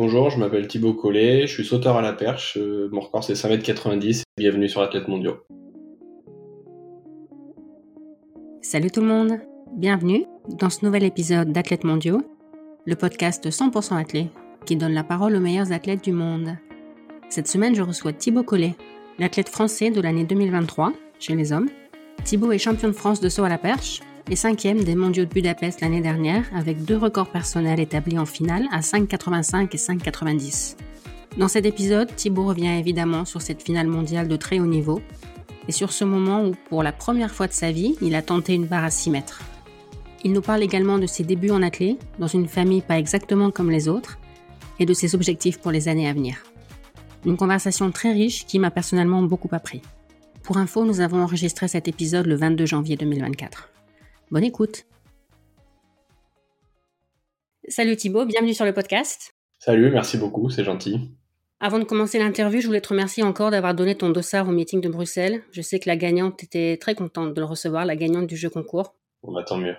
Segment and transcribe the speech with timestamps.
[0.00, 3.34] bonjour, je m'appelle Thibaut Collet, je suis sauteur à la perche, euh, mon record c'est
[3.34, 5.44] 5m90, bienvenue sur Athlète Mondiaux.
[8.62, 9.32] Salut tout le monde,
[9.76, 10.24] bienvenue
[10.58, 12.22] dans ce nouvel épisode d'Athlètes Mondiaux,
[12.86, 14.28] le podcast 100% athlète
[14.64, 16.56] qui donne la parole aux meilleurs athlètes du monde.
[17.28, 18.76] Cette semaine, je reçois Thibaut Collet,
[19.18, 21.68] l'athlète français de l'année 2023 chez les hommes.
[22.24, 25.30] Thibaut est champion de France de saut à la perche, et cinquième des mondiaux de
[25.30, 30.76] Budapest l'année dernière avec deux records personnels établis en finale à 5,85 et 5,90.
[31.36, 35.02] Dans cet épisode, Thibaut revient évidemment sur cette finale mondiale de très haut niveau
[35.66, 38.54] et sur ce moment où, pour la première fois de sa vie, il a tenté
[38.54, 39.42] une barre à 6 mètres.
[40.22, 43.70] Il nous parle également de ses débuts en athlée, dans une famille pas exactement comme
[43.70, 44.18] les autres,
[44.78, 46.36] et de ses objectifs pour les années à venir.
[47.26, 49.82] Une conversation très riche qui m'a personnellement beaucoup appris.
[50.44, 53.70] Pour info, nous avons enregistré cet épisode le 22 janvier 2024.
[54.30, 54.84] Bonne écoute.
[57.66, 59.34] Salut Thibaut, bienvenue sur le podcast.
[59.58, 61.10] Salut, merci beaucoup, c'est gentil.
[61.58, 64.80] Avant de commencer l'interview, je voulais te remercier encore d'avoir donné ton dossard au meeting
[64.80, 65.42] de Bruxelles.
[65.50, 68.48] Je sais que la gagnante était très contente de le recevoir, la gagnante du jeu
[68.48, 68.94] concours.
[69.24, 69.74] Bon, bah tant mieux.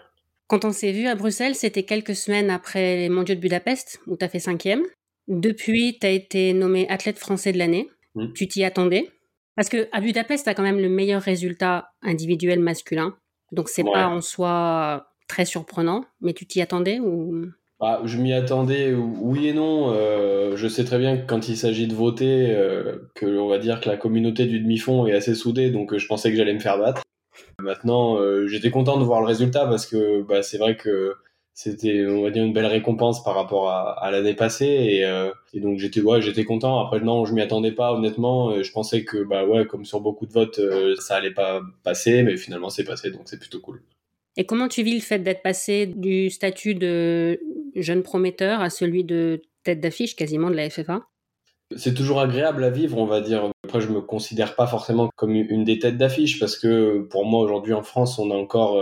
[0.48, 4.18] Quand on s'est vu à Bruxelles, c'était quelques semaines après les mondiaux de Budapest, où
[4.18, 4.84] tu as fait cinquième.
[5.30, 7.90] Depuis, tu as été nommé athlète français de l'année.
[8.16, 8.34] Hmm.
[8.34, 9.10] Tu t'y attendais
[9.56, 13.16] Parce que à Budapest, tu as quand même le meilleur résultat individuel masculin.
[13.52, 17.48] Donc c'est pas en soi très surprenant, mais tu t'y attendais ou?
[17.80, 19.92] Bah, Je m'y attendais, oui et non.
[19.94, 23.58] Euh, je sais très bien que quand il s'agit de voter, euh, que on va
[23.58, 26.54] dire que la communauté du demi-fond est assez soudée, donc euh, je pensais que j'allais
[26.54, 27.02] me faire battre.
[27.60, 31.16] Maintenant, j'étais content de voir le résultat parce que bah, c'est vrai que
[31.54, 35.04] c'était on va dire une belle récompense par rapport à, l'année passée
[35.54, 36.80] et, donc j'étais ouais j'étais content.
[36.80, 38.62] Après non je m'y attendais pas honnêtement.
[38.62, 40.60] Je pensais que bah ouais comme sur beaucoup de votes
[41.00, 43.84] ça allait pas passer mais finalement c'est passé donc c'est plutôt cool.
[44.38, 47.40] Et comment tu vis le fait d'être passé du statut de
[47.76, 51.02] jeune prometteur à celui de tête d'affiche quasiment de la FFA
[51.78, 53.50] c'est toujours agréable à vivre, on va dire.
[53.64, 57.42] Après, je me considère pas forcément comme une des têtes d'affiche parce que pour moi
[57.42, 58.78] aujourd'hui en France, on a encore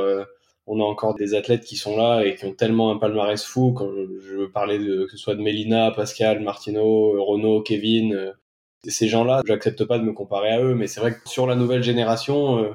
[0.69, 3.74] on a encore des athlètes qui sont là et qui ont tellement un palmarès fou.
[3.74, 8.31] Quand je parler de que ce soit de Mélina, Pascal, Martino, Renaud, Kevin, euh,
[8.88, 11.56] ces gens-là, j'accepte pas de me comparer à eux, mais c'est vrai que sur la
[11.56, 12.69] nouvelle génération, euh,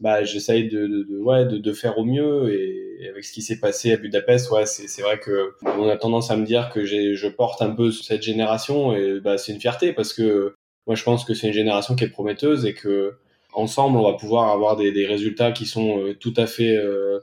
[0.00, 2.54] bah j'essaye de, ouais de, faire au mieux.
[2.54, 6.30] Et, avec ce qui s'est passé à Budapest, ouais c'est vrai que on a tendance
[6.30, 8.96] à me dire que je porte un peu cette génération.
[8.96, 10.54] Et bah c'est une fierté parce que
[10.86, 13.18] moi je pense que c'est une génération qui est prometteuse et que
[13.56, 17.20] ensemble, on va pouvoir avoir des, résultats qui sont euh, tout à fait euh,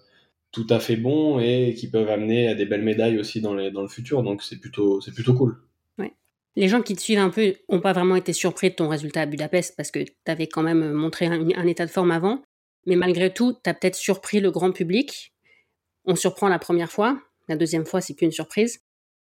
[0.52, 3.82] tout à fait bons et qui peuvent amener à des belles médailles aussi dans, dans
[3.82, 4.24] le futur.
[4.24, 5.58] Donc c'est plutôt c'est plutôt cool.
[6.56, 9.22] Les gens qui te suivent un peu n'ont pas vraiment été surpris de ton résultat
[9.22, 12.44] à Budapest parce que tu avais quand même montré un, état de forme avant.
[12.86, 15.34] Mais malgré tout, tu as peut-être surpris le grand public.
[16.06, 17.20] On surprend la première fois.
[17.48, 18.80] La deuxième fois, c'est plus une surprise.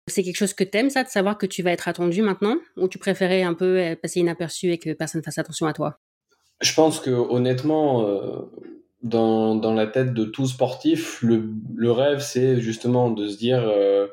[0.07, 2.57] C'est quelque chose que t'aimes, ça, de savoir que tu vas être attendu maintenant?
[2.77, 5.99] Ou tu préférais un peu euh, passer inaperçu et que personne fasse attention à toi?
[6.61, 8.51] Je pense que honnêtement, euh,
[9.01, 13.63] dans, dans la tête de tout sportif, le, le rêve, c'est justement de se dire
[13.65, 14.07] euh,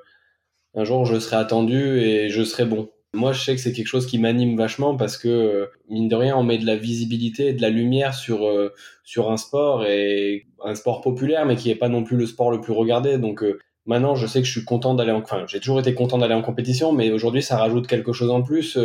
[0.75, 2.89] un jour je serai attendu et je serai bon.
[3.15, 6.37] Moi, je sais que c'est quelque chose qui m'anime vachement parce que, mine de rien,
[6.37, 8.75] on met de la visibilité, de la lumière sur, euh,
[9.05, 12.51] sur un sport et un sport populaire, mais qui n'est pas non plus le sport
[12.51, 13.17] le plus regardé.
[13.17, 13.43] Donc,
[13.87, 16.35] maintenant, je sais que je suis content d'aller en, enfin, j'ai toujours été content d'aller
[16.35, 18.79] en compétition, mais aujourd'hui, ça rajoute quelque chose en plus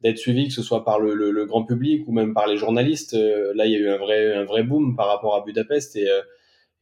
[0.00, 3.14] d'être suivi, que ce soit par le, le, grand public ou même par les journalistes.
[3.14, 5.96] Euh, là, il y a eu un vrai, un vrai boom par rapport à Budapest
[5.96, 6.22] et, euh,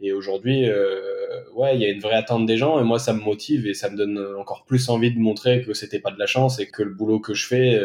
[0.00, 3.12] et aujourd'hui, euh, ouais, il y a une vraie attente des gens et moi, ça
[3.12, 6.18] me motive et ça me donne encore plus envie de montrer que c'était pas de
[6.18, 7.80] la chance et que le boulot que je fais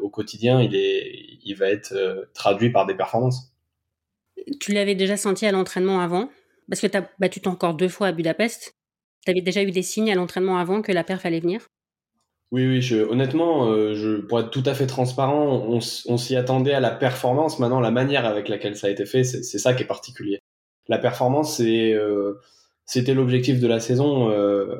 [0.00, 1.94] au quotidien, il est, il va être
[2.34, 3.52] traduit par des performances.
[4.58, 6.30] Tu l'avais déjà senti à l'entraînement avant?
[6.68, 8.74] Parce que tu as battu encore deux fois à Budapest.
[9.24, 11.68] Tu avais déjà eu des signes à l'entraînement avant que la perf allait venir?
[12.52, 15.80] Oui, oui, je, honnêtement, euh, je, pour être tout à fait transparent, on,
[16.18, 17.58] s'y attendait à la performance.
[17.58, 20.38] Maintenant, la manière avec laquelle ça a été fait, c'est ça qui est particulier.
[20.86, 22.34] La performance, euh,
[22.84, 24.30] c'était l'objectif de la saison.
[24.30, 24.76] Euh,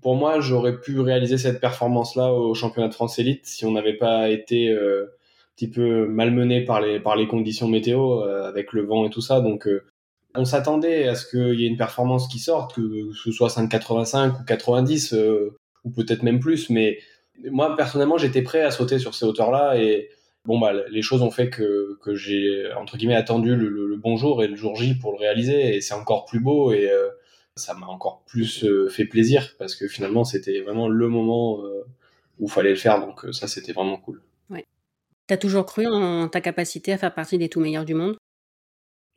[0.00, 3.96] pour moi, j'aurais pu réaliser cette performance-là au championnat de France élite si on n'avait
[3.96, 5.06] pas été un
[5.56, 9.40] petit peu malmené par les par les conditions météo avec le vent et tout ça.
[9.40, 9.68] Donc,
[10.36, 14.42] on s'attendait à ce qu'il y ait une performance qui sorte, que ce soit 5,85
[14.42, 15.16] ou 90
[15.84, 16.70] ou peut-être même plus.
[16.70, 16.98] Mais
[17.50, 20.10] moi, personnellement, j'étais prêt à sauter sur ces hauteurs-là et
[20.44, 24.42] bon, bah, les choses ont fait que, que j'ai, entre guillemets, attendu le, bon jour
[24.42, 27.08] et le jour J pour le réaliser et c'est encore plus beau et euh,
[27.54, 31.84] ça m'a encore plus euh, fait plaisir parce que finalement, c'était vraiment le moment euh,
[32.40, 33.00] où il fallait le faire.
[33.00, 34.22] Donc, ça, c'était vraiment cool.
[34.50, 34.66] Ouais.
[35.26, 38.16] T'as toujours cru en ta capacité à faire partie des tout meilleurs du monde?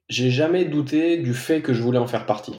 [0.07, 2.55] J'ai jamais douté du fait que je voulais en faire partie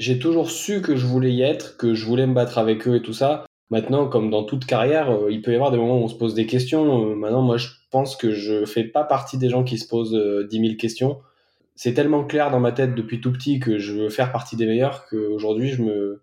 [0.00, 2.96] j'ai toujours su que je voulais y être, que je voulais me battre avec eux
[2.96, 3.44] et tout ça.
[3.68, 6.16] Maintenant, comme dans toute carrière, euh, il peut y avoir des moments où on se
[6.16, 7.12] pose des questions.
[7.12, 10.14] Euh, maintenant, moi, je pense que je fais pas partie des gens qui se posent
[10.14, 11.20] euh, 10 000 questions.
[11.76, 14.66] C'est tellement clair dans ma tête depuis tout petit que je veux faire partie des
[14.66, 16.22] meilleurs qu'aujourd'hui, je me,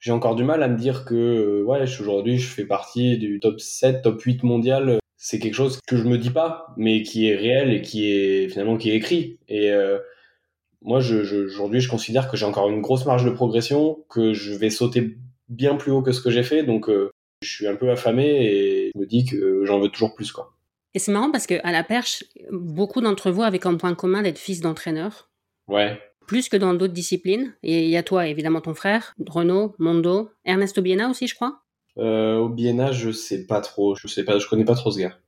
[0.00, 3.38] j'ai encore du mal à me dire que, euh, ouais, aujourd'hui, je fais partie du
[3.38, 4.98] top 7, top 8 mondial.
[5.16, 8.48] C'est quelque chose que je me dis pas, mais qui est réel et qui est
[8.48, 9.38] finalement qui est écrit.
[9.48, 9.72] Et
[10.82, 14.32] moi, je, je, aujourd'hui, je considère que j'ai encore une grosse marge de progression, que
[14.32, 15.16] je vais sauter
[15.48, 16.62] bien plus haut que ce que j'ai fait.
[16.62, 17.10] Donc, euh,
[17.42, 20.52] je suis un peu affamé et je me dis que j'en veux toujours plus, quoi.
[20.94, 24.22] Et c'est marrant parce que à la perche, beaucoup d'entre vous avaient comme point commun
[24.22, 25.30] d'être fils d'entraîneur.
[25.68, 26.00] Ouais.
[26.26, 27.54] Plus que dans d'autres disciplines.
[27.62, 31.60] Et il y a toi, évidemment, ton frère, Renaud, Mondo, Ernesto Biena aussi, je crois.
[31.98, 33.94] Euh, au Biena, je sais pas trop.
[33.96, 35.18] Je sais pas, je connais pas trop ce gars.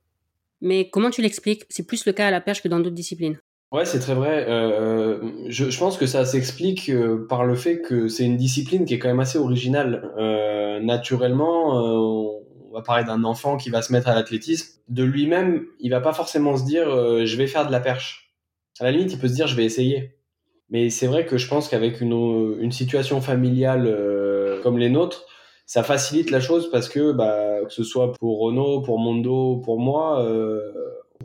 [0.61, 1.63] Mais comment tu l'expliques?
[1.69, 3.39] C'est plus le cas à la perche que dans d'autres disciplines.
[3.71, 4.45] Ouais, c'est très vrai.
[4.49, 8.83] Euh, je, je, pense que ça s'explique euh, par le fait que c'est une discipline
[8.83, 10.11] qui est quand même assez originale.
[10.17, 14.81] Euh, naturellement, euh, on va parler d'un enfant qui va se mettre à l'athlétisme.
[14.89, 18.33] De lui-même, il va pas forcément se dire euh, je vais faire de la perche.
[18.81, 20.17] À la limite, il peut se dire je vais essayer.
[20.69, 25.25] Mais c'est vrai que je pense qu'avec une, une situation familiale euh, comme les nôtres,
[25.65, 29.79] ça facilite la chose parce que bah, que ce soit pour Renault, pour Mondo, pour
[29.79, 30.25] moi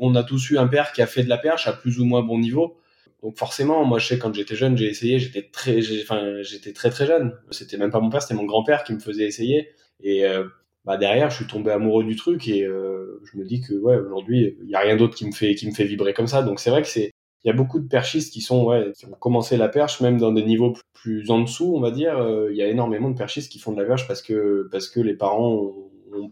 [0.00, 2.04] on a tous eu un père qui a fait de la perche à plus ou
[2.04, 2.78] moins bon niveau.
[3.22, 6.90] Donc forcément, moi je sais quand j'étais jeune, j'ai essayé, j'étais très, enfin j'étais très
[6.90, 7.34] très jeune.
[7.50, 9.70] C'était même pas mon père, c'était mon grand-père qui me faisait essayer.
[10.02, 10.44] Et euh,
[10.84, 13.96] bah derrière, je suis tombé amoureux du truc et euh, je me dis que ouais
[13.96, 16.42] aujourd'hui, il y a rien d'autre qui me fait qui me fait vibrer comme ça.
[16.42, 17.10] Donc c'est vrai que c'est
[17.44, 20.18] il y a beaucoup de perchistes qui sont ouais qui ont commencé la perche même
[20.18, 22.18] dans des niveaux plus en dessous, on va dire.
[22.18, 24.88] Euh, il y a énormément de perchistes qui font de la perche parce que parce
[24.88, 25.72] que les parents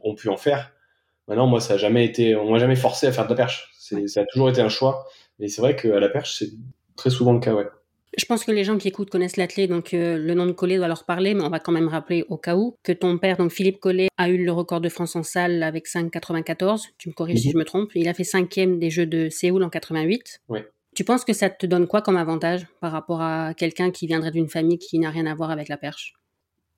[0.03, 0.73] ont, pu en faire.
[1.29, 3.71] Maintenant, moi, ça a jamais été, on m'a jamais forcé à faire de la perche.
[3.79, 5.07] C'est, ça a toujours été un choix.
[5.39, 6.51] Mais c'est vrai qu'à la perche, c'est
[6.97, 7.67] très souvent le cas, ouais.
[8.17, 10.77] Je pense que les gens qui écoutent connaissent l'athlète, donc euh, le nom de Collet
[10.77, 13.37] doit leur parler, mais on va quand même rappeler au cas où que ton père,
[13.37, 16.91] donc Philippe Collet, a eu le record de France en salle avec 5,94.
[16.97, 17.91] Tu me corriges si je me trompe.
[17.97, 20.43] Il a fait cinquième des Jeux de Séoul en 88.
[20.49, 20.65] Ouais.
[20.95, 24.31] Tu penses que ça te donne quoi comme avantage par rapport à quelqu'un qui viendrait
[24.31, 26.15] d'une famille qui n'a rien à voir avec la perche?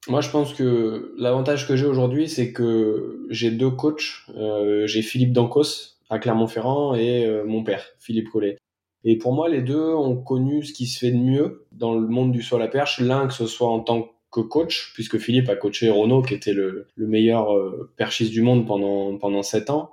[0.09, 4.25] Moi, je pense que l'avantage que j'ai aujourd'hui, c'est que j'ai deux coachs.
[4.37, 8.57] Euh, j'ai Philippe Dancos à Clermont-Ferrand et euh, mon père, Philippe Collet.
[9.05, 12.07] Et pour moi, les deux ont connu ce qui se fait de mieux dans le
[12.07, 13.01] monde du saut à perche.
[13.01, 16.53] L'un, que ce soit en tant que coach, puisque Philippe a coaché Renault, qui était
[16.53, 19.91] le, le meilleur euh, perchiste du monde pendant, pendant 7 ans.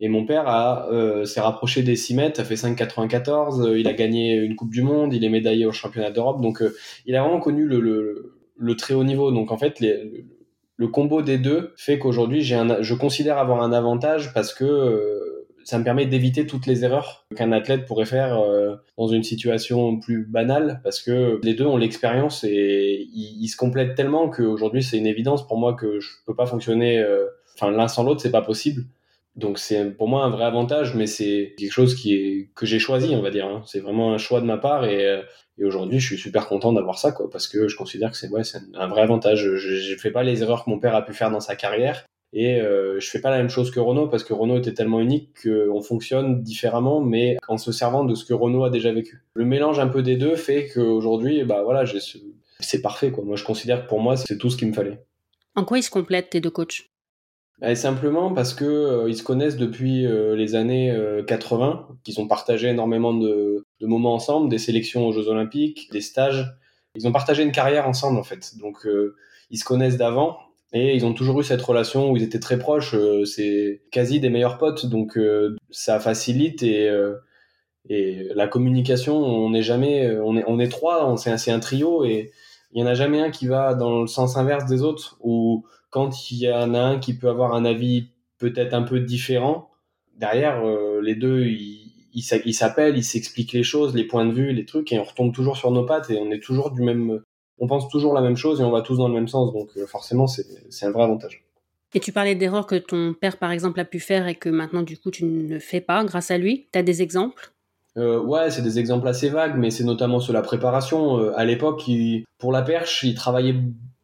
[0.00, 0.88] Et mon père a,
[1.24, 3.62] s'est rapproché des 6 mètres, a fait 5,94.
[3.62, 6.40] Euh, il a gagné une Coupe du Monde, il est médaillé au championnat d'Europe.
[6.40, 6.62] Donc,
[7.06, 9.30] il a vraiment connu le, le le très haut niveau.
[9.30, 14.54] Donc en fait, le combo des deux fait qu'aujourd'hui, je considère avoir un avantage parce
[14.54, 19.06] que euh, ça me permet d'éviter toutes les erreurs qu'un athlète pourrait faire euh, dans
[19.06, 23.94] une situation plus banale parce que les deux ont l'expérience et ils, ils, se complètent
[23.94, 27.88] tellement qu'aujourd'hui, c'est une évidence pour moi que je peux pas fonctionner, euh, enfin l'un
[27.88, 28.84] sans l'autre, c'est pas possible.
[29.36, 32.78] Donc c'est pour moi un vrai avantage, mais c'est quelque chose qui est que j'ai
[32.78, 33.46] choisi, on va dire.
[33.46, 33.62] Hein.
[33.66, 35.22] C'est vraiment un choix de ma part et,
[35.58, 38.28] et aujourd'hui je suis super content d'avoir ça, quoi, parce que je considère que c'est
[38.28, 39.42] ouais, c'est un vrai avantage.
[39.42, 42.06] Je, je fais pas les erreurs que mon père a pu faire dans sa carrière
[42.32, 45.00] et euh, je fais pas la même chose que Renault parce que Renault était tellement
[45.00, 49.22] unique qu'on fonctionne différemment, mais en se servant de ce que Renault a déjà vécu.
[49.34, 51.84] Le mélange un peu des deux fait qu'aujourd'hui, bah voilà,
[52.60, 53.24] c'est parfait, quoi.
[53.24, 55.04] Moi je considère que pour moi c'est tout ce qu'il me fallait.
[55.54, 56.88] En quoi ils se complètent tes deux coachs?
[57.64, 62.20] Et simplement parce que euh, ils se connaissent depuis euh, les années euh, 80, qu'ils
[62.20, 66.54] ont partagé énormément de, de, moments ensemble, des sélections aux Jeux Olympiques, des stages.
[66.94, 68.56] Ils ont partagé une carrière ensemble en fait.
[68.58, 69.16] Donc euh,
[69.50, 70.38] ils se connaissent d'avant
[70.72, 72.94] et ils ont toujours eu cette relation où ils étaient très proches.
[72.94, 76.90] Euh, c'est quasi des meilleurs potes, donc euh, ça facilite et
[77.88, 79.16] et la communication.
[79.16, 82.30] On n'est jamais, on est on est trois, c'est un, un trio et
[82.72, 85.66] il y en a jamais un qui va dans le sens inverse des autres ou
[85.90, 88.08] quand il y en a un qui peut avoir un avis
[88.38, 89.70] peut-être un peu différent,
[90.16, 90.62] derrière,
[91.02, 91.81] les deux, ils
[92.14, 95.34] ils s'appellent, ils s'expliquent les choses, les points de vue, les trucs, et on retombe
[95.34, 97.22] toujours sur nos pattes et on est toujours du même,
[97.58, 99.52] on pense toujours la même chose et on va tous dans le même sens.
[99.52, 101.44] Donc euh, forcément, c'est un vrai avantage.
[101.94, 104.82] Et tu parlais d'erreurs que ton père, par exemple, a pu faire et que maintenant,
[104.82, 106.66] du coup, tu ne fais pas grâce à lui.
[106.72, 107.52] Tu as des exemples?
[107.98, 111.18] Euh, Ouais, c'est des exemples assez vagues, mais c'est notamment sur la préparation.
[111.18, 111.82] Euh, à l'époque,
[112.38, 113.56] pour la perche, il travaillait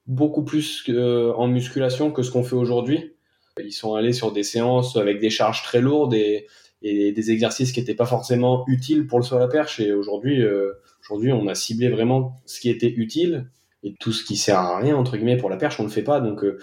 [0.06, 3.14] beaucoup plus euh, en musculation que ce qu'on fait aujourd'hui.
[3.62, 6.46] Ils sont allés sur des séances avec des charges très lourdes et,
[6.82, 9.80] et des exercices qui n'étaient pas forcément utiles pour le saut à la perche.
[9.80, 13.50] Et aujourd'hui, euh, aujourd'hui, on a ciblé vraiment ce qui était utile
[13.82, 15.92] et tout ce qui sert à rien entre guillemets pour la perche, on ne le
[15.92, 16.20] fait pas.
[16.20, 16.58] Donc euh,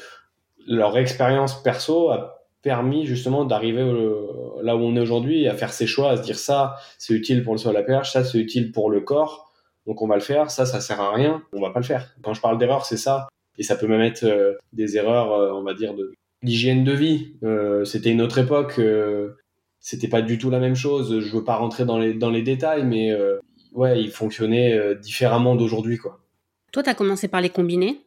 [0.67, 3.83] leur expérience perso a permis justement d'arriver
[4.63, 7.43] là où on est aujourd'hui, à faire ses choix, à se dire ça, c'est utile
[7.43, 9.53] pour le saut à la perche, ça, c'est utile pour le corps.
[9.85, 12.15] Donc on va le faire, ça, ça sert à rien, on va pas le faire.
[12.23, 13.27] Quand je parle d'erreur, c'est ça
[13.59, 17.35] Et ça peut même être des erreurs, on va dire, de l'hygiène de vie.
[17.83, 18.81] c'était une autre époque,
[19.85, 21.19] c'était pas du tout la même chose.
[21.19, 23.15] Je veux pas rentrer dans les, dans les détails, mais
[23.73, 26.19] ouais, il fonctionnait différemment d'aujourd'hui, quoi.
[26.71, 28.01] Toi, tu as commencé par les combinés?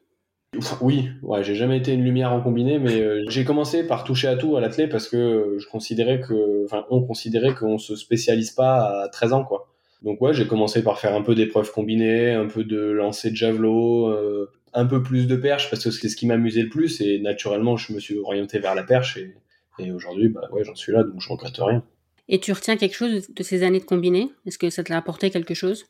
[0.81, 4.29] Oui, ouais, j'ai jamais été une lumière en combiné, mais euh, j'ai commencé par toucher
[4.29, 8.51] à tout à l'athlète parce que je considérais que, enfin, on considérait qu'on se spécialise
[8.51, 9.69] pas à 13 ans, quoi.
[10.03, 13.37] Donc ouais, j'ai commencé par faire un peu d'épreuves combinées, un peu de lancer de
[13.37, 17.01] javelot, euh, un peu plus de perche parce que c'est ce qui m'amusait le plus
[17.01, 19.35] et naturellement je me suis orienté vers la perche et,
[19.79, 21.83] et aujourd'hui, bah ouais, j'en suis là donc je regrette rien.
[22.29, 24.31] Et tu retiens quelque chose de ces années de combiné?
[24.47, 25.87] Est-ce que ça t'a apporté quelque chose?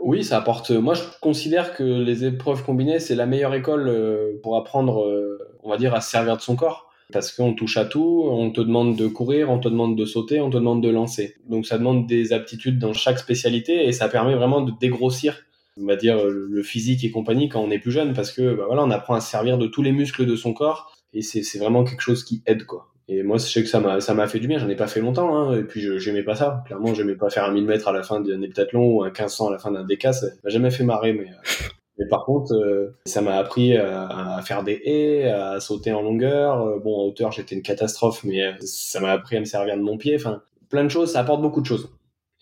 [0.00, 0.70] Oui, ça apporte.
[0.70, 5.38] Moi, je considère que les épreuves combinées, c'est la meilleure école euh, pour apprendre, euh,
[5.62, 6.90] on va dire, à se servir de son corps.
[7.12, 10.40] Parce qu'on touche à tout, on te demande de courir, on te demande de sauter,
[10.40, 11.36] on te demande de lancer.
[11.48, 15.44] Donc ça demande des aptitudes dans chaque spécialité et ça permet vraiment de dégrossir,
[15.80, 18.64] on va dire, le physique et compagnie quand on est plus jeune parce que bah
[18.66, 21.58] voilà, on apprend à se servir de tous les muscles de son corps et c'est
[21.60, 22.88] vraiment quelque chose qui aide quoi.
[23.08, 24.58] Et moi, je sais que ça m'a, ça m'a fait du bien.
[24.58, 26.64] J'en ai pas fait longtemps, hein, et puis je, j'aimais pas ça.
[26.66, 29.48] Clairement, j'aimais pas faire un 1000 mètres à la fin d'un heptathlon ou un 1500
[29.48, 30.12] à la fin d'un DK.
[30.12, 34.36] Ça m'a jamais fait marrer, mais, euh, mais par contre, euh, ça m'a appris à,
[34.36, 36.60] à, faire des haies, à sauter en longueur.
[36.62, 39.82] Euh, bon, en hauteur, j'étais une catastrophe, mais ça m'a appris à me servir de
[39.82, 40.16] mon pied.
[40.16, 41.12] Enfin, plein de choses.
[41.12, 41.88] Ça apporte beaucoup de choses.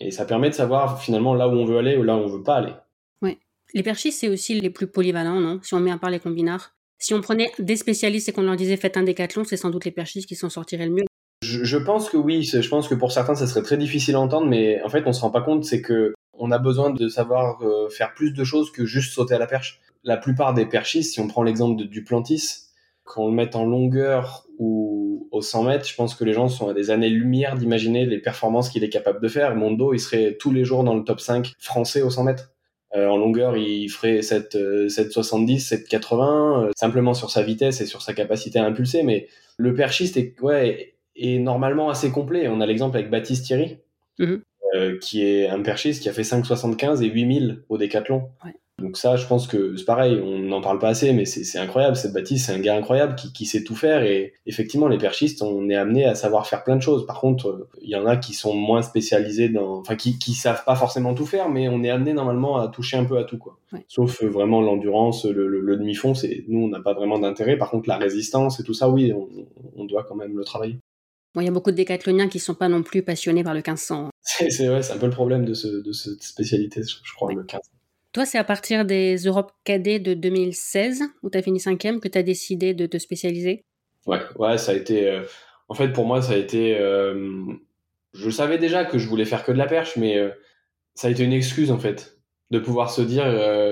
[0.00, 2.26] Et ça permet de savoir finalement là où on veut aller ou là où on
[2.26, 2.72] veut pas aller.
[3.20, 3.38] Oui.
[3.74, 5.60] Les perchistes, c'est aussi les plus polyvalents, non?
[5.62, 6.74] Si on met à part les combinards.
[7.04, 9.84] Si on prenait des spécialistes et qu'on leur disait faites un décathlon, c'est sans doute
[9.84, 11.04] les perchistes qui s'en sortiraient le mieux.
[11.42, 14.46] Je, pense que oui, je pense que pour certains ça serait très difficile à entendre,
[14.46, 17.60] mais en fait on se rend pas compte, c'est que on a besoin de savoir
[17.60, 19.82] euh, faire plus de choses que juste sauter à la perche.
[20.02, 22.70] La plupart des perchistes, si on prend l'exemple du plantis,
[23.04, 26.70] qu'on le mette en longueur ou au 100 mètres, je pense que les gens sont
[26.70, 29.54] à des années-lumière d'imaginer les performances qu'il est capable de faire.
[29.56, 32.53] Mondo, il serait tous les jours dans le top 5 français au 100 mètres.
[32.96, 38.14] Euh, en longueur, il ferait 7, 7,70, 7,80, simplement sur sa vitesse et sur sa
[38.14, 39.02] capacité à impulser.
[39.02, 42.48] Mais le perchiste est, ouais, est normalement assez complet.
[42.48, 43.78] On a l'exemple avec Baptiste Thierry,
[44.18, 44.42] mhm.
[44.74, 48.28] euh, qui est un perchiste qui a fait 5,75 et 8000 au décathlon.
[48.44, 48.54] Ouais.
[48.82, 51.94] Donc ça, je pense que c'est pareil, on n'en parle pas assez, mais c'est incroyable.
[51.94, 54.02] Cette Baptiste, c'est un gars incroyable qui, qui, sait tout faire.
[54.02, 57.06] Et effectivement, les perchistes, on est amené à savoir faire plein de choses.
[57.06, 60.64] Par contre, il y en a qui sont moins spécialisés dans, enfin, qui, qui savent
[60.64, 63.38] pas forcément tout faire, mais on est amené normalement à toucher un peu à tout,
[63.38, 63.58] quoi.
[63.88, 67.56] Sauf euh, vraiment l'endurance, le, le, demi-fond, c'est nous, on n'a pas vraiment d'intérêt.
[67.56, 69.28] Par contre, la résistance et tout ça, oui, on,
[69.76, 70.78] on doit quand même le travailler.
[71.34, 73.58] Bon, il y a beaucoup de décathloniens qui sont pas non plus passionnés par le
[73.58, 74.10] 1500.
[74.22, 77.40] C'est vrai, c'est un peu le problème de, ce, de cette spécialité, je crois, le
[77.40, 77.60] 1500.
[78.14, 82.06] Toi, c'est à partir des Europes cadets de 2016, où tu as fini cinquième, que
[82.06, 83.64] tu as décidé de te spécialiser?
[84.06, 85.10] Ouais, ouais, ça a été.
[85.10, 85.24] Euh,
[85.68, 86.78] en fait, pour moi, ça a été.
[86.78, 87.42] Euh,
[88.12, 90.30] je savais déjà que je voulais faire que de la perche, mais euh,
[90.94, 92.20] ça a été une excuse, en fait,
[92.52, 93.24] de pouvoir se dire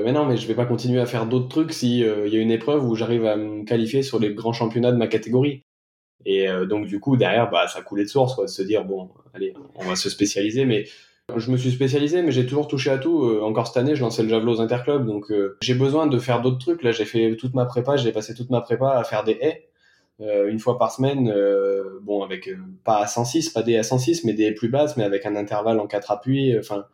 [0.04, 2.50] Mais non, mais je vais pas continuer à faire d'autres trucs s'il y a une
[2.50, 5.62] épreuve où j'arrive à me qualifier sur les grands championnats de ma catégorie.
[6.24, 9.54] Et donc, du coup, derrière, bah, ça coulait de source, quoi, se dire Bon, allez,
[9.76, 10.86] on va se spécialiser, mais
[11.36, 13.24] je me suis spécialisé, mais j'ai toujours touché à tout.
[13.24, 16.18] Euh, encore cette année, je lançais le javelot aux interclubs, donc euh, j'ai besoin de
[16.18, 16.82] faire d'autres trucs.
[16.82, 19.68] Là, j'ai fait toute ma prépa, j'ai passé toute ma prépa à faire des haies
[20.20, 21.32] euh, une fois par semaine.
[22.02, 22.48] bon, avec
[22.84, 25.36] pas à 106, pas des à 106, mais des haies plus basses, mais avec un
[25.36, 26.56] intervalle en quatre appuis.
[26.58, 26.86] Enfin,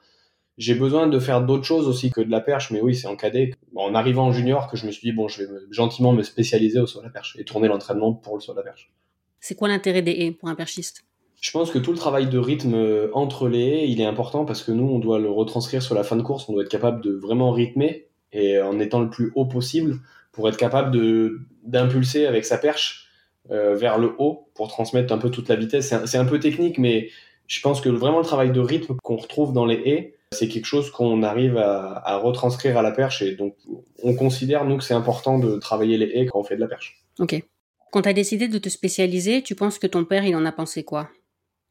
[0.57, 3.17] j'ai besoin de faire d'autres choses aussi que de la perche, mais oui, c'est en
[3.17, 3.53] cadet.
[3.77, 6.81] en arrivant en junior, que je me suis dit bon, je vais gentiment me spécialiser
[6.81, 8.93] au saut à la perche et tourner l'entraînement pour le saut à la perche.
[9.41, 11.05] C'est quoi l'intérêt des haies pour un perchiste?
[11.41, 14.63] Je pense que tout le travail de rythme euh, entre les il est important parce
[14.63, 16.49] que nous, on doit le retranscrire sur la fin de course.
[16.49, 19.99] On doit être capable de vraiment rythmer et en étant le plus haut possible
[20.33, 23.09] pour être capable de d'impulser avec sa perche
[23.51, 25.95] euh, vers le haut pour transmettre un peu toute la vitesse.
[26.07, 27.09] C'est un, peu technique, mais
[27.47, 30.67] je pense que vraiment le travail de rythme qu'on retrouve dans les haies, c'est quelque
[30.67, 33.55] chose qu'on arrive à, à, retranscrire à la perche et donc
[34.03, 36.69] on considère nous que c'est important de travailler les haies quand on fait de la
[36.69, 37.03] perche.
[37.19, 37.43] Ok.
[37.91, 40.53] Quand tu as décidé de te spécialiser, tu penses que ton père, il en a
[40.53, 41.09] pensé quoi?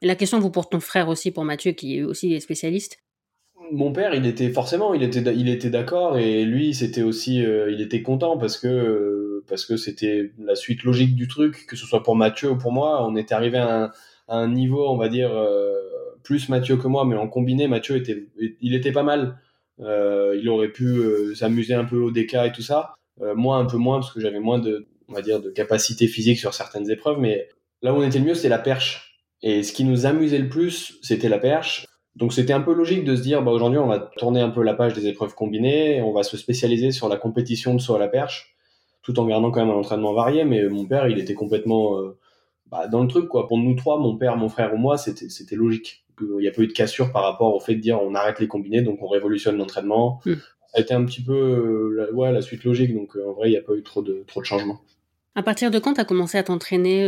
[0.01, 2.99] La question vous pour ton frère aussi, pour Mathieu, qui est aussi spécialiste?
[3.71, 7.69] Mon père, il était forcément, il était, il était d'accord et lui, c'était aussi, euh,
[7.69, 11.75] il était content parce que euh, parce que c'était la suite logique du truc, que
[11.75, 13.91] ce soit pour Mathieu ou pour moi, on était arrivé à
[14.29, 15.73] un, niveau, on va dire, euh,
[16.23, 18.27] plus Mathieu que moi, mais en combiné, Mathieu était,
[18.61, 19.37] il était pas mal.
[19.79, 21.01] il aurait pu
[21.35, 22.95] s'amuser un peu au DK et tout ça.
[23.35, 26.39] moi, un peu moins parce que j'avais moins de, on va dire, de capacité physique
[26.39, 27.47] sur certaines épreuves, mais
[27.81, 29.06] là où on était le mieux, c'est la perche
[29.41, 31.85] et ce qui nous amusait le plus, c'était la perche.
[32.15, 34.63] Donc c'était un peu logique de se dire, bah, aujourd'hui, on va tourner un peu
[34.63, 37.99] la page des épreuves combinées, on va se spécialiser sur la compétition de saut à
[37.99, 38.55] la perche,
[39.03, 40.43] tout en gardant quand même un entraînement varié.
[40.43, 42.17] Mais mon père, il était complètement euh,
[42.71, 43.47] bah, dans le truc, quoi.
[43.47, 46.05] Pour nous trois, mon père, mon frère ou moi, c'était, logique.
[46.19, 48.39] Il n'y a pas eu de cassure par rapport au fait de dire on arrête
[48.39, 50.33] les combinés, donc on révolutionne l'entraînement, hmm.
[50.69, 53.51] Ça a été un petit peu la, ouais, la suite logique, donc en vrai, il
[53.51, 54.81] n'y a pas eu trop de, trop de changements.
[55.33, 57.05] À partir de quand tu as commencé à t'entraîner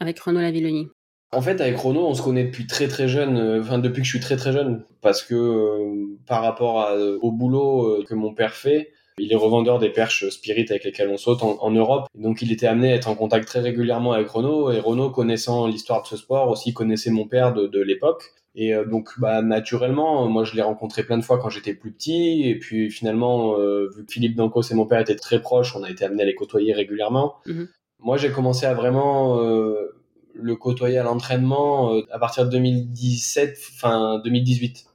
[0.00, 0.88] avec Renaud Lavilloni
[1.32, 4.10] en fait, avec Renaud, on se connaît depuis très très jeune, enfin depuis que je
[4.10, 6.88] suis très très jeune, parce que par rapport
[7.20, 11.16] au boulot que mon père fait, il est revendeur des perches Spirit avec lesquelles on
[11.16, 12.06] saute en, Europe.
[12.14, 14.70] Donc il était amené à être en contact très régulièrement avec Renault.
[14.70, 18.34] Et Renault, connaissant l'histoire de ce sport, aussi connaissait mon père de, l'époque.
[18.54, 21.92] Et euh, donc, bah, naturellement, moi, je l'ai rencontré plein de fois quand j'étais plus
[21.92, 22.42] petit.
[22.48, 25.82] Et puis, finalement, euh, vu que Philippe Dancos et mon père étaient très proches, on
[25.82, 27.36] a été amené à les côtoyer régulièrement.
[27.46, 27.68] Mhm.
[28.00, 29.94] Moi, j'ai commencé à vraiment euh,
[30.38, 34.86] le côtoyer à l'entraînement à partir de 2017, fin 2018.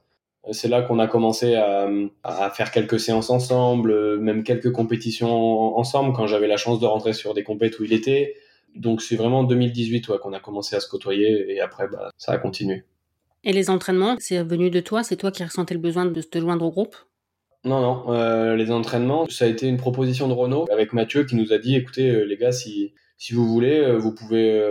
[0.50, 6.26] C'est là qu'on a commencé à, faire quelques séances ensemble, même quelques compétitions ensemble quand
[6.26, 8.34] j'avais la chance de rentrer sur des compétitions où il était.
[8.74, 12.32] Donc c'est vraiment en 2018 qu'on a commencé à se côtoyer et après bah, ça
[12.32, 12.84] a continué.
[13.44, 16.38] Et les entraînements, c'est venu de toi C'est toi qui ressentais le besoin de te
[16.38, 16.96] joindre au groupe?
[17.64, 18.12] Non, non.
[18.12, 21.58] Euh, les entraînements, ça a été une proposition de Renault avec Mathieu qui nous a
[21.58, 24.62] dit écoutez, euh, les gars, si, si vous voulez, euh, vous pouvez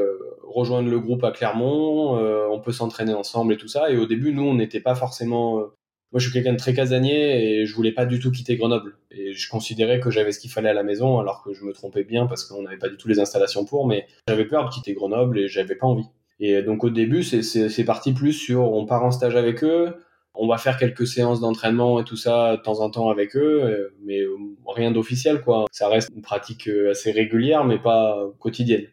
[0.43, 2.17] rejoindre le groupe à Clermont,
[2.51, 3.89] on peut s'entraîner ensemble et tout ça.
[3.89, 5.55] Et au début, nous, on n'était pas forcément.
[6.11, 8.97] moi, je suis quelqu'un de très casanier et je voulais pas du tout quitter Grenoble.
[9.11, 11.71] Et je considérais que j'avais ce qu'il fallait à la maison, alors que je me
[11.71, 13.87] trompais bien parce qu'on n'avait pas du tout les installations pour.
[13.87, 16.09] Mais j'avais peur de quitter Grenoble et j'avais pas envie.
[16.41, 19.95] Et donc au début, c'est parti plus sur on part en stage avec eux,
[20.33, 23.63] on va faire quelques séances d'entraînement et tout ça de temps en temps avec eux,
[23.63, 25.65] euh, mais euh, rien d'officiel quoi.
[25.71, 28.85] Ça reste une pratique euh, assez régulière, mais pas quotidienne.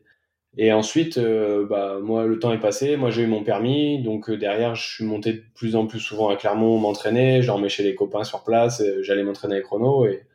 [0.56, 1.20] Et ensuite,
[1.68, 5.04] bah moi le temps est passé, moi j'ai eu mon permis, donc derrière je suis
[5.04, 8.42] monté de plus en plus souvent à Clermont m'entraîner, j'en mets chez les copains sur
[8.42, 10.26] place, j'allais m'entraîner avec Renault et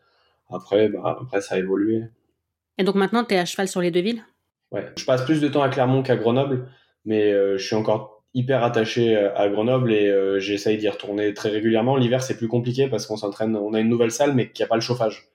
[0.50, 2.04] après bah après ça a évolué.
[2.78, 4.24] Et donc maintenant tu es à cheval sur les deux villes?
[4.72, 6.70] Ouais, je passe plus de temps à Clermont qu'à Grenoble,
[7.04, 11.50] mais je suis encore hyper attaché euh, à Grenoble et euh, j'essaye d'y retourner très
[11.50, 11.96] régulièrement.
[11.96, 14.68] L'hiver, c'est plus compliqué parce qu'on s'entraîne, on a une nouvelle salle, mais qui a
[14.68, 15.30] pas le chauffage.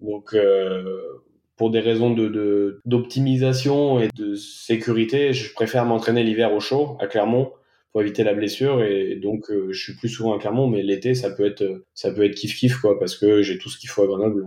[0.00, 1.22] Donc, euh,
[1.56, 7.06] pour des raisons de d'optimisation et de sécurité, je préfère m'entraîner l'hiver au chaud à
[7.06, 7.52] Clermont
[7.92, 11.30] pour éviter la blessure et donc je suis plus souvent à Clermont mais l'été ça
[11.30, 14.02] peut être ça peut être kiff kiff quoi parce que j'ai tout ce qu'il faut
[14.02, 14.46] à Grenoble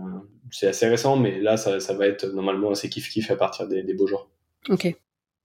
[0.52, 3.66] c'est assez récent mais là ça, ça va être normalement assez kiff kiff à partir
[3.66, 4.30] des, des beaux jours
[4.68, 4.94] ok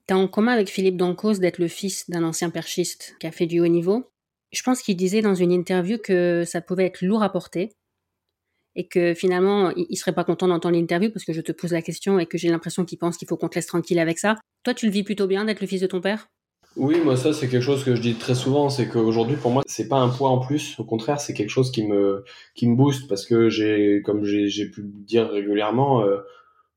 [0.08, 3.48] T'as en commun avec Philippe Dancos d'être le fils d'un ancien perchiste qui a fait
[3.48, 4.06] du haut niveau?
[4.52, 7.72] Je pense qu'il disait dans une interview que ça pouvait être lourd à porter
[8.76, 11.82] et que finalement, il serait pas content d'entendre l'interview parce que je te pose la
[11.82, 14.36] question et que j'ai l'impression qu'il pense qu'il faut qu'on te laisse tranquille avec ça.
[14.64, 16.28] Toi, tu le vis plutôt bien d'être le fils de ton père?
[16.78, 19.64] Oui, moi ça c'est quelque chose que je dis très souvent, c'est qu'aujourd'hui pour moi
[19.66, 23.08] c'est pas un poids en plus, au contraire c'est quelque chose qui me qui booste
[23.08, 26.02] parce que j'ai comme j'ai pu dire régulièrement.
[26.02, 26.18] Euh,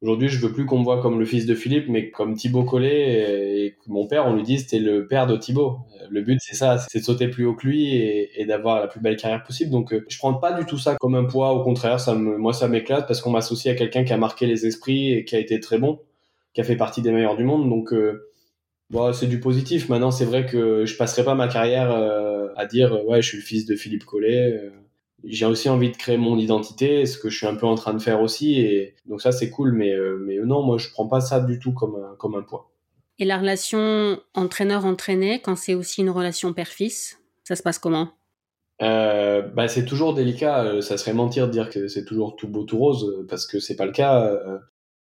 [0.01, 2.63] Aujourd'hui, je veux plus qu'on me voit comme le fils de Philippe, mais comme Thibaut
[2.63, 5.79] Collet et, mon père, on lui dit c'était le père de Thibaut.
[6.09, 9.01] Le but, c'est ça, c'est de sauter plus haut que lui et, d'avoir la plus
[9.01, 9.73] belle carrière possible.
[9.73, 11.51] Donc, euh, je prends pas du tout ça comme un poids.
[11.53, 14.47] Au contraire, ça me, moi, ça m'éclate parce qu'on m'associe à quelqu'un qui a marqué
[14.47, 16.01] les esprits et qui a été très bon,
[16.55, 17.69] qui a fait partie des meilleurs du monde.
[17.69, 18.23] Donc, euh,
[19.13, 19.89] c'est du positif.
[19.89, 23.39] Maintenant, c'est vrai que je passerai pas ma carrière euh, à dire ouais, je suis
[23.39, 24.71] le fils de Philippe Collet
[25.25, 27.95] j'ai aussi envie de créer mon identité, ce que je suis un peu en train
[27.95, 28.61] de faire aussi.
[28.61, 29.73] Et donc ça, c'est cool.
[29.73, 32.43] Mais, euh, mais non, moi, je prends pas ça du tout comme un, comme un
[32.43, 32.71] poids.
[33.19, 38.11] Et la relation entraîneur-entraîné, quand c'est aussi une relation père-fils, ça se passe comment?
[38.81, 40.63] Euh, bah, c'est toujours délicat.
[40.63, 43.59] Euh, ça serait mentir de dire que c'est toujours tout beau, tout rose, parce que
[43.59, 44.39] c'est pas le cas.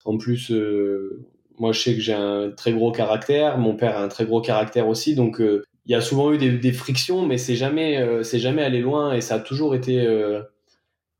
[0.03, 0.51] En plus,
[1.59, 3.59] moi, je sais que j'ai un très gros caractère.
[3.59, 5.13] Mon père a un très gros caractère aussi.
[5.13, 5.39] Donc,
[5.85, 9.13] il y a souvent eu des, frictions, mais c'est jamais, euh, c'est jamais allé loin
[9.13, 10.41] et ça a toujours été, euh,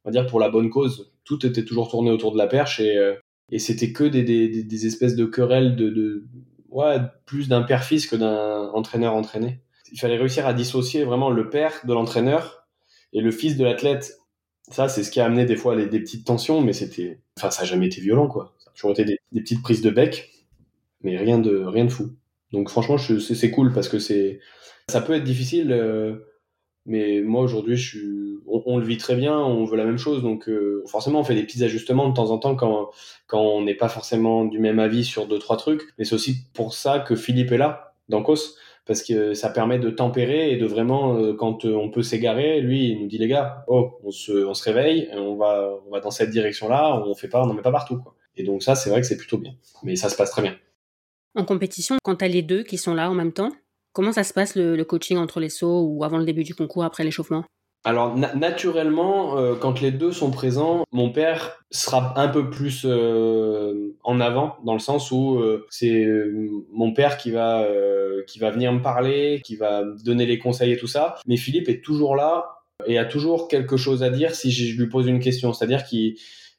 [0.03, 1.11] on va dire, pour la bonne cause.
[1.23, 3.15] Tout était toujours tourné autour de la perche et, euh,
[3.57, 6.25] c'était que des, espèces de querelles de,
[6.69, 9.61] ouais, plus d'un père-fils que d'un entraîneur-entraîné.
[9.91, 12.65] Il fallait réussir à dissocier vraiment le père de l'entraîneur
[13.11, 14.17] et le fils de l'athlète.
[14.69, 17.51] Ça, c'est ce qui a amené des fois les, des petites tensions, mais c'était, enfin,
[17.51, 18.55] ça n'a jamais été violent, quoi.
[18.59, 20.31] Ça a toujours été des petites prises de bec,
[21.01, 22.11] mais rien de, rien de fou.
[22.51, 24.39] Donc franchement, c'est cool parce que c'est
[24.87, 26.15] ça peut être difficile, euh,
[26.85, 30.21] mais moi aujourd'hui, je suis, on, le vit très bien, on veut la même chose,
[30.21, 32.89] donc euh, forcément, on fait des petits ajustements de temps en temps quand
[33.27, 35.83] quand on n'est pas forcément du même avis sur deux trois trucs.
[35.97, 39.79] Mais c'est aussi pour ça que Philippe est là, dans COS, parce que ça permet
[39.79, 43.27] de tempérer et de vraiment, euh, quand on peut s'égarer, lui, il nous dit les
[43.27, 47.15] gars, oh, on se, on se réveille, on va, on va dans cette direction-là, on
[47.15, 48.15] fait on n'en met pas partout, quoi.
[48.35, 50.55] Et donc ça, c'est vrai que c'est plutôt bien, mais ça se passe très bien.
[51.35, 53.51] En compétition, quand tu as les deux qui sont là en même temps,
[53.93, 56.83] comment ça se passe le, coaching entre les sauts ou avant le début du concours,
[56.83, 57.43] après l'échauffement?
[57.83, 63.97] Alors naturellement, euh, quand les deux sont présents, mon père sera un peu plus euh,
[64.03, 66.05] en avant dans le sens où euh, c'est
[66.71, 67.65] mon père qui va
[68.27, 71.15] qui va venir me parler, qui va donner les conseils et tout ça.
[71.25, 74.87] Mais Philippe est toujours là et a toujours quelque chose à dire si je lui
[74.87, 75.51] pose une question.
[75.51, 76.17] C'est-à-dire qu'il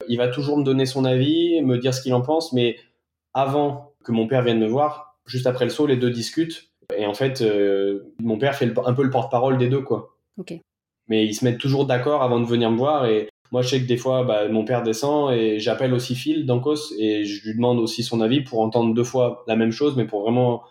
[0.09, 2.79] il va toujours me donner son avis, me dire ce qu'il en pense, mais
[3.33, 6.71] avant que mon père vienne me voir, juste après le saut, les deux discutent.
[6.97, 10.17] Et en fait, euh, mon père fait un peu le porte-parole des deux, quoi.
[10.39, 10.55] Ok.
[11.09, 13.07] Mais ils se mettent toujours d'accord avant de venir me voir.
[13.07, 16.47] Et moi, je sais que des fois, bah, mon père descend et j'appelle aussi Phil
[16.47, 19.97] d'Ancos et je lui demande aussi son avis pour entendre deux fois la même chose,
[19.97, 20.63] mais pour vraiment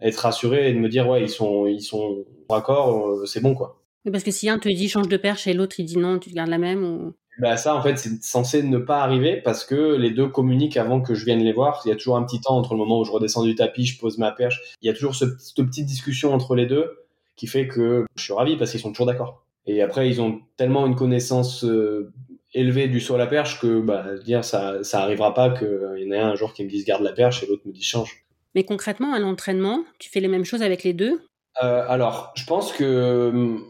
[0.00, 3.54] être rassuré et de me dire, ouais, ils sont, ils sont d'accord, euh, c'est bon,
[3.54, 3.82] quoi.
[4.10, 6.30] parce que si un te dit change de perche et l'autre il dit non, tu
[6.30, 7.12] gardes la même ou...
[7.38, 11.00] Bah ça, en fait, c'est censé ne pas arriver parce que les deux communiquent avant
[11.00, 11.80] que je vienne les voir.
[11.84, 13.86] Il y a toujours un petit temps entre le moment où je redescends du tapis,
[13.86, 14.60] je pose ma perche.
[14.82, 16.98] Il y a toujours ce, cette petite discussion entre les deux
[17.36, 19.44] qui fait que je suis ravi parce qu'ils sont toujours d'accord.
[19.66, 22.12] Et après, ils ont tellement une connaissance euh,
[22.52, 26.08] élevée du saut à la perche que bah, dire ça, ça arrivera pas qu'il y
[26.08, 27.82] en ait un, un jour qui me dise garde la perche et l'autre me dit
[27.82, 28.24] change.
[28.54, 31.20] Mais concrètement, à l'entraînement, tu fais les mêmes choses avec les deux?
[31.62, 33.64] Euh, Alors, je pense que hum,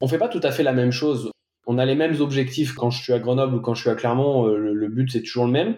[0.00, 1.30] on fait pas tout à fait la même chose
[1.66, 3.94] on a les mêmes objectifs quand je suis à Grenoble ou quand je suis à
[3.94, 4.46] Clermont.
[4.48, 5.76] Euh, le, but, c'est toujours le même.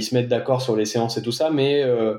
[0.00, 2.16] Ils se mettent d'accord sur les séances et tout ça, mais euh,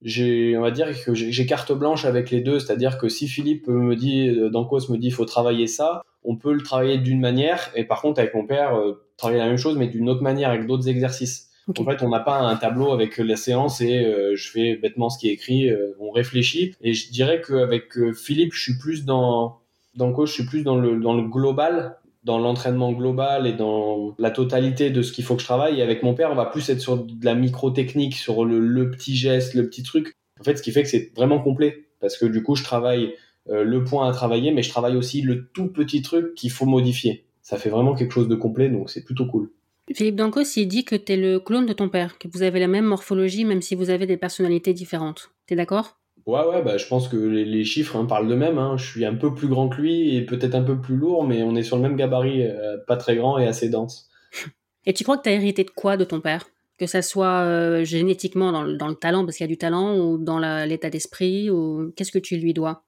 [0.00, 2.60] j'ai, on va dire que j'ai carte blanche avec les deux.
[2.60, 6.36] C'est-à-dire que si Philippe me dit, euh, Dancos me dit, il faut travailler ça, on
[6.36, 7.70] peut le travailler d'une manière.
[7.74, 8.80] Et par contre, avec mon père,
[9.16, 11.48] travailler la même chose, mais d'une autre manière, avec d'autres exercices.
[11.78, 15.18] En fait, on n'a pas un tableau avec la séance et je fais bêtement ce
[15.18, 15.70] qui est écrit.
[15.98, 16.74] on réfléchit.
[16.80, 19.58] Et je dirais qu'avec Philippe, je suis plus dans,
[19.96, 24.30] dans je suis plus dans le, dans le global dans l'entraînement global et dans la
[24.30, 25.80] totalité de ce qu'il faut que je travaille.
[25.80, 29.16] Et avec mon père, on va plus être sur de la micro-technique, sur le, petit
[29.16, 30.12] geste, le petit truc.
[30.40, 31.86] En fait, ce qui fait que c'est vraiment complet.
[32.00, 33.14] Parce que du coup, je travaille
[33.48, 36.66] euh, le point à travailler, mais je travaille aussi le tout petit truc qu'il faut
[36.66, 37.24] modifier.
[37.42, 39.50] Ça fait vraiment quelque chose de complet, donc c'est plutôt cool.
[39.92, 42.60] Philippe Dancos, il dit que tu es le clone de ton père, que vous avez
[42.60, 45.30] la même morphologie, même si vous avez des personnalités différentes.
[45.46, 45.98] T'es d'accord?
[46.26, 48.58] Ouais, ouais, bah, je pense que les, chiffres hein, parlent d'eux-mêmes.
[48.58, 48.76] Hein.
[48.76, 51.42] Je suis un peu plus grand que lui et peut-être un peu plus lourd, mais
[51.42, 54.08] on est sur le même gabarit, euh, pas très grand et assez dense.
[54.84, 56.44] Et tu crois que tu as hérité de quoi de ton père?
[56.76, 59.56] Que ça soit euh, génétiquement dans le, dans le, talent, parce qu'il y a du
[59.56, 62.82] talent, ou dans l'état d'esprit, ou qu'est-ce que tu lui dois?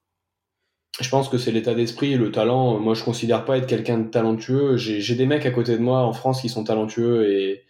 [1.01, 2.81] Je pense que c'est l'état d'esprit, le talent.
[2.81, 4.77] Moi, je considère pas être quelqu'un de talentueux.
[4.77, 7.63] J'ai des mecs à côté de moi en France qui sont talentueux et,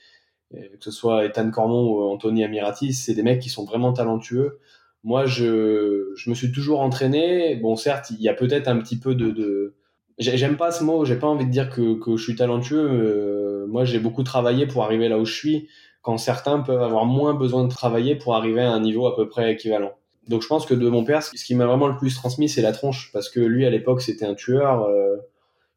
[0.57, 3.93] et que ce soit Ethan Cormon ou Anthony Amiratis, c'est des mecs qui sont vraiment
[3.93, 4.59] talentueux
[5.05, 7.57] moi, je, je me suis toujours entraîné.
[7.57, 9.75] Bon, certes, il y a peut-être un petit peu de, de...
[10.19, 11.05] j'aime pas ce mot.
[11.05, 12.89] J'ai pas envie de dire que, que je suis talentueux.
[12.91, 15.69] Euh, moi, j'ai beaucoup travaillé pour arriver là où je suis.
[16.01, 19.29] Quand certains peuvent avoir moins besoin de travailler pour arriver à un niveau à peu
[19.29, 19.93] près équivalent.
[20.27, 22.63] Donc, je pense que de mon père, ce qui m'a vraiment le plus transmis, c'est
[22.63, 24.85] la tronche, parce que lui, à l'époque, c'était un tueur.
[24.85, 25.17] Euh,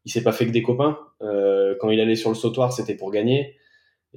[0.06, 0.98] il s'est pas fait que des copains.
[1.20, 3.56] Euh, quand il allait sur le sautoir, c'était pour gagner.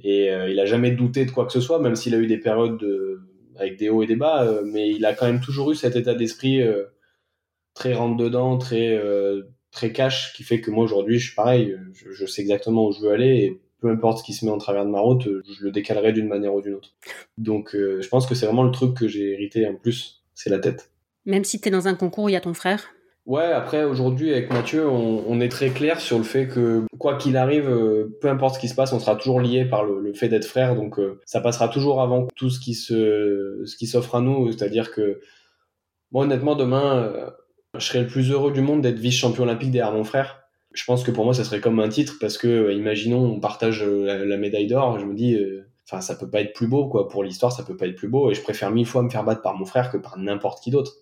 [0.02, 2.26] Et euh, il a jamais douté de quoi que ce soit, même s'il a eu
[2.26, 3.20] des périodes de
[3.56, 5.96] avec des hauts et des bas, euh, mais il a quand même toujours eu cet
[5.96, 6.84] état d'esprit euh,
[7.74, 11.76] très rentre dedans, très euh, très cash, qui fait que moi aujourd'hui je suis pareil,
[11.92, 14.58] je, sais exactement où je veux aller et peu importe ce qui se met en
[14.58, 16.94] travers de ma route, je le décalerai d'une manière ou d'une autre.
[17.38, 20.58] Donc je pense que c'est vraiment le truc que j'ai hérité en plus, c'est la
[20.58, 20.92] tête.
[21.24, 22.92] Même si tu es dans un concours il y a ton frère?
[23.24, 27.36] Ouais, après aujourd'hui avec Mathieu, on, est très clair sur le fait que quoi qu'il
[27.36, 30.28] arrive, euh, peu importe ce qui se passe, on sera toujours lié par le, fait
[30.28, 34.16] d'être frère, donc euh, ça passera toujours avant tout ce qui se, ce qui s'offre
[34.16, 34.50] à nous.
[34.50, 35.20] C'est-à-dire que
[36.10, 37.30] moi honnêtement demain, euh,
[37.78, 40.40] je serais le plus heureux du monde d'être vice-champion olympique derrière mon frère.
[40.74, 43.84] Je pense que pour moi ça serait comme un titre parce que imaginons on partage
[43.84, 45.38] la, médaille d'or, je me dis
[45.86, 48.08] enfin ça peut pas être plus beau quoi pour l'histoire, ça peut pas être plus
[48.08, 50.62] beau et je préfère mille fois me faire battre par mon frère que par n'importe
[50.62, 51.01] qui d'autre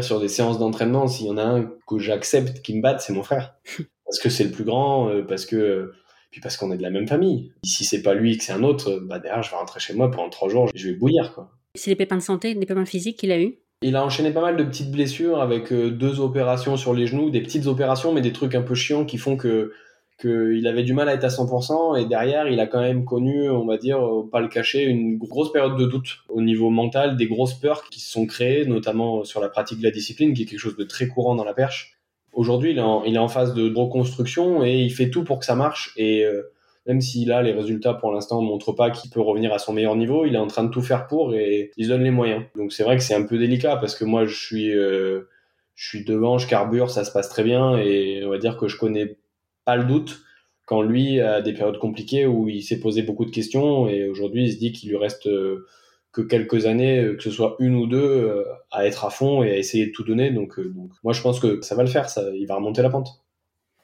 [0.00, 3.12] sur des séances d'entraînement, s'il y en a un que j'accepte qui me batte, c'est
[3.12, 3.54] mon frère.
[4.06, 5.92] Parce que c'est le plus grand, euh, parce que
[6.30, 7.52] puis parce qu'on est de la même famille.
[7.64, 9.94] Si c'est pas lui que c'est un autre, euh, bah derrière je vais rentrer chez
[9.94, 11.50] moi pendant trois jours, je vais bouillir quoi.
[11.74, 13.60] C'est des pépins de santé, des pépins physiques qu'il a eu?
[13.82, 17.30] Il a enchaîné pas mal de petites blessures avec euh, deux opérations sur les genoux,
[17.30, 19.72] des petites opérations mais des trucs un peu chiants qui font que
[20.20, 23.50] qu'il avait du mal à être à 100% et derrière il a quand même connu,
[23.50, 23.98] on va dire,
[24.30, 28.00] pas le cacher, une grosse période de doute au niveau mental, des grosses peurs qui
[28.00, 30.84] se sont créées, notamment sur la pratique de la discipline, qui est quelque chose de
[30.84, 31.98] très courant dans la perche.
[32.32, 35.54] Aujourd'hui, il, il, est en phase de reconstruction et il fait tout pour que ça
[35.54, 35.92] marche.
[35.96, 36.42] Et euh,
[36.86, 39.72] même si là, les résultats pour l'instant ne montrent pas qu'il peut revenir à son
[39.72, 42.10] meilleur niveau, il est en train de tout faire pour et il se donne les
[42.10, 42.44] moyens.
[42.56, 45.28] Donc c'est vrai que c'est un peu délicat parce que moi, je suis, euh,
[45.74, 48.68] je suis devant, je carbure, ça se passe très bien et on va dire que
[48.68, 49.16] je connais
[49.64, 50.24] pas le doute
[50.66, 54.46] quand lui a des périodes compliquées où il s'est posé beaucoup de questions et aujourd'hui
[54.46, 55.66] il se dit qu'il lui reste euh,
[56.12, 59.42] que quelques années, euh, que ce soit une ou deux, euh, à être à fond
[59.42, 60.30] et à essayer de tout donner.
[60.30, 63.22] Donc, donc moi je pense que ça va le faire, il va remonter la pente.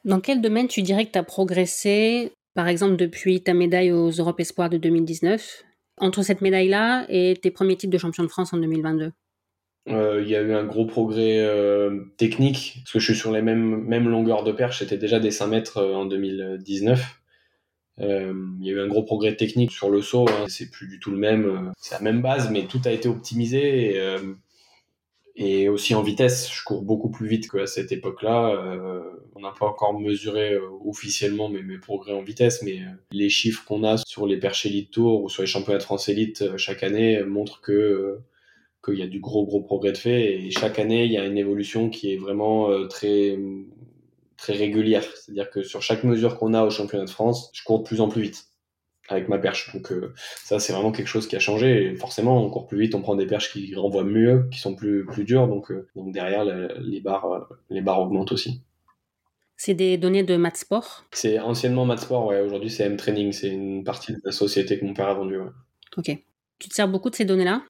[0.05, 4.09] Dans quel domaine tu dirais que tu as progressé, par exemple depuis ta médaille aux
[4.09, 5.63] Europe Espoirs de 2019,
[5.97, 9.11] entre cette médaille-là et tes premiers titres de champion de France en 2022
[9.87, 11.45] Il y a eu un gros progrès
[12.17, 15.31] technique, parce que je suis sur les mêmes, mêmes longueurs de perche, c'était déjà des
[15.31, 17.21] 5 mètres en 2019.
[17.99, 20.45] Euh, il y a eu un gros progrès technique sur le saut, hein.
[20.47, 23.95] c'est plus du tout le même, c'est la même base, mais tout a été optimisé.
[23.95, 24.35] Et, euh,
[25.71, 28.49] aussi en vitesse, je cours beaucoup plus vite qu'à cette époque-là.
[28.49, 29.01] Euh,
[29.35, 32.79] on n'a pas encore mesuré officiellement mes, progrès en vitesse, mais
[33.11, 36.09] les chiffres qu'on a sur les perches élite tour ou sur les championnats de France
[36.09, 38.19] élite chaque année montrent que
[38.83, 41.25] qu'il y a du gros gros progrès de fait et chaque année il y a
[41.25, 43.37] une évolution qui est vraiment très
[44.37, 45.03] très régulière.
[45.03, 48.01] C'est-à-dire que sur chaque mesure qu'on a au championnat de France, je cours de plus
[48.01, 48.47] en plus vite
[49.07, 49.73] avec ma perche.
[49.73, 50.13] Donc euh,
[50.43, 51.85] ça, c'est vraiment quelque chose qui a changé.
[51.85, 54.75] Et forcément, on court plus vite, on prend des perches qui renvoient mieux, qui sont
[54.75, 55.47] plus, plus dures.
[55.47, 58.61] Donc, euh, donc derrière, les barres, euh, les barres augmentent aussi.
[59.57, 62.41] C'est des données de Matsport C'est anciennement Matsport, ouais.
[62.41, 63.31] Aujourd'hui, c'est M-Training.
[63.31, 65.49] C'est une partie de la société que mon père a vendue, ouais.
[65.97, 66.17] Ok.
[66.57, 67.63] Tu te sers beaucoup de ces données-là?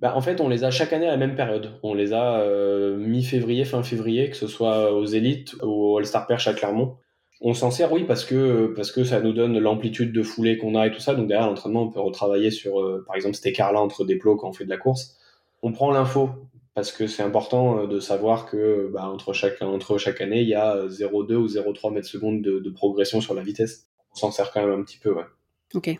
[0.00, 1.72] Bah, en fait, on les a chaque année à la même période.
[1.82, 6.26] On les a euh, mi-février, fin février, que ce soit aux élites ou au All-Star
[6.26, 6.96] Perche à Clermont.
[7.40, 10.76] On s'en sert, oui, parce que, parce que ça nous donne l'amplitude de foulée qu'on
[10.76, 11.14] a et tout ça.
[11.14, 14.36] Donc derrière l'entraînement, on peut retravailler sur, euh, par exemple, cet écart-là entre des plots
[14.36, 15.16] quand on fait de la course.
[15.62, 16.30] On prend l'info
[16.74, 20.48] parce que c'est important euh, de savoir que bah, entre, chaque, entre chaque année, il
[20.48, 23.88] y a 0,2 ou 0,3 mètres secondes de, de progression sur la vitesse.
[24.12, 25.26] On s'en sert quand même un petit peu, ouais.
[25.74, 25.98] Ok.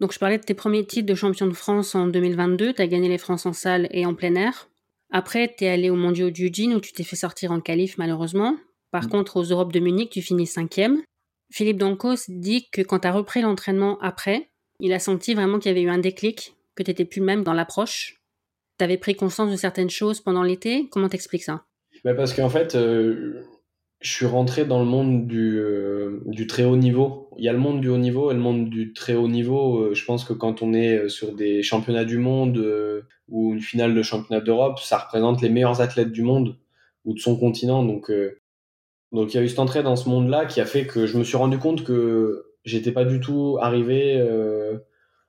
[0.00, 2.86] Donc je parlais de tes premiers titres de champion de France en 2022, tu as
[2.86, 4.68] gagné les France en salle et en plein air.
[5.12, 7.98] Après, tu es allé au mondiaux du Eugene où tu t'es fait sortir en qualif
[7.98, 8.56] malheureusement.
[8.90, 9.10] Par mm.
[9.10, 11.02] contre, aux Europes de Munich, tu finis cinquième.
[11.52, 15.70] Philippe Dancos dit que quand tu as repris l'entraînement après, il a senti vraiment qu'il
[15.70, 18.22] y avait eu un déclic, que tu étais plus même dans l'approche.
[18.78, 20.88] Tu avais pris conscience de certaines choses pendant l'été.
[20.90, 21.64] Comment t'expliques ça?
[22.04, 23.42] Bah Parce qu'en fait, euh,
[24.00, 27.28] je suis rentré dans le monde du, euh, du, très haut niveau.
[27.36, 29.78] Il y a le monde du haut niveau et le monde du très haut niveau.
[29.78, 33.60] Euh, je pense que quand on est euh, sur des championnats du monde ou une
[33.60, 36.56] finale de championnat d'Europe, ça représente les meilleurs athlètes du monde
[37.04, 37.84] ou de son continent.
[37.84, 38.10] Donc,
[39.12, 41.18] donc il y a eu cette entrée dans ce monde-là qui a fait que je
[41.18, 44.20] me suis rendu compte que j'étais pas du tout arrivé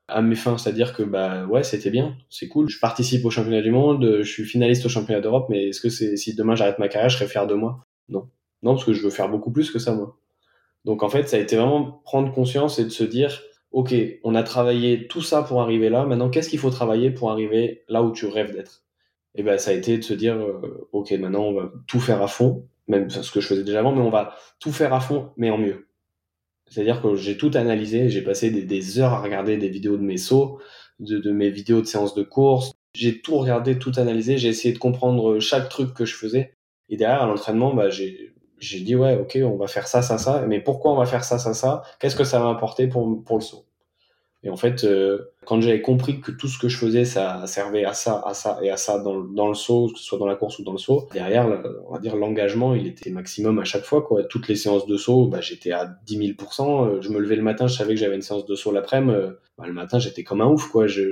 [0.07, 0.57] à mes fins.
[0.57, 2.69] C'est-à-dire que bah ouais, c'était bien, c'est cool.
[2.69, 5.89] Je participe au championnat du monde, je suis finaliste au championnat d'Europe, mais est-ce que
[5.89, 7.85] c'est si demain j'arrête ma carrière, je serais fier de moi?
[8.09, 8.27] Non.
[8.63, 10.17] Non, parce que je veux faire beaucoup plus que ça, moi.
[10.85, 13.93] Donc en fait, ça a été vraiment prendre conscience et de se dire, ok,
[14.23, 16.05] on a travaillé tout ça pour arriver là.
[16.05, 18.83] Maintenant, qu'est-ce qu'il faut travailler pour arriver là où tu rêves d'être?
[19.35, 22.21] Et ben, ça a été de se dire, euh, ok, maintenant on va tout faire
[22.21, 24.99] à fond, même ce que je faisais déjà avant, mais on va tout faire à
[24.99, 25.87] fond, mais en mieux.
[26.67, 30.17] C'est-à-dire que j'ai tout analysé, j'ai passé des, heures à regarder des vidéos de mes
[30.17, 30.59] sauts,
[30.99, 32.73] de, de mes vidéos de séances de course.
[32.93, 36.55] J'ai tout regardé, tout analysé, j'ai essayé de comprendre chaque truc que je faisais.
[36.89, 38.30] Et derrière, à l'entraînement, bah, j'ai
[38.61, 41.23] j'ai dit ouais ok on va faire ça ça ça mais pourquoi on va faire
[41.25, 41.83] ça ça ça?
[41.99, 43.65] Qu'est-ce que ça va apporter pour pour le saut?
[44.43, 47.85] Et en fait euh, quand j'avais compris que tout ce que je faisais ça servait
[47.85, 50.25] à ça à ça et à ça dans, dans le saut que ce soit dans
[50.25, 51.47] la course ou dans le saut derrière
[51.87, 54.23] on va dire l'engagement il était maximum à chaque fois quoi.
[54.23, 57.43] Toutes les séances de saut bah, j'étais à 10 000 euh, je me levais le
[57.43, 60.23] matin je savais que j'avais une séance de saut l'après-midi euh, bah, le matin j'étais
[60.23, 60.87] comme un ouf quoi.
[60.87, 61.11] Je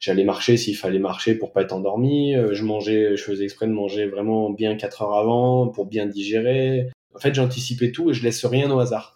[0.00, 3.72] j'allais marcher s'il fallait marcher pour pas être endormi je mangeais je faisais exprès de
[3.72, 6.90] manger vraiment bien 4 heures avant pour bien digérer.
[7.14, 9.14] En fait j'anticipais tout et je laisse rien au hasard.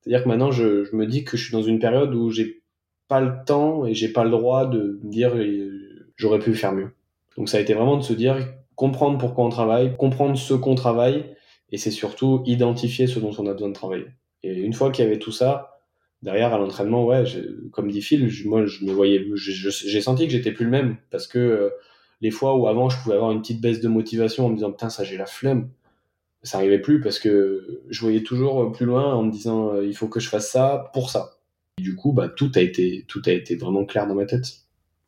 [0.00, 2.62] C'est-à-dire que maintenant je, je me dis que je suis dans une période où j'ai
[3.08, 5.32] pas le temps et j'ai pas le droit de me dire
[6.16, 6.90] j'aurais pu faire mieux.
[7.36, 8.36] Donc ça a été vraiment de se dire
[8.74, 11.24] comprendre pourquoi on travaille, comprendre ce qu'on travaille
[11.72, 14.06] et c'est surtout identifier ce dont on a besoin de travailler.
[14.42, 15.80] Et une fois qu'il y avait tout ça,
[16.22, 17.24] derrière à l'entraînement, ouais,
[17.72, 21.26] comme dit Phil, moi je me voyais, j'ai senti que j'étais plus le même parce
[21.26, 21.70] que euh,
[22.20, 24.70] les fois où avant je pouvais avoir une petite baisse de motivation en me disant
[24.70, 25.68] putain ça j'ai la flemme,
[26.42, 29.94] ça arrivait plus parce que je voyais toujours plus loin en me disant euh, il
[29.94, 31.35] faut que je fasse ça pour ça
[31.78, 34.46] du coup, bah, tout a été, tout a été vraiment clair dans ma tête.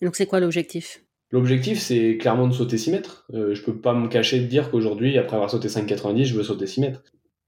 [0.03, 1.03] Donc, c'est quoi l'objectif?
[1.31, 3.27] L'objectif, c'est clairement de sauter 6 mètres.
[3.35, 6.43] Euh, je peux pas me cacher de dire qu'aujourd'hui, après avoir sauté 5,90, je veux
[6.43, 7.03] sauter 6 mètres.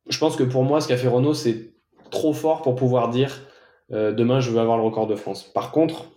[0.08, 1.72] Je pense que pour moi, ce qu'a fait Renault, c'est
[2.10, 3.46] trop fort pour pouvoir dire
[3.92, 5.44] euh, demain, je veux avoir le record de France.
[5.44, 6.10] Par contre,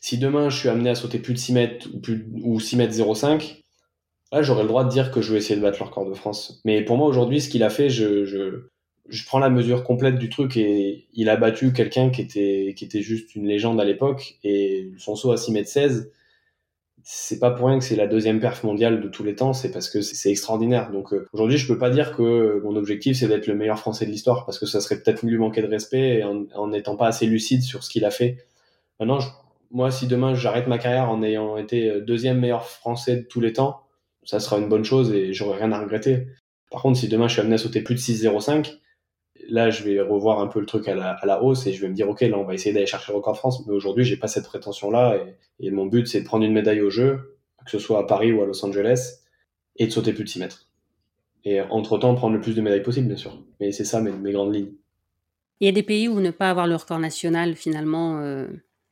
[0.00, 2.76] si demain, je suis amené à sauter plus de 6 mètres ou, plus, ou 6
[2.76, 3.62] mètres 05,
[4.32, 6.14] là, j'aurais le droit de dire que je veux essayer de battre le record de
[6.14, 6.60] France.
[6.64, 8.68] Mais pour moi, aujourd'hui, ce qu'il a fait, je, je,
[9.08, 12.84] je prends la mesure complète du truc et il a battu quelqu'un qui était, qui
[12.84, 16.12] était juste une légende à l'époque et son saut à 6 mètres 16,
[17.02, 19.70] c'est pas pour rien que c'est la deuxième perf mondiale de tous les temps, c'est
[19.70, 20.90] parce que c'est extraordinaire.
[20.90, 24.04] Donc euh, aujourd'hui, je peux pas dire que mon objectif c'est d'être le meilleur français
[24.04, 27.26] de l'histoire parce que ça serait peut-être lui manquer de respect en n'étant pas assez
[27.26, 28.44] lucide sur ce qu'il a fait.
[29.00, 29.20] Maintenant,
[29.70, 33.52] moi, si demain j'arrête ma carrière en ayant été deuxième meilleur français de tous les
[33.52, 33.82] temps,
[34.24, 36.26] ça sera une bonne chose et j'aurai rien à regretter.
[36.70, 38.78] Par contre, si demain je suis amené à sauter plus de 6,05,
[39.48, 41.94] là, je vais revoir un peu le truc à la, hausse et je vais me
[41.94, 43.64] dire, OK, là, on va essayer d'aller chercher le record de France.
[43.66, 45.18] Mais aujourd'hui, j'ai pas cette prétention-là
[45.60, 48.32] et, mon but, c'est de prendre une médaille au jeu, que ce soit à Paris
[48.32, 49.20] ou à Los Angeles,
[49.76, 50.68] et de sauter plus de 6 mètres.
[51.44, 53.42] Et entre-temps, prendre le plus de médailles possible, bien sûr.
[53.60, 54.72] Mais c'est ça mes, mes, grandes lignes.
[55.60, 58.20] Il y a des pays où ne pas avoir le record national, finalement.
[58.20, 58.46] Euh...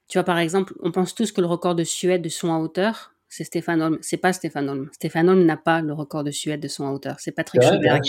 [0.08, 2.58] Tu vois, par exemple, on pense tous que le record de Suède de son à
[2.58, 3.98] hauteur, c'est Stéphane Holm.
[4.02, 4.88] C'est pas Stéphane Holm.
[4.92, 7.16] Stéphane Holm n'a pas le record de Suède de son à hauteur.
[7.18, 8.02] C'est Patrick Schoberg.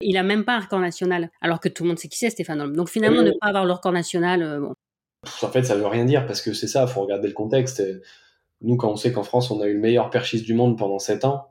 [0.00, 2.30] Il a même pas un record national, alors que tout le monde sait qui c'est
[2.30, 2.76] Stéphane Holm.
[2.76, 4.74] Donc finalement, ne pas avoir le record national, euh, bon.
[5.42, 6.84] En fait, ça veut rien dire parce que c'est ça.
[6.88, 7.82] Il faut regarder le contexte.
[8.62, 10.98] Nous, quand on sait qu'en France, on a eu le meilleur perchiste du monde pendant
[10.98, 11.48] 7 ans,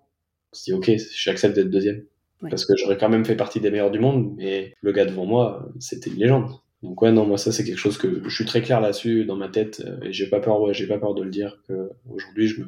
[0.54, 2.04] on se dit ok, j'accepte d'être deuxième.
[2.42, 5.26] Parce que j'aurais quand même fait partie des meilleurs du monde, mais le gars devant
[5.26, 6.52] moi, c'était une légende.
[6.84, 9.36] Donc ouais, non, moi ça c'est quelque chose que je suis très clair là-dessus dans
[9.36, 11.90] ma tête euh, et j'ai pas peur, ouais, j'ai pas peur de le dire que
[12.08, 12.68] aujourd'hui je me,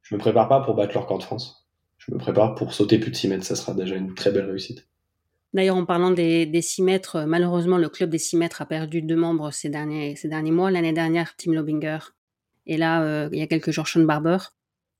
[0.00, 1.68] je me prépare pas pour battre le record de France.
[1.98, 4.46] Je me prépare pour sauter plus de 6 mètres, ça sera déjà une très belle
[4.46, 4.88] réussite.
[5.54, 9.02] D'ailleurs, en parlant des, des 6 mètres, malheureusement, le club des 6 mètres a perdu
[9.02, 10.70] deux membres ces derniers, ces derniers mois.
[10.70, 11.98] L'année dernière, Tim Lobinger.
[12.66, 14.38] Et là, euh, il y a quelques jours, Sean Barber.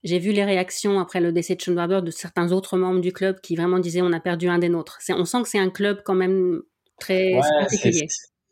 [0.03, 3.13] J'ai vu les réactions après le décès de Sean Barber de certains autres membres du
[3.13, 4.99] club qui vraiment disaient on a perdu un des nôtres.
[5.11, 6.63] On sent que c'est un club quand même
[6.99, 8.09] très particulier.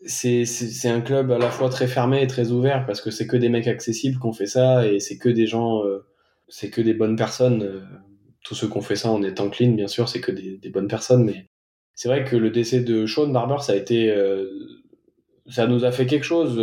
[0.06, 3.36] C'est un club à la fois très fermé et très ouvert parce que c'est que
[3.36, 6.06] des mecs accessibles qui ont fait ça et c'est que des gens, euh,
[6.48, 7.62] c'est que des bonnes personnes.
[7.62, 7.80] Euh,
[8.42, 10.70] tous ceux qui ont fait ça en étant clean, bien sûr, c'est que des, des,
[10.70, 11.24] bonnes personnes.
[11.24, 11.50] Mais
[11.94, 14.48] c'est vrai que le décès de Sean Barber, ça a été, euh,
[15.48, 16.58] ça nous a fait quelque chose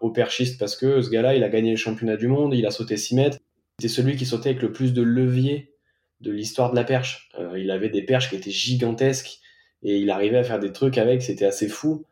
[0.00, 2.70] au perchiste parce que ce gars-là, il a gagné le championnat du monde, il a
[2.70, 3.38] sauté 6 mètres
[3.78, 5.74] c'était celui qui sautait avec le plus de levier
[6.22, 7.28] de l'histoire de la perche.
[7.38, 9.40] Euh, il avait des perches qui étaient gigantesques
[9.82, 12.06] et il arrivait à faire des trucs avec, c'était assez fou.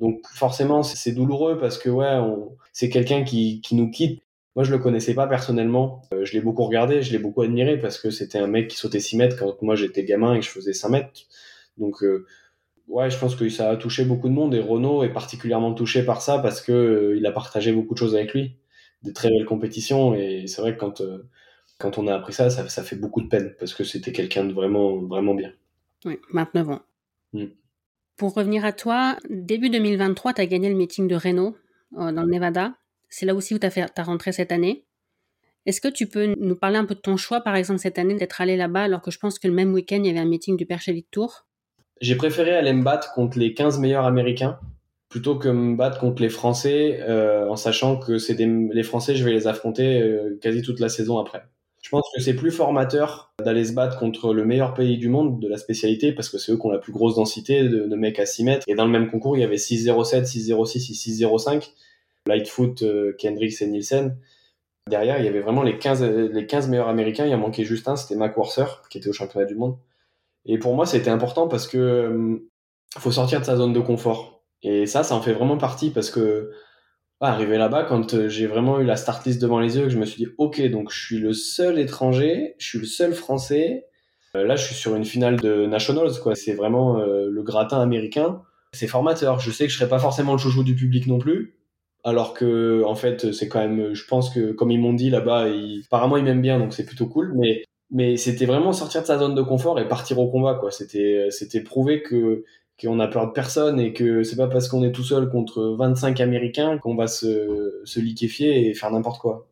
[0.00, 2.18] Donc forcément, c'est douloureux parce que ouais,
[2.72, 4.20] c'est quelqu'un qui, qui, nous quitte.
[4.56, 6.02] Moi, je le connaissais pas personnellement.
[6.12, 8.76] Euh, je l'ai beaucoup regardé, je l'ai beaucoup admiré parce que c'était un mec qui
[8.76, 11.12] sautait 6 mètres quand moi j'étais gamin et que je faisais 5 mètres.
[11.78, 12.26] Donc euh,
[12.88, 16.04] ouais, je pense que ça a touché beaucoup de monde et Renault est particulièrement touché
[16.04, 18.56] par ça parce que il a partagé beaucoup de choses avec lui
[19.04, 20.14] des très belles compétitions.
[20.14, 21.28] Et c'est vrai que quand, euh,
[21.78, 24.44] quand on a appris ça, ça, ça, fait beaucoup de peine parce que c'était quelqu'un
[24.44, 25.52] de vraiment, vraiment bien.
[26.04, 26.82] Oui, 29 ans.
[27.32, 27.44] Mm.
[28.16, 31.56] Pour revenir à toi, début 2023, tu as gagné le meeting de Renault
[31.98, 32.74] euh, dans le Nevada.
[33.08, 34.84] C'est là aussi où tu as, as rentré cette année.
[35.66, 38.14] Est-ce que tu peux nous parler un peu de ton choix, par exemple, cette année,
[38.14, 40.26] d'être allé là-bas, alors que je pense que le même week-end, il y avait un
[40.26, 41.43] meeting du Perche Elite Tour?
[42.00, 44.58] J'ai préféré aller me battre contre les 15 meilleurs américains
[45.14, 49.24] plutôt que me battre contre les Français euh, en sachant que c'est les Français, je
[49.24, 51.44] vais les affronter euh, quasi toute la saison après.
[51.82, 55.38] Je pense que c'est plus formateur d'aller se battre contre le meilleur pays du monde
[55.38, 58.18] de la spécialité parce que c'est eux qui ont la plus grosse densité de, mecs
[58.18, 58.64] à 6 mètres.
[58.66, 61.70] Et dans le même concours, il y avait 6,07, 6,06 et 6,05.
[62.26, 64.16] Lightfoot, euh, Kendricks et Nielsen.
[64.90, 67.26] Derrière, il y avait vraiment les 15, les 15 meilleurs américains.
[67.26, 68.34] Il en manquait juste un, c'était Mac
[68.90, 69.76] qui était au championnat du monde.
[70.46, 72.50] Et pour moi, c'était important parce que euh,
[72.98, 76.10] faut sortir de sa zone de confort et ça, ça en fait vraiment partie parce
[76.10, 76.50] que
[77.20, 79.98] arrivé là-bas, quand euh, j'ai vraiment eu la start list devant les yeux, que je
[79.98, 83.86] me suis dit, ok, donc je suis le seul étranger, je suis le seul français.
[84.36, 86.34] Euh, là, je suis sur une finale de Nationals, quoi.
[86.34, 88.42] C'est vraiment le gratin américain.
[88.72, 89.38] C'est formateur.
[89.38, 91.56] Je sais que je serai pas forcément le chouchou du public non plus.
[92.02, 95.46] Alors que, en fait, c'est quand même, je pense que, comme ils m'ont dit là-bas,
[95.86, 97.32] apparemment ils m'aiment bien, donc c'est plutôt cool.
[97.36, 100.70] Mais, mais c'était vraiment sortir de sa zone de confort et partir au combat, quoi.
[100.70, 102.44] C'était, c'était prouver que
[102.82, 105.76] qu'on a peur de personne et que c'est pas parce qu'on est tout seul contre
[105.78, 109.46] 25 Américains qu'on va se, se liquéfier et faire n'importe quoi.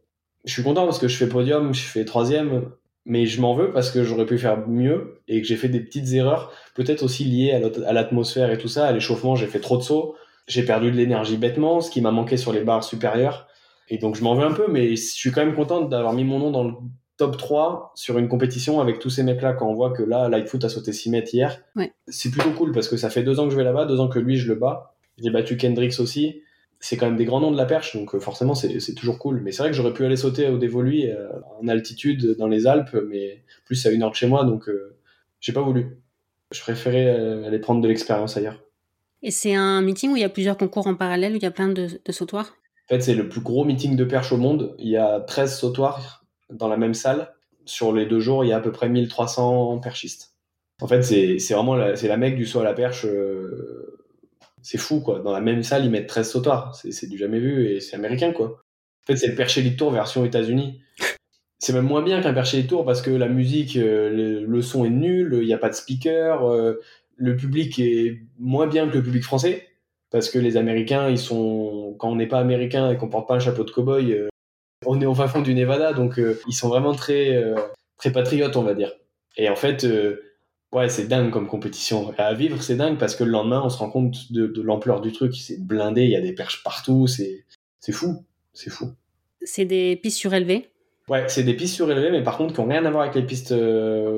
[0.45, 2.73] Je suis content parce que je fais podium, je fais troisième,
[3.05, 5.81] mais je m'en veux parce que j'aurais pu faire mieux et que j'ai fait des
[5.81, 9.77] petites erreurs, peut-être aussi liées à l'atmosphère et tout ça, à l'échauffement, j'ai fait trop
[9.77, 10.17] de sauts,
[10.49, 13.47] j'ai perdu de l'énergie bêtement, ce qui m'a manqué sur les barres supérieures.
[13.89, 16.25] Et donc je m'en veux un peu, mais je suis quand même content d'avoir mis
[16.25, 16.73] mon nom dans le
[17.17, 20.65] top 3 sur une compétition avec tous ces mecs-là, quand on voit que là, Lightfoot
[20.65, 21.63] a sauté 6 mètres hier,
[22.09, 24.09] c'est plutôt cool parce que ça fait deux ans que je vais là-bas, deux ans
[24.09, 24.95] que lui, je le bats.
[25.19, 26.43] J'ai battu Kendricks aussi.
[26.81, 29.41] C'est quand même des grands noms de la perche, donc euh, forcément, c'est toujours cool.
[29.41, 31.29] Mais c'est vrai que j'aurais pu aller sauter au dévolu euh,
[31.61, 34.97] en altitude dans les Alpes, mais plus à une heure de chez moi, donc euh,
[35.39, 35.99] j'ai pas voulu.
[36.51, 37.09] Je préférais
[37.47, 38.59] aller prendre de l'expérience ailleurs.
[39.23, 41.47] Et c'est un meeting où il y a plusieurs concours en parallèle, où il y
[41.47, 42.57] a plein de, de sautoirs?
[42.91, 44.75] En fait, c'est le plus gros meeting de perche au monde.
[44.81, 46.22] Il y a 13 sautoirs
[46.53, 47.35] dans la même salle.
[47.65, 50.33] Sur les deux jours, il y a à peu près 1300 perchistes.
[50.81, 53.07] En fait, c'est vraiment la, la mec du saut à la perche.
[53.07, 53.99] Euh,
[54.63, 55.21] c'est fou, quoi.
[55.21, 56.75] Dans la même salle, ils mettent 13 sautoirs.
[56.75, 58.47] C'est du jamais vu et c'est américain, quoi.
[58.47, 60.81] En fait, c'est le perche Elite Tour version États-Unis.
[61.59, 64.85] C'est même moins bien qu'un perche Elite Tour parce que la musique, euh, le, son
[64.85, 66.81] est nul, il n'y a pas de speaker, euh,
[67.17, 69.69] le public est moins bien que le public français
[70.11, 73.37] parce que les Américains, ils sont, quand on n'est pas américain et qu'on porte pas
[73.37, 74.29] un chapeau de cow-boy,
[74.93, 77.55] on est au fin fond du Nevada, donc euh, ils sont vraiment très, euh,
[77.97, 78.93] très patriotes, on va dire.
[79.39, 80.21] Et en fait, euh,
[80.73, 82.13] ouais, c'est dingue comme compétition.
[82.19, 85.11] À vivre, c'est dingue parce que le lendemain, on se rend compte de, l'ampleur du
[85.13, 85.35] truc.
[85.35, 87.45] C'est blindé, il y a des perches partout, c'est
[87.91, 88.93] fou, c'est fou.
[89.41, 90.69] C'est des pistes surélevées?
[91.09, 93.25] Ouais, c'est des pistes surélevées, mais par contre qui n'ont rien à voir avec les
[93.25, 93.55] pistes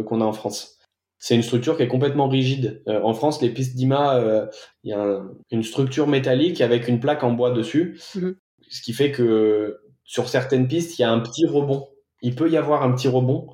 [0.05, 0.79] qu'on a en France.
[1.19, 2.83] C'est une structure qui est complètement rigide.
[2.87, 4.49] en France, les pistes d'IMA,
[4.83, 5.23] il y a
[5.53, 8.37] une structure métallique avec une plaque en bois dessus, mhm.
[8.69, 11.89] ce qui fait que sur certaines pistes, il y a un petit rebond.
[12.23, 13.49] Il peut y avoir un petit rebond,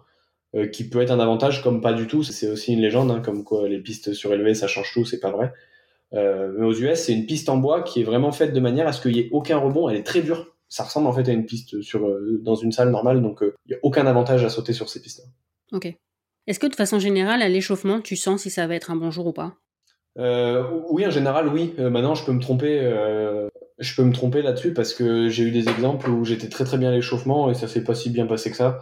[0.56, 2.24] euh, qui peut être un avantage comme pas du tout.
[2.24, 5.30] C'est aussi une légende, hein, comme quoi les pistes surélevées ça change tout, c'est pas
[5.30, 5.52] vrai.
[6.12, 8.88] Euh, mais aux US, c'est une piste en bois qui est vraiment faite de manière
[8.88, 9.88] à ce qu'il y ait aucun rebond.
[9.88, 10.56] Elle est très dure.
[10.68, 13.70] Ça ressemble en fait à une piste sur euh, dans une salle normale, donc il
[13.70, 15.20] n'y a aucun avantage à sauter sur ces pistes.
[15.20, 15.76] -là.
[15.76, 15.94] Ok.
[16.48, 19.12] Est-ce que de façon générale, à l'échauffement, tu sens si ça va être un bon
[19.12, 19.54] jour ou pas?
[20.16, 21.74] Oui, en général, oui.
[21.78, 23.49] maintenant, je peux me tromper.
[23.80, 26.78] Je peux me tromper là-dessus parce que j'ai eu des exemples où j'étais très très
[26.78, 28.80] bien à l'échauffement et ça s'est pas si bien passé que ça.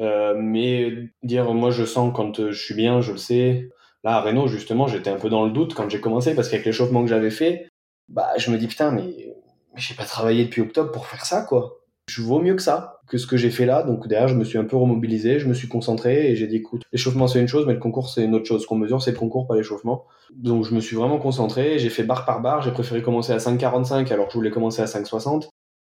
[0.00, 3.68] Euh, mais dire moi je sens quand euh, je suis bien, je le sais.
[4.04, 6.64] Là à Renault justement, j'étais un peu dans le doute quand j'ai commencé parce qu'avec
[6.64, 7.68] l'échauffement que j'avais fait,
[8.08, 9.34] bah je me dis putain mais,
[9.74, 11.80] mais j'ai pas travaillé depuis octobre pour faire ça quoi.
[12.08, 13.82] Je vaux mieux que ça, que ce que j'ai fait là.
[13.82, 16.56] Donc derrière je me suis un peu remobilisé, je me suis concentré et j'ai dit
[16.56, 18.62] écoute, l'échauffement c'est une chose mais le concours c'est une autre chose.
[18.62, 20.06] Ce qu'on mesure c'est le concours pas l'échauffement.
[20.34, 23.38] Donc je me suis vraiment concentré, j'ai fait barre par barre, j'ai préféré commencer à
[23.38, 25.48] 5,45 alors que je voulais commencer à 5,60.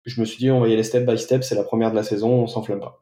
[0.05, 1.95] Je me suis dit on va y aller step by step, c'est la première de
[1.95, 3.01] la saison, on s'enflamme pas.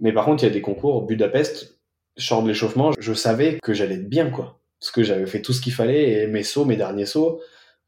[0.00, 1.78] Mais par contre, il y a des concours, Budapest,
[2.16, 4.60] sors de l'échauffement, je savais que j'allais être bien, quoi.
[4.80, 7.40] Parce que j'avais fait tout ce qu'il fallait, et mes sauts, mes derniers sauts,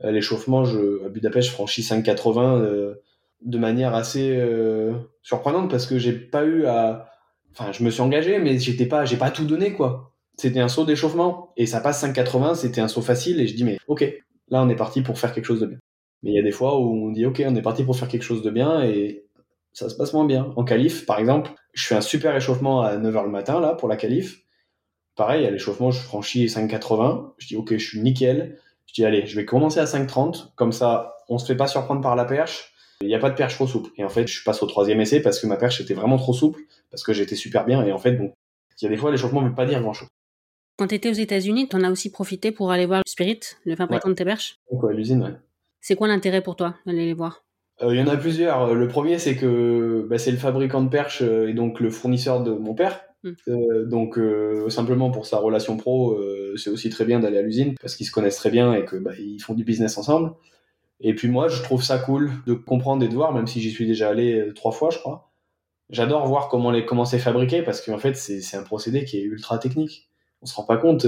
[0.04, 3.02] euh, l'échauffement, je, à Budapest, je franchis 5,80 euh,
[3.42, 7.10] de manière assez euh, surprenante parce que j'ai pas eu à,
[7.52, 10.12] enfin, je me suis engagé, mais j'étais pas, j'ai pas tout donné, quoi.
[10.38, 13.64] C'était un saut d'échauffement, et ça passe 5,80, c'était un saut facile, et je dis,
[13.64, 14.02] mais ok,
[14.48, 15.78] là, on est parti pour faire quelque chose de bien.
[16.22, 18.08] Mais il y a des fois où on dit, ok, on est parti pour faire
[18.08, 19.24] quelque chose de bien, et
[19.72, 20.52] ça se passe moins bien.
[20.56, 23.88] En qualif, par exemple, je fais un super échauffement à 9h le matin, là, pour
[23.88, 24.42] la qualif.
[25.14, 27.32] Pareil, à l'échauffement, je franchis 5,80.
[27.38, 28.58] Je dis, OK, je suis nickel.
[28.86, 30.54] Je dis, allez, je vais commencer à 5,30.
[30.56, 32.74] Comme ça, on se fait pas surprendre par la perche.
[33.02, 33.90] Il n'y a pas de perche trop souple.
[33.96, 36.32] Et en fait, je passe au troisième essai parce que ma perche était vraiment trop
[36.32, 37.84] souple, parce que j'étais super bien.
[37.84, 38.32] Et en fait, bon,
[38.80, 40.08] il y a des fois, l'échauffement ne veut pas dire grand-chose.
[40.78, 43.76] Quand tu étais aux États-Unis, tu en as aussi profité pour aller voir Spirit, le
[43.76, 44.56] fabricant de tes perches?
[44.70, 45.34] Ouais, l'usine, ouais.
[45.80, 47.44] C'est quoi l'intérêt pour toi d'aller les voir?
[47.82, 48.74] Euh, il y en a plusieurs.
[48.74, 52.42] Le premier, c'est que bah, c'est le fabricant de perches euh, et donc le fournisseur
[52.42, 53.02] de mon père.
[53.22, 53.32] Hmm.
[53.48, 54.18] Euh, donc
[54.68, 56.18] simplement pour sa relation pro,
[56.56, 58.96] c'est aussi très bien d'aller à l'usine parce qu'ils se connaissent très bien et que
[58.96, 60.32] bah, ils font du business ensemble.
[61.00, 63.70] Et puis moi, je trouve ça cool de comprendre et de voir, même si j'y
[63.70, 65.30] suis déjà allé trois fois, je crois.
[65.90, 69.22] J'adore voir comment les comment c'est fabriqué parce qu'en fait c'est un procédé qui est
[69.22, 70.08] ultra technique.
[70.42, 71.06] On se rend pas compte.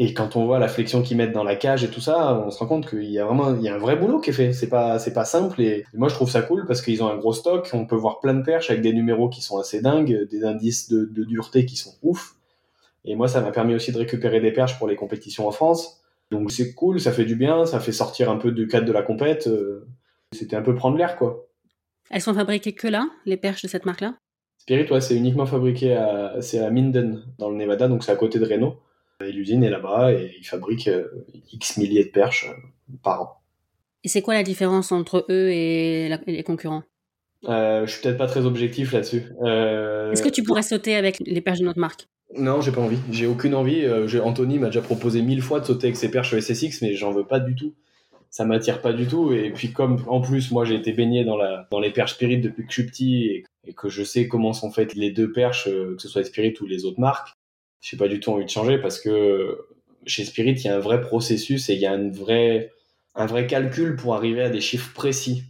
[0.00, 2.52] Et quand on voit la flexion qu'ils mettent dans la cage et tout ça, on
[2.52, 4.32] se rend compte qu'il y a vraiment il y a un vrai boulot qui est
[4.32, 4.52] fait.
[4.52, 7.16] C'est pas c'est pas simple et, moi je trouve ça cool parce qu'ils ont un
[7.16, 7.68] gros stock.
[7.72, 10.88] On peut voir plein de perches avec des numéros qui sont assez dingues, des indices
[10.88, 12.36] de, de dureté qui sont ouf.
[13.04, 15.97] Et moi ça m'a permis aussi de récupérer des perches pour les compétitions en France.
[16.30, 18.92] Donc c'est cool, ça fait du bien, ça fait sortir un peu du cadre de
[18.92, 19.46] la compète.
[19.46, 19.86] Euh,
[20.32, 21.48] c'était un peu prendre l'air quoi.
[22.10, 24.14] Elles sont fabriquées que là, les perches de cette marque-là?
[24.58, 28.16] Spirit, ouais, c'est uniquement fabriqué à, c'est à Minden, dans le Nevada, donc c'est à
[28.16, 28.80] côté de Reno.
[29.24, 33.40] Et l'usine est là-bas et ils fabriquent euh, X milliers de perches euh, par an.
[34.04, 36.84] Et c'est quoi la différence entre eux et, les concurrents?
[37.48, 39.24] Euh, Je suis peut-être pas très objectif là-dessus.
[39.42, 42.08] Euh, Est-ce que tu pourrais sauter avec les perches de notre marque?
[42.36, 42.98] Non, j'ai pas envie.
[43.10, 43.86] J'ai aucune envie.
[44.22, 47.26] Anthony m'a déjà proposé mille fois de sauter avec ses perches SSX, mais j'en veux
[47.26, 47.74] pas du tout.
[48.30, 49.32] Ça m'attire pas du tout.
[49.32, 52.40] Et puis comme en plus moi j'ai été baigné dans, la, dans les perches Spirit
[52.40, 55.32] depuis que je suis petit et, et que je sais comment sont faites les deux
[55.32, 57.32] perches, que ce soit Spirit ou les autres marques,
[57.80, 59.58] j'ai pas du tout envie de changer parce que
[60.06, 62.72] chez Spirit, il y a un vrai processus et il y a un vrai,
[63.14, 65.44] un vrai calcul pour arriver à des chiffres précis.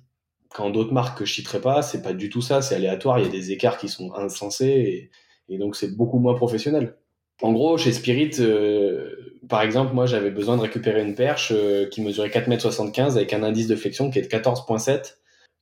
[0.55, 3.26] Quand d'autres marques que je citerai pas, c'est pas du tout ça, c'est aléatoire, il
[3.26, 5.11] y a des écarts qui sont insensés
[5.49, 6.96] et, donc c'est beaucoup moins professionnel.
[7.40, 11.88] En gros, chez Spirit, euh, par exemple, moi j'avais besoin de récupérer une perche euh,
[11.88, 15.14] qui mesurait 4,75 m avec un indice de flexion qui est de 14,7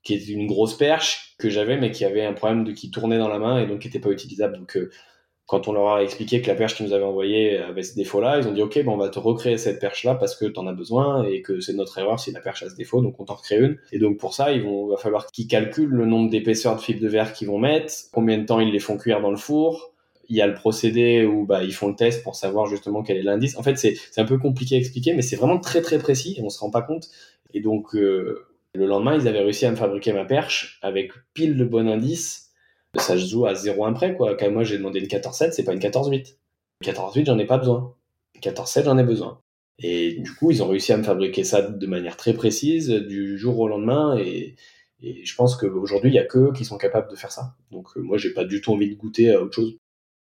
[0.03, 3.18] qui est une grosse perche que j'avais mais qui avait un problème de qui tournait
[3.18, 4.64] dans la main et donc qui n'était pas utilisable.
[4.76, 4.91] Euh,
[5.47, 8.39] quand on leur a expliqué que la perche qu'ils nous avaient envoyée avait ce défaut-là,
[8.41, 10.67] ils ont dit OK, bon, on va te recréer cette perche-là parce que tu en
[10.67, 13.25] as besoin et que c'est notre erreur si la perche a ce défaut, donc on
[13.25, 13.79] t'en recrée une.
[13.93, 17.09] Et donc pour ça, il va falloir qu'ils calculent le nombre d'épaisseurs de fibres de
[17.09, 19.93] verre qu'ils vont mettre, combien de temps ils les font cuire dans le four.
[20.29, 23.17] Il y a le procédé où bah, ils font le test pour savoir justement quel
[23.17, 23.57] est l'indice.
[23.57, 26.43] En fait, c'est un peu compliqué à expliquer, mais c'est vraiment très très précis et
[26.43, 27.09] on se rend pas compte.
[27.55, 31.57] Et donc euh, le lendemain, ils avaient réussi à me fabriquer ma perche avec pile
[31.57, 32.46] le bon indice
[32.99, 34.37] ça se joue à 0 près, quoi.
[34.37, 36.37] Quand moi, j'ai demandé une 14-7, c'est pas une 14-8.
[36.85, 37.95] 14-8, j'en ai pas besoin.
[38.43, 39.41] 14-7, j'en ai besoin.
[39.79, 43.37] Et du coup, ils ont réussi à me fabriquer ça de manière très précise, du
[43.39, 44.55] jour au lendemain, et,
[45.03, 47.55] je pense qu'aujourd'hui, il y a que qui sont capables de faire ça.
[47.71, 49.77] Donc, euh, moi, j'ai pas du tout envie de goûter à autre chose.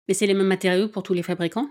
[0.08, 1.68] Mais c'est les mêmes matériaux pour tous les fabricants?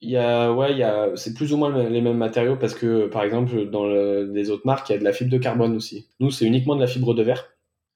[0.00, 2.74] Il y a, ouais, il y a, c'est plus ou moins les mêmes matériaux parce
[2.74, 5.74] que, par exemple, dans les autres marques, il y a de la fibre de carbone
[5.74, 6.06] aussi.
[6.20, 7.50] Nous, c'est uniquement de la fibre de verre.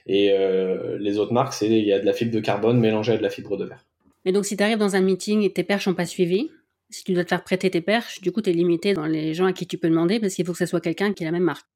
[0.06, 3.12] Et euh, les autres marques, c'est il y a de la fibre de carbone mélangée
[3.12, 3.84] à de la fibre de verre.
[4.24, 6.50] Et donc, si tu arrives dans un meeting et tes perches n'ont pas suivi,
[6.90, 9.34] si tu dois te faire prêter tes perches, du coup, tu es limité dans les
[9.34, 11.26] gens à qui tu peux demander parce qu'il faut que ce soit quelqu'un qui ait
[11.26, 11.66] la même marque.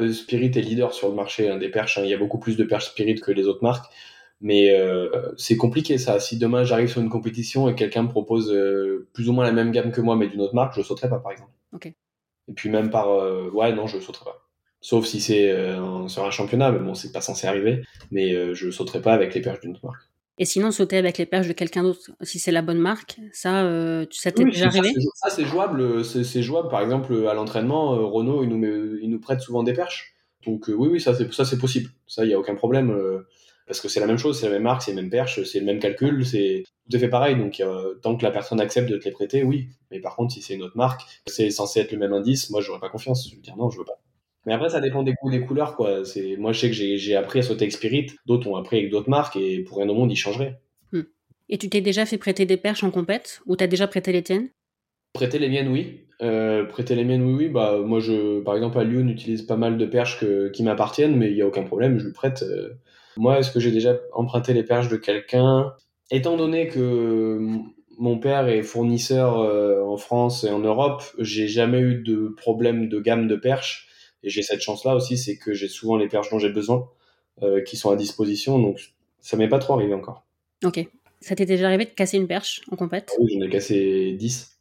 [0.00, 1.98] Euh, Spirit est leader sur le marché hein, des perches.
[1.98, 2.02] hein.
[2.04, 3.92] Il y a beaucoup plus de perches Spirit que les autres marques.
[4.40, 6.18] Mais euh, c'est compliqué ça.
[6.18, 9.52] Si demain j'arrive sur une compétition et quelqu'un me propose euh, plus ou moins la
[9.52, 11.50] même gamme que moi mais d'une autre marque, je sauterai pas par exemple.
[11.74, 11.86] Ok.
[11.86, 14.48] Et puis même par euh, ouais non je sauterai pas.
[14.80, 17.82] Sauf si c'est euh, sur un championnat, mais bon c'est pas censé arriver.
[18.10, 20.02] Mais euh, je sauterai pas avec les perches d'une autre marque.
[20.38, 23.62] Et sinon, sauter avec les perches de quelqu'un d'autre, si c'est la bonne marque, ça,
[23.64, 24.90] euh, ça t'est Oui, déjà arrivé?
[25.14, 26.04] Ça, c'est jouable.
[26.04, 26.68] C'est c'est jouable.
[26.68, 30.14] Par exemple, à l'entraînement, euh, Renault, il nous, met- il nous prête souvent des perches.
[30.46, 31.90] Donc, euh, oui, oui, ça, c'est ça, c'est possible.
[32.06, 32.90] Ça, il n'y a aucun problème.
[32.90, 33.26] euh,
[33.66, 35.60] parce que c'est la même chose, c'est la même marque, c'est les mêmes perches, c'est
[35.60, 37.36] le même calcul, c'est tout est fait pareil.
[37.36, 39.68] Donc, euh, tant que la personne accepte de te les prêter, oui.
[39.92, 42.60] Mais par contre, si c'est une autre marque, c'est censé être le même indice, moi,
[42.60, 43.28] j'aurais pas confiance.
[43.30, 44.00] Je veux dire, non, je veux pas.
[44.46, 46.04] Mais après, ça dépend des goûts, des couleurs, quoi.
[46.04, 48.90] C'est, moi, je sais que j'ai appris à sauter avec Spirit, d'autres ont appris avec
[48.90, 50.60] d'autres marques, et pour rien au monde, ils changeraient.
[51.52, 53.40] Et tu t'es déjà fait prêter des perches en compète?
[53.46, 54.48] Ou t'as déjà prêté les tiennes?
[55.12, 56.06] Prêter les miennes, oui.
[56.22, 57.48] Euh, prêter les miennes, oui, oui.
[57.48, 60.62] Bah, moi, je, par exemple, à Lyon, on utilise pas mal de perches que- qui
[60.62, 62.44] m'appartiennent, mais il n'y a aucun problème, je lui prête.
[62.44, 62.70] euh.
[63.16, 65.72] Moi, est-ce que j'ai déjà emprunté les perches de quelqu'un?
[66.12, 67.40] Étant donné que
[67.98, 72.88] mon père est fournisseur euh, en France et en Europe, j'ai jamais eu de problème
[72.88, 73.88] de gamme de perches.
[74.22, 76.88] Et j'ai cette chance-là aussi, c'est que j'ai souvent les perches dont j'ai besoin
[77.42, 80.24] euh, qui sont à disposition, donc ça m'est pas trop arrivé encore.
[80.64, 80.86] Ok.
[81.20, 83.12] Ça t'est déjà arrivé de casser une perche en compète?
[83.18, 84.58] Oui, j'en ai cassé 10.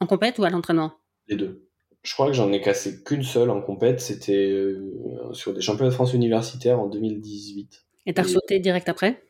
[0.00, 0.92] En compète ou à l'entraînement?
[1.28, 1.66] Les deux.
[2.02, 4.00] Je crois que j'en ai cassé qu'une seule en compète.
[4.00, 7.84] C'était euh, sur des championnats de France universitaires en 2018.
[8.06, 8.30] Et t'as Oui.
[8.30, 9.22] sauté direct après?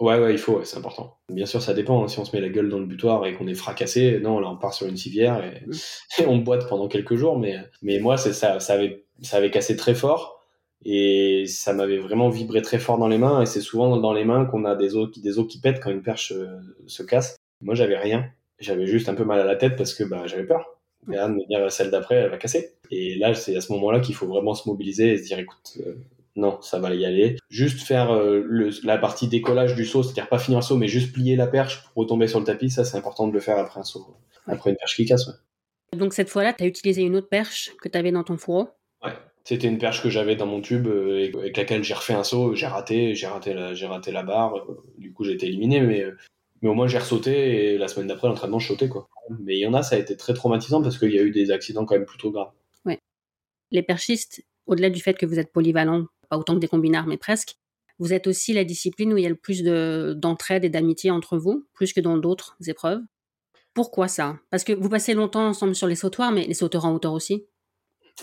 [0.00, 1.18] Ouais, ouais, il faut, ouais, c'est important.
[1.28, 2.02] Bien sûr, ça dépend.
[2.04, 2.08] hein.
[2.08, 4.48] Si on se met la gueule dans le butoir et qu'on est fracassé, non, là,
[4.48, 5.62] on part sur une civière et,
[6.22, 7.38] et on boite pendant quelques jours.
[7.38, 10.40] Mais, mais moi, c'est ça, ça avait, ça avait cassé très fort
[10.86, 13.42] et ça m'avait vraiment vibré très fort dans les mains.
[13.42, 15.80] Et c'est souvent dans les mains qu'on a des os, qui- des os qui pètent
[15.82, 16.46] quand une perche euh,
[16.86, 17.36] se casse.
[17.60, 18.26] Moi, j'avais rien.
[18.58, 20.78] J'avais juste un peu mal à la tête parce que bah, j'avais peur.
[21.12, 22.74] Et là, de me dire, celle d'après, elle va casser.
[22.90, 25.78] Et là, c'est à ce moment-là qu'il faut vraiment se mobiliser et se dire, écoute,
[25.86, 25.94] euh,
[26.36, 27.36] non, ça va y aller.
[27.48, 30.88] Juste faire euh, le, la partie décollage du saut, c'est-à-dire pas finir un saut, mais
[30.88, 33.58] juste plier la perche pour retomber sur le tapis, ça, c'est important de le faire
[33.58, 34.16] après un saut.
[34.46, 35.34] Après une perche qui casse, ouais.
[35.96, 38.68] Donc cette fois-là, t'as utilisé une autre perche que t'avais dans ton fourreau?
[39.04, 39.12] Ouais.
[39.42, 42.22] C'était une perche que j'avais dans mon tube euh, et avec laquelle j'ai refait un
[42.22, 45.46] saut, j'ai raté, j'ai raté la, j'ai raté la barre, euh, du coup j'ai été
[45.46, 46.16] éliminé, mais, euh,
[46.62, 49.08] mais au moins j'ai ressauté et la semaine d'après l'entraînement je sautais quoi.
[49.40, 51.30] Mais il y en a, ça a été très traumatisant parce qu'il y a eu
[51.30, 52.52] des accidents quand même plutôt graves.
[53.72, 57.18] Les perchistes, au-delà du fait que vous êtes polyvalents, pas autant que des combinards, mais
[57.18, 57.56] presque,
[57.98, 61.10] vous êtes aussi la discipline où il y a le plus de- d'entraide et d'amitié
[61.10, 63.00] entre vous, plus que dans d'autres épreuves.
[63.74, 64.38] Pourquoi ça?
[64.50, 67.44] Parce que vous passez longtemps ensemble sur les sautoirs, mais les sauteurs en hauteur aussi.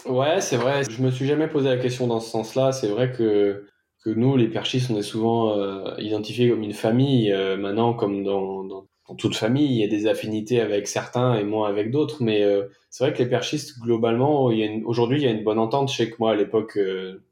[0.05, 0.83] Ouais, c'est vrai.
[0.89, 2.71] Je me suis jamais posé la question dans ce sens-là.
[2.71, 3.65] C'est vrai que,
[4.03, 7.31] que nous, les perchistes, on est souvent euh, identifiés comme une famille.
[7.31, 8.85] Euh, maintenant, comme dans,
[9.17, 12.21] toute famille, il y a des affinités avec certains et moins avec d'autres.
[12.21, 14.49] Mais euh, c'est vrai que les perchistes, globalement,
[14.85, 15.91] aujourd'hui, il y a une bonne entente.
[15.91, 17.23] Je sais que moi, à l'époque, euh,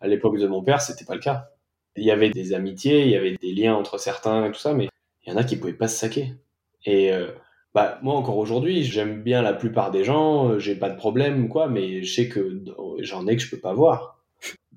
[0.00, 1.48] à l'époque de mon père, c'était pas le cas.
[1.96, 4.74] Il y avait des amitiés, il y avait des liens entre certains et tout ça,
[4.74, 4.88] mais
[5.24, 6.34] il y en a qui pouvaient pas se saquer.
[6.84, 7.28] Et euh,
[7.74, 11.48] bah, moi, encore aujourd'hui, j'aime bien la plupart des gens, euh, j'ai pas de problème,
[11.48, 12.62] quoi, mais je sais que
[13.00, 14.18] j'en ai que je peux pas voir.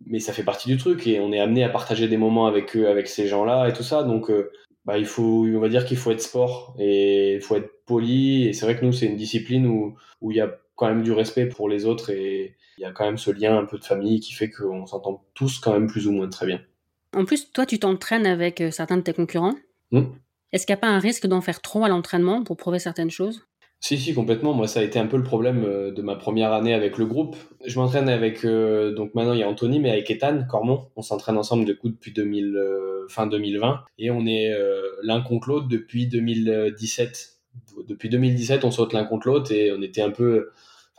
[0.05, 2.75] Mais ça fait partie du truc et on est amené à partager des moments avec
[2.75, 4.03] eux, avec ces gens-là et tout ça.
[4.03, 4.51] Donc, euh,
[4.85, 8.47] bah, il faut, on va dire qu'il faut être sport et il faut être poli.
[8.47, 11.03] Et c'est vrai que nous, c'est une discipline où, où il y a quand même
[11.03, 13.77] du respect pour les autres et il y a quand même ce lien un peu
[13.77, 16.61] de famille qui fait qu'on s'entend tous quand même plus ou moins très bien.
[17.15, 19.55] En plus, toi, tu t'entraînes avec euh, certains de tes concurrents.
[19.91, 20.01] Mm.
[20.51, 23.11] Est-ce qu'il n'y a pas un risque d'en faire trop à l'entraînement pour prouver certaines
[23.11, 23.47] choses?
[23.79, 24.53] Si, si, complètement.
[24.53, 27.05] Moi, ça a été un peu le problème euh, de ma première année avec le
[27.05, 27.35] groupe.
[27.65, 30.87] Je m'entraîne avec, euh, donc maintenant il y a Anthony, mais avec Ethan Cormon.
[30.95, 33.83] On s'entraîne ensemble du coup depuis 2000, euh, fin 2020.
[33.99, 37.29] Et on est euh, l'un contre l'autre depuis 2017.
[37.87, 40.51] Depuis 2017, on saute l'un contre l'autre et on était un peu.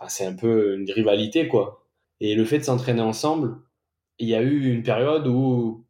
[0.09, 1.87] C'est un peu une rivalité, quoi.
[2.21, 3.57] Et le fait de s'entraîner ensemble,
[4.19, 5.85] il y a eu une période où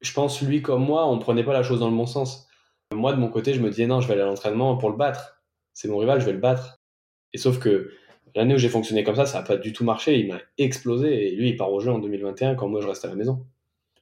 [0.00, 2.48] je pense, lui comme moi, on prenait pas la chose dans le bon sens.
[2.92, 4.96] Moi, de mon côté, je me disais non, je vais aller à l'entraînement pour le
[4.96, 5.42] battre.
[5.74, 6.80] C'est mon rival, je vais le battre.
[7.32, 7.92] Et sauf que
[8.34, 10.18] l'année où j'ai fonctionné comme ça, ça n'a pas du tout marché.
[10.18, 11.28] Il m'a explosé.
[11.28, 13.46] Et lui, il part au jeu en 2021 quand moi, je reste à la maison.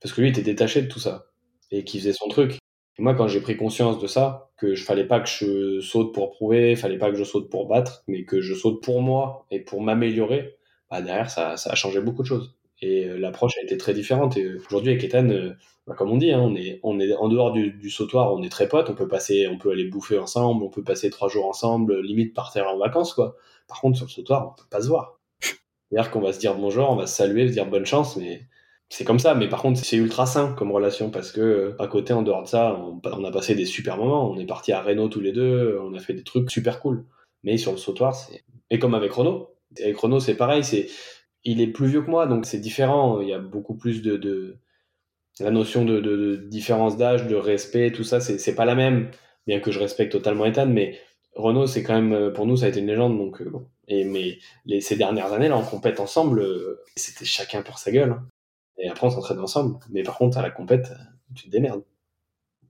[0.01, 1.27] Parce que lui, il était détaché de tout ça.
[1.71, 2.59] Et qui faisait son truc.
[2.99, 6.13] Et moi, quand j'ai pris conscience de ça, que je fallait pas que je saute
[6.13, 9.47] pour prouver, fallait pas que je saute pour battre, mais que je saute pour moi
[9.51, 10.57] et pour m'améliorer,
[10.91, 12.55] bah derrière, ça, ça a changé beaucoup de choses.
[12.81, 14.37] Et euh, l'approche a été très différente.
[14.37, 15.55] Et euh, aujourd'hui, avec Ethan, euh,
[15.87, 18.49] bah, comme on dit, hein, on, est, on est en dehors du, sautoir, on est
[18.49, 21.47] très potes, on peut passer, on peut aller bouffer ensemble, on peut passer trois jours
[21.47, 23.37] ensemble, limite partir en vacances, quoi.
[23.69, 25.19] Par contre, sur le sautoir, on peut pas se voir.
[25.41, 28.43] C'est-à-dire qu'on va se dire bonjour, on va se saluer, se dire bonne chance, mais
[28.91, 31.89] c'est comme ça, mais par contre, c'est ultra sain comme relation parce que euh, à
[31.89, 34.31] côté, en dehors de ça, on, a passé des super moments.
[34.31, 37.05] On est parti à Reno tous les deux, on a fait des trucs super cool.
[37.45, 38.43] Mais sur le sautoir, c'est.
[38.71, 39.55] Et comme avec Renault.
[39.79, 40.89] Avec Renault, c'est pareil, c'est.
[41.45, 43.21] Il est plus vieux que moi, donc c'est différent.
[43.21, 44.17] Il y a beaucoup plus de.
[44.17, 44.57] de...
[45.41, 49.11] La notion de, différence d'âge, de respect, tout ça, c'est pas la même.
[49.47, 50.99] Bien que je respecte totalement Ethan, mais
[51.37, 53.17] Renault, c'est quand même, pour nous, ça a été une légende.
[53.17, 53.67] Donc, euh, bon.
[53.87, 54.39] Et, mais
[54.81, 58.11] ces dernières années, là, on compète ensemble, euh, c'était chacun pour sa gueule.
[58.11, 58.29] Hein.
[58.79, 59.79] Et après, on s'entraîne ensemble.
[59.91, 60.93] Mais par contre, à la compète,
[61.35, 61.83] tu te démerdes.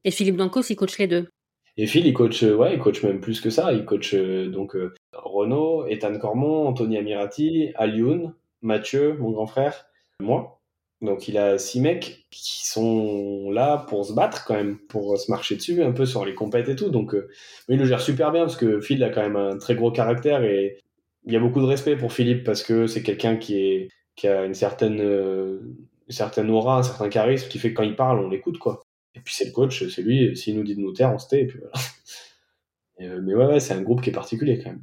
[0.05, 1.29] Et Philippe Dancos, il coach les deux?
[1.77, 3.73] Et Phil, il coach, euh, ouais, il coach même plus que ça.
[3.73, 9.87] Il coach euh, donc euh, Renaud, Ethan Cormont, Anthony Amirati, Alioun, Mathieu, mon grand frère,
[10.21, 10.61] moi.
[11.01, 15.31] Donc il a six mecs qui sont là pour se battre quand même, pour se
[15.31, 16.91] marcher dessus un peu sur les compètes et tout.
[16.91, 17.15] Donc
[17.69, 19.93] mais il le gère super bien parce que Phil a quand même un très gros
[19.93, 20.81] caractère et
[21.25, 24.27] il y a beaucoup de respect pour Philippe parce que c'est quelqu'un qui est qui
[24.27, 24.99] a une certaine
[26.09, 28.83] une certaine aura, un certain charisme qui fait que quand il parle, on l'écoute, quoi.
[29.15, 31.29] Et puis c'est le coach, c'est lui, s'il nous dit de nous taire, on se
[31.29, 31.49] tait.
[33.01, 34.83] Euh, mais ouais, ouais c'est un groupe qui est particulier quand même.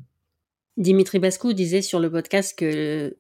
[0.78, 3.14] Dimitri Bascou disait sur le podcast que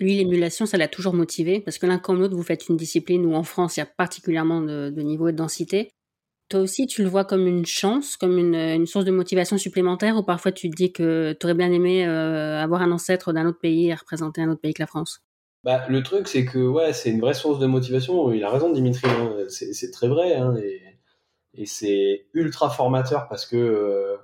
[0.00, 3.24] lui, l'émulation, ça l'a toujours motivé, parce que l'un comme l'autre, vous faites une discipline
[3.26, 5.92] où en France, il y a particulièrement de, niveau et de densité.
[6.48, 10.22] Toi aussi, tu le vois comme une chance, comme une, source de motivation supplémentaire, ou
[10.22, 13.60] parfois tu te dis que tu aurais bien aimé euh, avoir un ancêtre d'un autre
[13.60, 15.22] pays et représenter un autre pays que la France?
[15.64, 18.32] Bah, le truc, c'est que ouais, c'est une vraie source de motivation.
[18.32, 19.08] Il a raison, Dimitri.
[19.08, 19.36] Hein.
[19.48, 20.34] C'est très vrai.
[20.34, 24.16] Hein, et, c'est ultra formateur parce que, euh,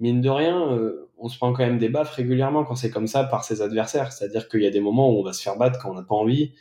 [0.00, 3.06] mine de rien, euh, on se prend quand même des baffes régulièrement quand c'est comme
[3.06, 4.12] ça par ses adversaires.
[4.12, 6.02] C'est-à-dire qu'il y a des moments où on va se faire battre quand on n'a
[6.02, 6.52] pas envie.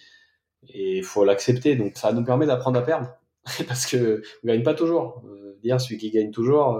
[0.70, 1.76] Et il faut l'accepter.
[1.76, 3.10] Donc ça nous permet d'apprendre à perdre.
[3.68, 5.24] parce que on gagne pas toujours.
[5.28, 6.80] Euh, dire celui qui gagne toujours,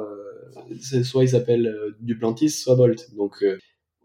[1.04, 3.16] soit il s'appelle Duplantis, soit Bolt.
[3.16, 3.44] Donc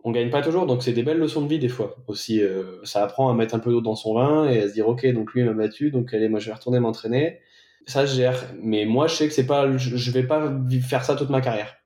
[0.04, 2.42] on gagne pas toujours, donc c'est des belles leçons de vie des fois aussi.
[2.42, 4.88] Euh, ça apprend à mettre un peu d'eau dans son vin et à se dire
[4.88, 7.40] ok, donc lui m'a battu, donc allez, moi je vais retourner m'entraîner.
[7.86, 10.52] Ça je gère, mais moi je sais que c'est pas, je vais pas
[10.88, 11.76] faire ça toute ma carrière.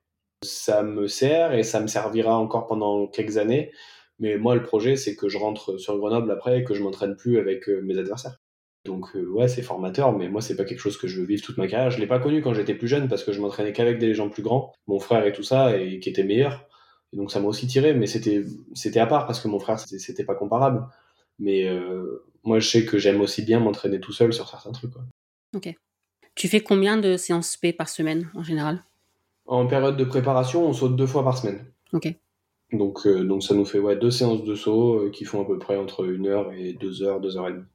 [0.43, 3.71] Ça me sert et ça me servira encore pendant quelques années.
[4.19, 7.15] Mais moi le projet c'est que je rentre sur Grenoble après et que je m'entraîne
[7.15, 8.37] plus avec euh, mes adversaires.
[8.85, 11.43] Donc euh, ouais, c'est formateur, mais moi c'est pas quelque chose que je veux vivre
[11.43, 11.91] toute ma carrière.
[11.91, 14.29] Je l'ai pas connu quand j'étais plus jeune parce que je m'entraînais qu'avec des gens
[14.29, 16.67] plus grands, mon frère et tout ça, et qui étaient meilleurs
[17.15, 18.43] donc ça m'a aussi tiré, mais c'était
[18.73, 20.85] c'était à part parce que mon frère c'était pas comparable.
[21.39, 24.91] Mais euh, moi je sais que j'aime aussi bien m'entraîner tout seul sur certains trucs.
[24.91, 25.03] Quoi.
[25.55, 25.73] Ok.
[26.35, 28.83] Tu fais combien de séances P par semaine en général?
[29.45, 31.65] En période de préparation, on saute deux fois par semaine.
[31.93, 32.13] Ok.
[32.73, 35.45] Donc, euh, donc ça nous fait ouais, deux séances de saut euh, qui font à
[35.45, 37.65] peu près entre une heure et deux heures, deux heures et demie.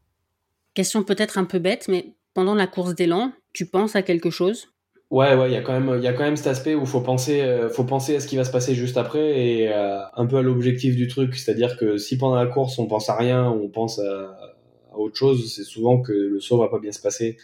[0.74, 4.72] Question peut-être un peu bête, mais pendant la course d'élan, tu penses à quelque chose?
[5.10, 6.86] Ouais, ouais, il y a quand même, il y a quand même cet aspect où
[6.86, 9.98] faut penser, euh, faut penser à ce qui va se passer juste après et euh,
[10.14, 11.34] un peu à l'objectif du truc.
[11.34, 14.54] C'est-à-dire que si pendant la course on pense à rien, on pense à,
[14.94, 17.36] autre chose, c'est souvent que le saut va pas bien se passer.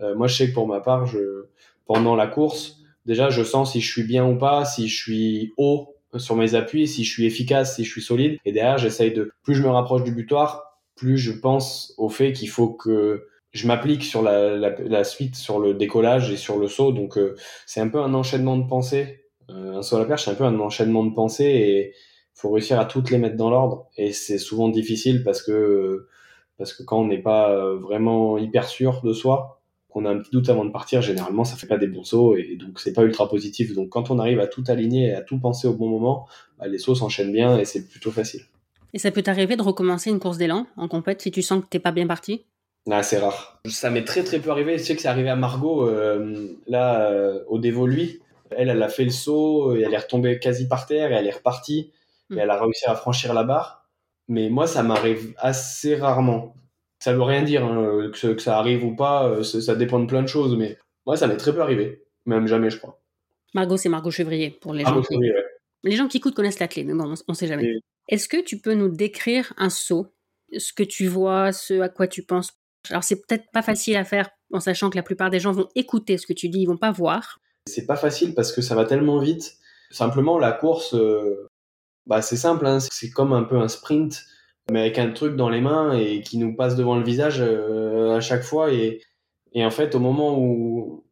[0.00, 1.46] Euh, moi, je sais que pour ma part, je,
[1.86, 5.52] pendant la course, déjà, je sens si je suis bien ou pas, si je suis
[5.56, 8.38] haut sur mes appuis, si je suis efficace, si je suis solide.
[8.44, 12.32] Et derrière, j'essaye de, plus je me rapproche du butoir, plus je pense au fait
[12.32, 16.92] qu'il faut que je m'applique sur la, suite, sur le décollage et sur le saut.
[16.92, 17.36] Donc, euh,
[17.66, 19.24] c'est un peu un enchaînement de pensées.
[19.50, 21.94] Euh, un saut à la perche, c'est un peu un enchaînement de pensées et
[22.34, 23.86] faut réussir à toutes les mettre dans l'ordre.
[23.96, 26.08] Et c'est souvent difficile parce que,
[26.58, 30.32] parce que quand on n'est pas vraiment hyper sûr de soi, qu'on a un petit
[30.32, 33.02] doute avant de partir, généralement, ça fait pas des bons sauts et donc c'est pas
[33.02, 33.72] ultra positif.
[33.74, 36.26] Donc, quand on arrive à tout aligner et à tout penser au bon moment,
[36.58, 38.40] bah, les sauts s'enchaînent bien et c'est plutôt facile.
[38.92, 41.68] Et ça peut t'arriver de recommencer une course d'élan en compète si tu sens que
[41.68, 42.44] t'es pas bien parti?
[42.86, 43.60] Non, c'est rare.
[43.66, 44.76] Ça m'est très très peu arrivé.
[44.76, 48.20] Je sais que c'est arrivé à Margot, euh, là, euh, au dévolu.
[48.50, 51.26] Elle, elle a fait le saut, et elle est retombée quasi par terre, et elle
[51.26, 51.92] est repartie,
[52.30, 53.88] et elle a réussi à franchir la barre.
[54.28, 56.54] Mais moi, ça m'arrive assez rarement.
[56.98, 60.22] Ça veut rien dire, hein, que, ça arrive ou pas, euh, ça, dépend de plein
[60.22, 62.04] de choses, mais moi, ça m'est très peu arrivé.
[62.26, 63.02] Même jamais, je crois.
[63.54, 65.00] Margot, c'est Margot Chevrier, pour les gens.
[65.00, 65.16] Qui...
[65.84, 67.80] Les gens qui écoutent connaissent la clé, mais bon, on, ne sait jamais.
[68.08, 70.08] Est-ce que tu peux nous décrire un saut?
[70.56, 72.52] Ce que tu vois, ce à quoi tu penses
[72.90, 75.68] alors c'est peut-être pas facile à faire en sachant que la plupart des gens vont
[75.74, 77.40] écouter ce que tu dis, ils vont pas voir.
[77.66, 79.56] C'est pas facile parce que ça va tellement vite.
[79.90, 81.48] Simplement la course, euh,
[82.06, 82.78] bah c'est simple, hein.
[82.80, 84.24] c'est comme un peu un sprint,
[84.70, 88.16] mais avec un truc dans les mains et qui nous passe devant le visage euh,
[88.16, 88.72] à chaque fois.
[88.72, 89.00] Et,
[89.56, 91.04] en fait, au moment où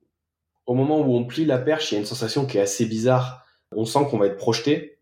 [0.67, 2.87] au moment où on plie la perche, il y a une sensation qui est assez
[2.87, 3.45] bizarre.
[3.75, 4.99] On sent qu'on va être projeté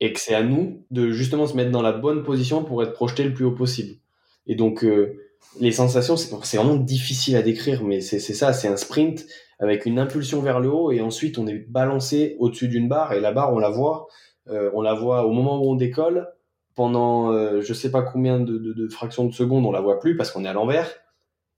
[0.00, 2.92] et que c'est à nous de justement se mettre dans la bonne position pour être
[2.92, 4.00] projeté le plus haut possible.
[4.46, 5.27] Et donc euh,
[5.60, 9.26] les sensations, c'est vraiment difficile à décrire, mais c'est ça, c'est un sprint
[9.58, 13.20] avec une impulsion vers le haut et ensuite on est balancé au-dessus d'une barre et
[13.20, 14.06] la barre on la voit,
[14.48, 16.28] euh, on la voit au moment où on décolle
[16.76, 20.30] pendant euh, je sais pas combien de, fractions de secondes on la voit plus parce
[20.30, 20.88] qu'on est à l'envers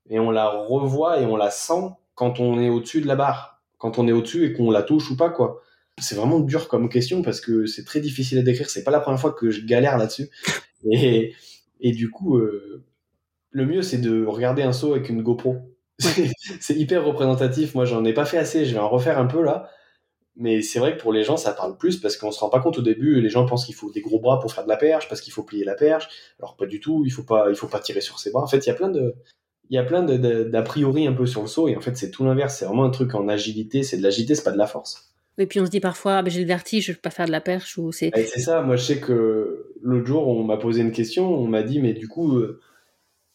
[0.09, 3.63] et on la revoit et on la sent quand on est au-dessus de la barre,
[3.79, 5.63] quand on est au-dessus et qu'on la touche ou pas, quoi.
[5.99, 8.69] C'est vraiment dur comme question parce que c'est très difficile à décrire.
[8.69, 10.29] C'est pas la première fois que je galère là-dessus.
[10.91, 11.35] Et,
[11.81, 12.85] et du coup, euh,
[13.51, 15.57] le mieux, c'est de regarder un saut avec une GoPro.
[15.99, 17.75] c'est hyper représentatif.
[17.75, 18.65] Moi, j'en ai pas fait assez.
[18.65, 19.69] Je vais en refaire un peu là.
[20.37, 22.61] Mais c'est vrai que pour les gens, ça parle plus parce qu'on se rend pas
[22.61, 23.21] compte au début.
[23.21, 25.33] Les gens pensent qu'il faut des gros bras pour faire de la perche, parce qu'il
[25.33, 26.09] faut plier la perche.
[26.39, 27.03] Alors pas du tout.
[27.05, 28.43] Il faut pas, il faut pas tirer sur ses bras.
[28.43, 29.15] En fait, il y a plein de,
[29.69, 31.69] il y a plein d'a priori un peu sur le saut.
[31.69, 32.57] Et en fait, c'est tout l'inverse.
[32.57, 33.83] C'est vraiment un truc en agilité.
[33.83, 35.13] C'est de l'agilité, c'est pas de la force.
[35.39, 37.27] Et puis on se dit parfois, ah, ben, j'ai le vertige, je peux pas faire
[37.27, 38.11] de la perche ou c'est.
[38.15, 38.63] c'est ça.
[38.63, 41.33] Moi, je sais que l'autre jour, on m'a posé une question.
[41.35, 42.61] On m'a dit, mais du coup, euh,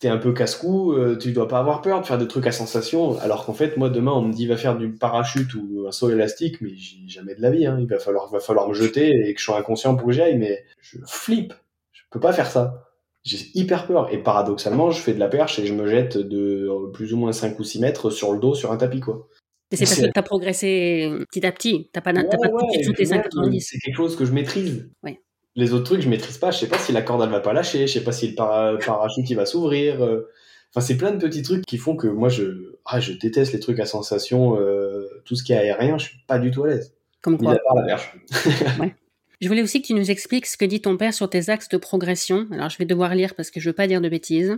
[0.05, 2.51] t'es un peu casse-cou, euh, tu dois pas avoir peur de faire des trucs à
[2.51, 3.17] sensation.
[3.21, 6.11] Alors qu'en fait, moi, demain, on me dit, va faire du parachute ou un saut
[6.11, 7.65] élastique, mais j'ai jamais de la vie.
[7.65, 7.77] Hein.
[7.79, 10.21] Il va falloir, va falloir me jeter et que je sois inconscient pour que j'y
[10.21, 11.55] aille, mais je flippe.
[11.91, 12.85] Je peux pas faire ça.
[13.23, 14.13] J'ai hyper peur.
[14.13, 17.33] Et paradoxalement, je fais de la perche et je me jette de plus ou moins
[17.33, 19.27] 5 ou 6 mètres sur le dos sur un tapis, quoi.
[19.71, 21.89] Et c'est parce que tu as progressé petit à petit.
[21.91, 24.87] T'as pas, pas tout de C'est quelque chose que je maîtrise.
[25.01, 25.19] Ouais
[25.55, 26.51] les autres trucs, je maîtrise pas.
[26.51, 27.87] Je sais pas si la corde elle va pas lâcher.
[27.87, 30.03] Je sais pas si le parachute il va s'ouvrir.
[30.03, 30.29] Euh.
[30.71, 33.59] Enfin, c'est plein de petits trucs qui font que moi je, ah, je déteste les
[33.59, 34.59] trucs à sensation.
[34.59, 36.93] Euh, tout ce qui est aérien, je suis pas du tout à l'aise.
[37.21, 37.57] Comme quoi.
[37.87, 37.97] la
[38.79, 38.95] ouais.
[39.41, 41.69] Je voulais aussi que tu nous expliques ce que dit ton père sur tes axes
[41.69, 42.47] de progression.
[42.51, 44.57] Alors, je vais devoir lire parce que je veux pas dire de bêtises.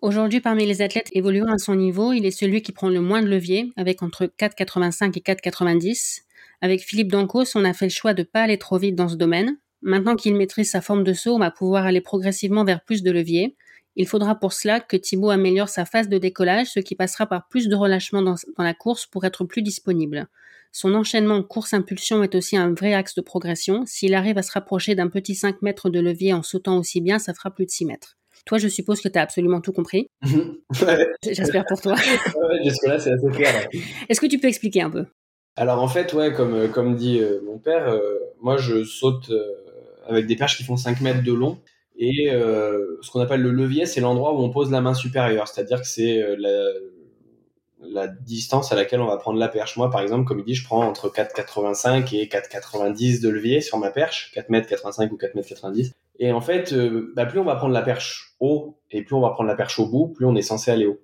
[0.00, 3.22] Aujourd'hui, parmi les athlètes évoluant à son niveau, il est celui qui prend le moins
[3.22, 6.22] de levier, avec entre 4,85 et 4,90.
[6.60, 9.16] Avec Philippe Dancos, on a fait le choix de pas aller trop vite dans ce
[9.16, 9.56] domaine.
[9.82, 13.10] Maintenant qu'il maîtrise sa forme de saut, on va pouvoir aller progressivement vers plus de
[13.10, 13.56] levier.
[13.96, 17.48] Il faudra pour cela que Thibaut améliore sa phase de décollage, ce qui passera par
[17.48, 20.28] plus de relâchement dans, la course pour être plus disponible.
[20.70, 23.84] Son enchaînement course-impulsion est aussi un vrai axe de progression.
[23.84, 27.18] S'il arrive à se rapprocher d'un petit 5 mètres de levier en sautant aussi bien,
[27.18, 28.16] ça fera plus de 6 mètres.
[28.46, 30.08] Toi, je suppose que tu as absolument tout compris.
[31.22, 31.94] J'espère pour toi.
[32.64, 33.68] Jusque-là, c'est assez clair.
[34.08, 35.04] Est-ce que tu peux expliquer un peu?
[35.56, 39.54] Alors, en fait, ouais, comme, comme dit euh, mon père, euh, moi, je saute euh,
[40.08, 41.58] avec des perches qui font 5 mètres de long.
[41.96, 45.48] Et euh, ce qu'on appelle le levier, c'est l'endroit où on pose la main supérieure,
[45.48, 46.36] c'est-à-dire que c'est euh,
[47.80, 49.76] la, distance à laquelle on va prendre la perche.
[49.76, 53.78] Moi, par exemple, comme il dit, je prends entre 4,85 et 4,90 de levier sur
[53.78, 55.92] ma perche, 4 mètres 85 ou 4 mètres 90.
[56.18, 59.20] Et en fait, euh, bah, plus on va prendre la perche haut et plus on
[59.20, 61.00] va prendre la perche au bout, plus on est censé aller haut.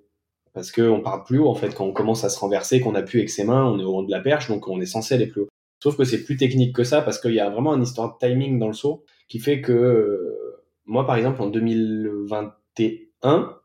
[0.53, 3.19] Parce qu'on part plus haut, en fait, quand on commence à se renverser, qu'on appuie
[3.19, 5.27] avec ses mains, on est au haut de la perche, donc on est censé aller
[5.27, 5.49] plus haut.
[5.81, 8.25] Sauf que c'est plus technique que ça parce qu'il y a vraiment une histoire de
[8.25, 13.55] timing dans le saut qui fait que euh, moi, par exemple, en 2021,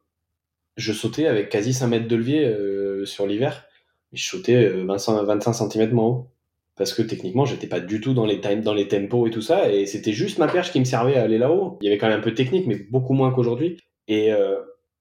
[0.76, 3.64] je sautais avec quasi 5 mètres de levier euh, sur l'hiver.
[4.12, 6.30] Je sautais 25, euh, 25 cm moins haut.
[6.76, 9.72] Parce que techniquement, j'étais pas du tout dans les, dans les tempos et tout ça.
[9.72, 11.78] Et c'était juste ma perche qui me servait à aller là-haut.
[11.80, 13.78] Il y avait quand même un peu de technique, mais beaucoup moins qu'aujourd'hui.
[14.08, 14.32] Et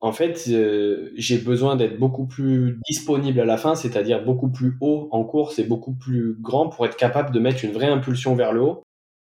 [0.04, 4.76] en fait, euh, j'ai besoin d'être beaucoup plus disponible à la fin, c'est-à-dire beaucoup plus
[4.82, 8.36] haut en course et beaucoup plus grand pour être capable de mettre une vraie impulsion
[8.36, 8.84] vers le haut.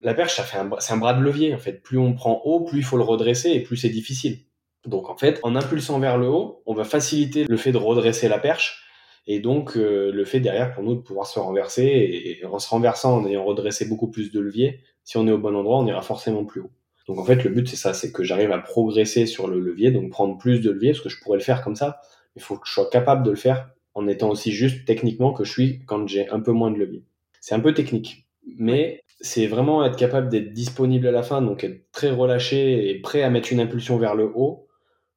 [0.00, 1.82] La perche, ça fait c'est un bras de levier en fait.
[1.82, 4.38] Plus on prend haut, plus il faut le redresser et plus c'est difficile.
[4.86, 8.28] Donc en fait, en impulsant vers le haut, on va faciliter le fait de redresser
[8.28, 8.84] la perche
[9.26, 12.68] et donc euh, le fait derrière pour nous de pouvoir se renverser et en se
[12.68, 15.86] renversant en ayant redressé beaucoup plus de levier, si on est au bon endroit, on
[15.88, 16.70] ira forcément plus haut.
[17.10, 19.90] Donc en fait, le but c'est ça, c'est que j'arrive à progresser sur le levier,
[19.90, 22.00] donc prendre plus de levier, parce que je pourrais le faire comme ça.
[22.36, 25.42] Il faut que je sois capable de le faire en étant aussi juste techniquement que
[25.42, 27.02] je suis quand j'ai un peu moins de levier.
[27.40, 31.64] C'est un peu technique, mais c'est vraiment être capable d'être disponible à la fin, donc
[31.64, 34.68] être très relâché et prêt à mettre une impulsion vers le haut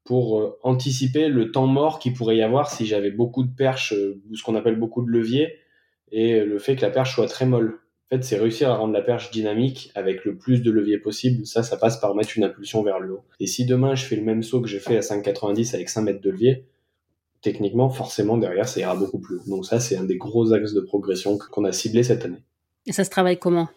[0.03, 3.93] pour euh, anticiper le temps mort qu'il pourrait y avoir si j'avais beaucoup de perches
[3.93, 5.59] euh, ou ce qu'on appelle beaucoup de levier
[6.11, 7.82] et le fait que la perche soit très molle
[8.17, 11.45] fait, c'est réussir à rendre la perche dynamique avec le plus de levier possible.
[11.45, 13.23] Ça, ça passe par mettre une impulsion vers le haut.
[13.39, 16.01] Et si demain, je fais le même saut que j'ai fait à 5,90 avec 5
[16.01, 16.65] mètres de levier,
[17.41, 19.43] techniquement, forcément, derrière, ça ira beaucoup plus haut.
[19.47, 22.43] Donc ça, c'est un des gros axes de progression qu'on a ciblé cette année.
[22.85, 23.69] Et ça se travaille comment?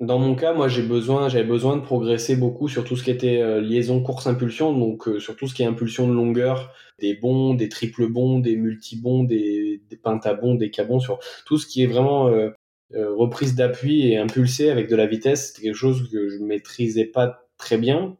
[0.00, 3.10] Dans mon cas, moi, j'ai besoin, j'avais besoin de progresser beaucoup sur tout ce qui
[3.10, 7.14] était euh, liaison course-impulsion, donc euh, sur tout ce qui est impulsion de longueur, des
[7.14, 11.82] bons, des triples bons, des multi-bons, des, des pentabons, des cabons, sur tout ce qui
[11.82, 12.50] est vraiment euh,
[12.94, 17.48] reprise d'appui et impulsé avec de la vitesse, c'était quelque chose que je maîtrisais pas
[17.58, 18.16] très bien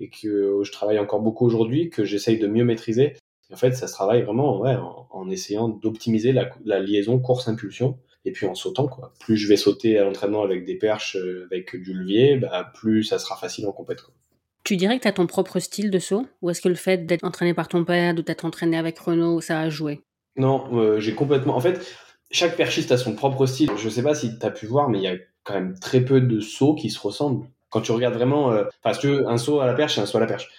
[0.00, 3.14] et que je travaille encore beaucoup aujourd'hui, que j'essaye de mieux maîtriser.
[3.52, 4.76] en fait, ça se travaille vraiment ouais,
[5.10, 8.86] en, essayant d'optimiser la, la, liaison course-impulsion et puis en sautant.
[8.88, 9.12] Quoi.
[9.20, 13.04] Plus je vais sauter à l'entraînement avec des perches, euh, avec du levier, bah, plus
[13.04, 14.12] ça sera facile en compétition.
[14.64, 17.06] Tu dirais que tu as ton propre style de saut Ou est-ce que le fait
[17.06, 20.00] d'être entraîné par ton père, de t'être entraîné avec Renault, ça a joué?
[20.36, 21.56] Non, euh, j'ai complètement.
[21.56, 21.96] En fait,
[22.30, 23.70] chaque perchiste a son propre style.
[23.76, 26.00] Je sais pas si tu as pu voir, mais il y a quand même très
[26.00, 27.46] peu de sauts qui se ressemblent.
[27.70, 30.20] Quand tu regardes vraiment, euh, parce que un saut à la perche, un saut à
[30.20, 30.50] la perche.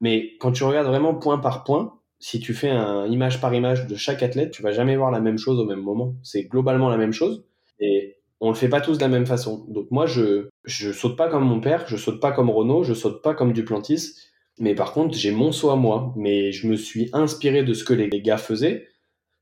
[0.00, 3.86] Mais quand tu regardes vraiment point par point, si tu fais un image par image
[3.86, 6.14] de chaque athlète, tu vas jamais voir la même chose au même moment.
[6.22, 7.44] C'est globalement la même chose
[7.80, 9.66] et on le fait pas tous de la même façon.
[9.68, 12.94] Donc moi, je je saute pas comme mon père, je saute pas comme Renault, je
[12.94, 14.16] saute pas comme Duplantis.
[14.58, 16.12] Mais par contre, j'ai mon saut à moi.
[16.16, 18.88] Mais je me suis inspiré de ce que les gars faisaient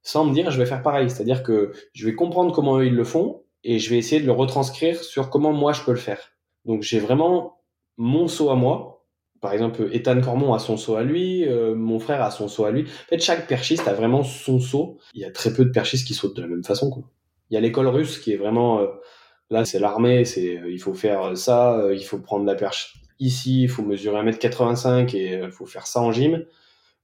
[0.09, 1.11] sans me dire je vais faire pareil.
[1.11, 4.27] C'est-à-dire que je vais comprendre comment eux ils le font et je vais essayer de
[4.27, 6.33] le retranscrire sur comment moi je peux le faire.
[6.65, 7.59] Donc j'ai vraiment
[7.99, 8.95] mon saut à moi
[9.41, 12.65] par exemple, Ethan Cormon a son saut à lui, euh, mon frère a son saut
[12.65, 12.83] à lui.
[12.83, 14.99] En fait, chaque perchiste a vraiment son saut.
[15.15, 17.05] Il y a très peu de perchistes qui sautent de la même façon.
[17.51, 18.81] Il y a l'école russe qui est vraiment...
[18.81, 18.87] Euh,
[19.51, 23.63] là, c'est l'armée, c'est euh, il faut faire ça, il faut prendre la perche ici,
[23.63, 26.45] il faut mesurer 1m85 et il faut faire ça en gym.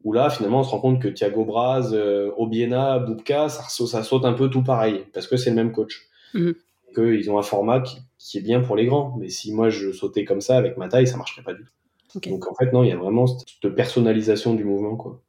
[0.04, 1.96] Où là, finalement, on se rend compte que Thiago Braz,
[2.36, 6.08] Obiena, Boubka, ça, ça, saute un peu tout pareil, parce que c'est le même coach.
[6.34, 6.50] Mmh.
[6.94, 9.16] Qu'ils ont un format qui, qui, est bien pour les grands.
[9.18, 11.70] Mais si moi, je sautais comme ça avec ma taille, ça marcherait pas du tout.
[12.20, 14.96] Donc en fait, non, il y a vraiment cette personnalisation du mouvement.
[14.96, 15.20] Quoi.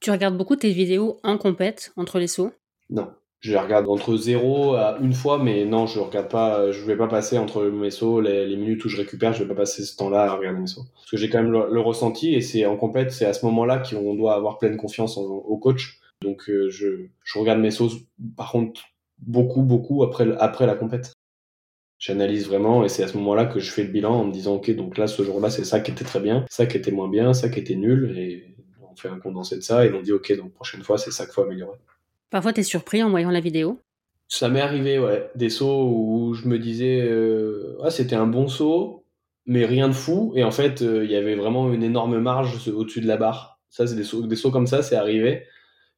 [0.00, 2.52] Tu regardes beaucoup tes vidéos en compète entre les sauts?
[2.90, 3.10] Non.
[3.40, 7.06] Je regarde entre zéro à une fois, mais non, je regarde pas, je vais pas
[7.06, 10.24] passer entre mes sauts, les, minutes où je récupère, je vais pas passer ce temps-là
[10.24, 10.86] à regarder mes sauts.
[10.94, 13.78] Parce que j'ai quand même le, ressenti et c'est en compète, c'est à ce moment-là
[13.78, 16.00] qu'on doit avoir pleine confiance au coach.
[16.20, 17.90] Donc euh, je, je regarde mes sauts,
[18.36, 18.82] par contre,
[19.18, 21.12] beaucoup, beaucoup après, après la compète
[21.98, 24.54] j'analyse vraiment et c'est à ce moment-là que je fais le bilan en me disant
[24.54, 27.08] ok donc là ce jour-là c'est ça qui était très bien, ça qui était moins
[27.08, 28.54] bien, ça qui était nul et
[28.88, 31.24] on fait un condensé de ça et on dit ok donc prochaine fois c'est ça
[31.24, 31.78] qu'il faut améliorer.
[32.30, 33.78] Parfois tu es surpris en voyant la vidéo.
[34.28, 38.48] Ça m'est arrivé ouais, des sauts où je me disais euh, ah c'était un bon
[38.48, 39.04] saut
[39.46, 40.32] mais rien de fou.
[40.36, 43.58] Et en fait euh, il y avait vraiment une énorme marge au-dessus de la barre.
[43.70, 45.44] Ça c'est des sauts, des sauts comme ça c'est arrivé.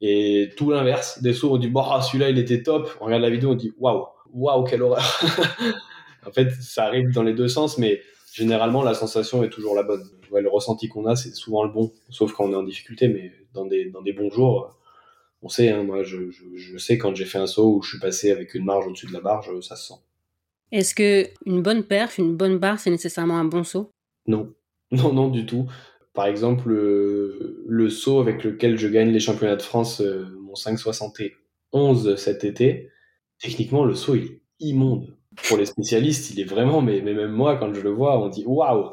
[0.00, 3.22] Et tout l'inverse, des sauts on dit bon ah, celui-là il était top, on regarde
[3.22, 5.02] la vidéo on dit waouh waouh quelle horreur.
[6.26, 8.02] En fait, ça arrive dans les deux sens, mais
[8.32, 10.04] généralement, la sensation est toujours la bonne.
[10.32, 13.32] le ressenti qu'on a, c'est souvent le bon, sauf quand on est en difficulté, mais
[13.54, 14.76] dans des, dans des bons jours,
[15.42, 17.98] on sait, hein, moi, je, je, sais quand j'ai fait un saut où je suis
[17.98, 20.00] passé avec une marge au-dessus de la barre, ça se sent.
[20.72, 23.90] Est-ce que une bonne perf, une bonne barre, c'est nécessairement un bon saut?
[24.26, 24.52] Non,
[24.92, 25.66] non, non, du tout.
[26.12, 32.16] Par exemple, le, saut avec lequel je gagne les championnats de France, euh, mon 5,71
[32.16, 32.90] cet été,
[33.38, 35.16] techniquement, le saut, il est immonde
[35.48, 38.28] pour les spécialistes, il est vraiment, mais, mais même moi, quand je le vois, on
[38.28, 38.92] dit waouh,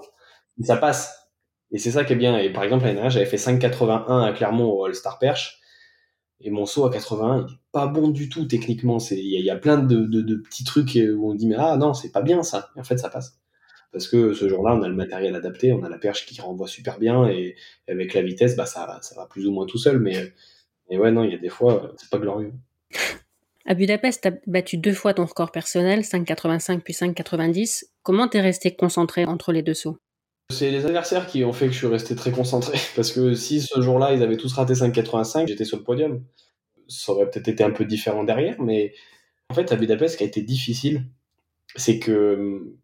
[0.62, 1.30] ça passe.
[1.72, 2.38] Et c'est ça qui est bien.
[2.38, 5.60] Et par exemple, l'année dernière, j'avais fait 5,81 à Clermont au All-Star Perche.
[6.42, 9.00] Et mon saut à 81, il est pas bon du tout techniquement.
[9.12, 12.22] Il y, a plein de, petits trucs où on dit, mais ah non, c'est pas
[12.22, 12.70] bien ça.
[12.76, 13.40] Et en fait, ça passe.
[13.92, 16.68] Parce que ce jour-là, on a le matériel adapté, on a la perche qui renvoie
[16.68, 17.28] super bien.
[17.28, 17.56] Et
[17.88, 20.00] avec la vitesse, bah, ça, ça va plus ou moins tout seul.
[20.00, 20.34] Mais,
[20.90, 22.54] mais ouais, non, il y a des fois, c'est pas glorieux.
[23.66, 27.86] À Budapest, tu as battu deux fois ton record personnel, 5,85 puis 5,90.
[28.04, 29.98] Comment t'es resté concentré entre les deux sauts?
[30.50, 32.78] C'est les adversaires qui ont fait que je suis resté très concentré.
[32.96, 36.24] Parce que si ce jour-là, ils avaient tous raté 5,85, j'étais sur le podium.
[36.88, 38.94] Ça aurait peut-être été un peu différent derrière, mais
[39.50, 41.04] en fait, à Budapest, ce qui a été difficile,
[41.76, 42.78] c'est que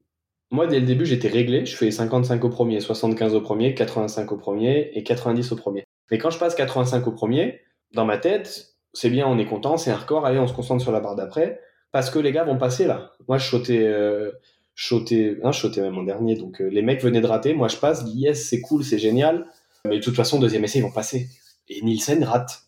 [0.51, 1.65] moi, dès le début, j'étais réglé.
[1.65, 5.85] Je fais 55 au premier, 75 au premier, 85 au premier et 90 au premier.
[6.11, 7.61] Mais quand je passe 85 au premier,
[7.93, 10.83] dans ma tête, c'est bien, on est content, c'est un record, allez, on se concentre
[10.83, 11.59] sur la barre d'après,
[11.91, 13.13] parce que les gars vont passer là.
[13.27, 14.31] Moi, je sautais, euh,
[14.75, 14.95] je
[15.43, 18.49] hein, même en dernier, donc euh, les mecs venaient de rater, moi je passe, yes,
[18.49, 19.45] c'est cool, c'est génial,
[19.85, 21.29] mais de toute façon, deuxième essai, ils vont passer.
[21.69, 22.63] Et Nielsen rate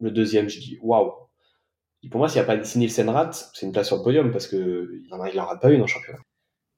[0.00, 1.12] le deuxième, je dis waouh.
[2.10, 4.46] Pour moi, y a pas si Nielsen rate, c'est une place sur le podium parce
[4.46, 6.20] que il en, en rate pas une en championnat.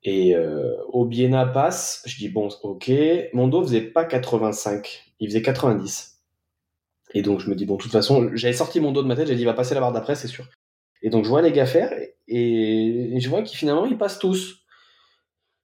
[0.02, 2.90] Et euh, Obiena passe, je dis bon, ok.
[3.34, 6.11] Mon dos faisait pas 85, il faisait 90.
[7.12, 9.16] Et donc, je me dis, bon, de toute façon, j'avais sorti mon dos de ma
[9.16, 10.46] tête, j'ai dit, il va passer la barre d'après, c'est sûr.
[11.02, 11.92] Et donc, je vois les gars faire,
[12.31, 14.61] je vois qu'ils finalement, ils passent tous.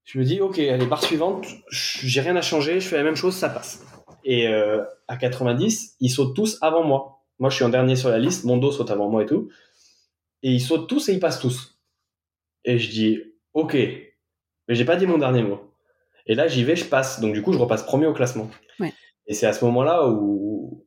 [0.05, 3.17] Je me dis, ok, allez, barre suivante, j'ai rien à changer, je fais la même
[3.17, 3.85] chose, ça passe.
[4.25, 7.25] Et euh, à 90, ils sautent tous avant moi.
[7.39, 9.51] Moi, je suis en dernier sur la liste, mon dos saute avant moi et tout.
[10.43, 11.79] Et ils sautent tous et ils passent tous.
[12.64, 13.21] Et je dis,
[13.55, 15.73] ok, mais j'ai pas dit mon dernier mot.
[16.27, 17.21] Et là, j'y vais, je passe.
[17.21, 18.51] Donc, du coup, je repasse premier au classement.
[19.29, 20.87] Et c'est à ce moment-là où,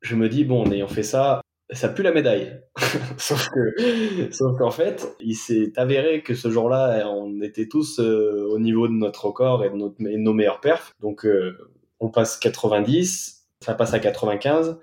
[0.00, 1.40] je me dis, bon, en ayant fait ça,
[1.72, 2.60] ça pue la médaille.
[3.18, 8.46] sauf que, sauf qu'en fait, il s'est avéré que ce jour-là, on était tous euh,
[8.50, 9.76] au niveau de notre record et de,
[10.16, 10.94] nos meilleurs perfs.
[11.00, 11.56] Donc, euh,
[12.00, 14.78] on passe 90, ça passe à 95,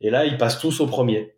[0.00, 1.34] et là, ils passent tous au premier.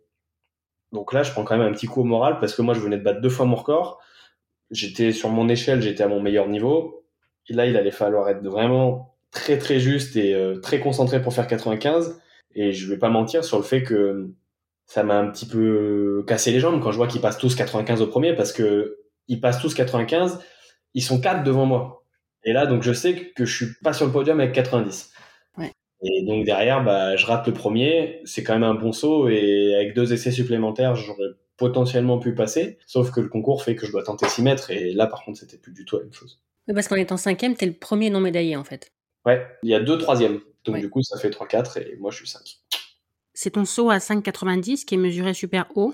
[0.91, 2.79] Donc là, je prends quand même un petit coup au moral parce que moi, je
[2.79, 3.99] venais de battre deux fois mon record.
[4.71, 7.05] J'étais sur mon échelle, j'étais à mon meilleur niveau.
[7.49, 11.33] Et là, il allait falloir être vraiment très très juste et euh, très concentré pour
[11.33, 12.21] faire 95.
[12.55, 14.31] Et je vais pas mentir sur le fait que
[14.87, 18.01] ça m'a un petit peu cassé les jambes quand je vois qu'ils passent tous 95
[18.01, 20.39] au premier parce que ils passent tous 95,
[20.93, 22.05] ils sont quatre devant moi.
[22.43, 25.11] Et là, donc je sais que je suis pas sur le podium avec 90.
[26.03, 28.21] Et donc derrière, bah, je rate le premier.
[28.23, 32.77] C'est quand même un bon saut et avec deux essais supplémentaires, j'aurais potentiellement pu passer.
[32.85, 35.39] Sauf que le concours fait que je dois tenter 6 mètres et là, par contre,
[35.39, 36.39] c'était plus du tout la même chose.
[36.67, 38.91] Oui, parce qu'en étant cinquième, t'es le premier non médaillé en fait.
[39.25, 40.39] Ouais, il y a deux troisièmes.
[40.65, 42.41] Donc du coup, ça fait 3-4 et moi, je suis 5.
[43.39, 45.93] C'est ton saut à 5,90 qui est mesuré super haut.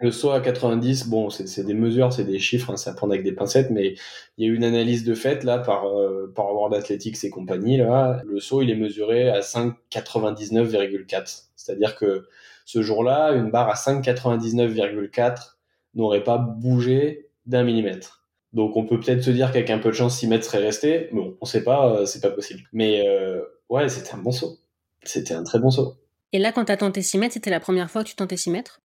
[0.00, 3.22] Le saut à 90, bon, c'est des mesures, c'est des chiffres, hein, ça prend avec
[3.22, 3.96] des pincettes, mais
[4.38, 7.76] il y a eu une analyse de fait là par euh, World Athletics et compagnie
[7.76, 8.22] là.
[8.24, 11.48] Le saut, il est mesuré à 5,99,4.
[11.54, 12.26] C'est-à-dire que
[12.64, 15.56] ce jour-là, une barre à 5,99,4
[15.96, 18.24] n'aurait pas bougé d'un millimètre.
[18.54, 21.10] Donc on peut peut-être se dire qu'avec un peu de chance, 6 mètres serait resté.
[21.12, 22.62] Bon, on sait pas, euh, c'est pas possible.
[22.72, 24.56] Mais euh, ouais, c'était un bon saut.
[25.02, 25.98] C'était un très bon saut.
[26.32, 28.36] Et là, quand tu as tenté 6 mètres, c'était la première fois que tu tentais
[28.36, 28.80] 6 mètres?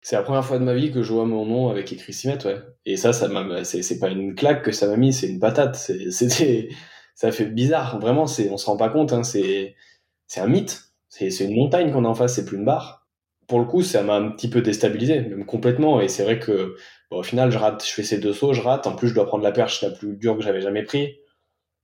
[0.00, 2.28] C'est la première fois de ma vie que je vois mon nom avec écrit 6
[2.28, 2.60] mètres, ouais.
[2.86, 5.76] Et ça, ça m'a, c'est, pas une claque que ça m'a mis, c'est une patate.
[6.10, 6.68] c'était,
[7.14, 8.00] ça fait bizarre.
[8.00, 9.74] Vraiment, c'est, on se rend pas compte, hein, c'est,
[10.26, 10.84] c'est un mythe.
[11.08, 13.06] C'est, une montagne qu'on a en face, c'est plus une barre.
[13.46, 16.00] Pour le coup, ça m'a un petit peu déstabilisé, même complètement.
[16.00, 16.76] Et c'est vrai que,
[17.10, 18.86] au final, je rate, je fais ces deux sauts, je rate.
[18.86, 21.18] En plus, je dois prendre la perche la plus dure que j'avais jamais pris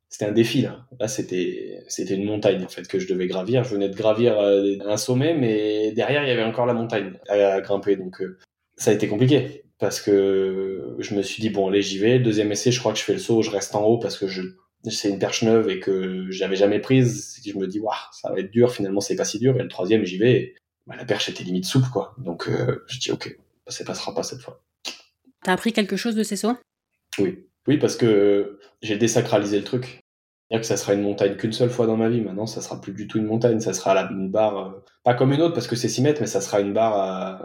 [0.09, 0.87] c'était un défi là.
[1.01, 3.65] Là, c'était c'était une montagne en fait que je devais gravir.
[3.65, 7.19] Je venais de gravir euh, un sommet, mais derrière il y avait encore la montagne
[7.29, 7.97] à, grimper.
[7.97, 8.39] Donc euh,
[8.77, 12.19] ça a été compliqué parce que je me suis dit bon allez j'y vais.
[12.19, 14.29] Deuxième essai, je crois que je fais le saut, je reste en haut parce que
[14.29, 14.43] je
[14.89, 17.41] c'est une perche neuve et que j'avais jamais prise.
[17.45, 18.73] Je me dis waouh ça va être dur.
[18.73, 19.57] Finalement c'est pas si dur.
[19.59, 20.55] Et le troisième j'y vais.
[20.87, 22.15] bah, la perche était limite souple quoi.
[22.19, 23.37] Donc euh, je dis ok
[23.67, 24.63] ça passera pas cette fois.
[25.43, 26.57] T'as appris quelque chose de ces sauts?
[27.19, 27.47] Oui.
[27.67, 30.05] Oui, parce que j'ai désacralisé le truc
[30.51, 32.21] dire que ça sera une montagne qu'une seule fois dans ma vie.
[32.21, 33.61] Maintenant, ça sera plus du tout une montagne.
[33.61, 34.71] Ça sera la, une barre, euh,
[35.03, 37.43] pas comme une autre parce que c'est 6 mètres, mais ça sera une barre à,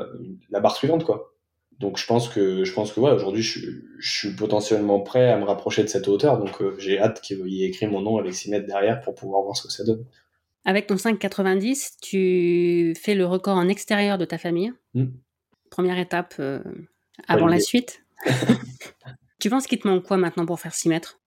[0.50, 1.34] la barre suivante, quoi.
[1.80, 3.70] Donc je pense que je pense que ouais, aujourd'hui je,
[4.02, 6.38] suis potentiellement prêt à me rapprocher de cette hauteur.
[6.38, 9.16] Donc euh, j'ai hâte qu'il y ait écrit mon nom avec 6 mètres derrière pour
[9.16, 10.06] pouvoir voir ce que ça donne.
[10.66, 14.74] Avec ton 5,90, tu fais le record en extérieur de ta famille.
[14.94, 15.08] Hmm.
[15.72, 16.62] Première étape euh,
[17.30, 18.04] avant la suite.
[19.40, 21.19] tu penses qu'il te manque quoi maintenant pour faire 6 mètres?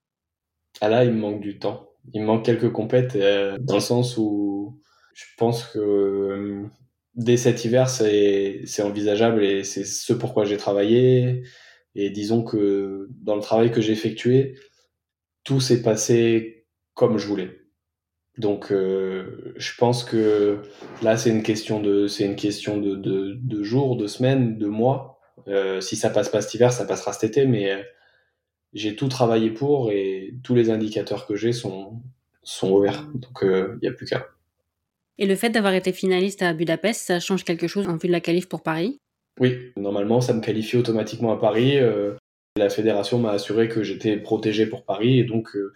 [0.81, 1.91] Ah là, il me manque du temps.
[2.13, 4.81] Il me manque quelques compètes euh, dans le sens où
[5.15, 6.63] je pense que euh,
[7.15, 11.43] dès cet hiver, c'est envisageable et c'est ce pourquoi j'ai travaillé.
[11.95, 14.57] Et disons que dans le travail que j'ai effectué,
[15.45, 17.59] tout s'est passé comme je voulais.
[18.39, 20.63] Donc, euh, je pense que
[21.03, 24.67] là, c'est une question de, c'est une question de, de, de, jours, de semaines, de
[24.67, 25.21] mois.
[25.81, 27.85] si ça passe pas cet hiver, ça passera cet été, mais
[28.73, 32.01] j'ai tout travaillé pour et tous les indicateurs que j'ai sont,
[32.43, 33.07] sont ouverts.
[33.15, 34.27] Donc il euh, n'y a plus qu'à.
[35.19, 38.13] Et le fait d'avoir été finaliste à Budapest, ça change quelque chose en vue de
[38.13, 38.99] la qualif pour Paris?
[39.41, 41.79] Oui, normalement ça me qualifie automatiquement à Paris.
[41.79, 42.15] Euh,
[42.57, 45.73] la fédération m'a assuré que j'étais protégé pour Paris et donc euh,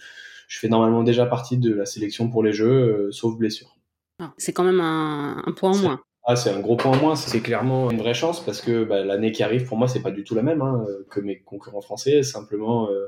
[0.48, 3.76] je fais normalement déjà partie de la sélection pour les Jeux, sauf blessure.
[4.20, 6.00] Ah, c'est quand même un, un point en moins.
[6.28, 9.04] Ah, c'est un gros point en moins, c'est clairement une vraie chance parce que bah,
[9.04, 11.80] l'année qui arrive pour moi c'est pas du tout la même hein, que mes concurrents
[11.80, 12.24] français.
[12.24, 13.06] Simplement, euh,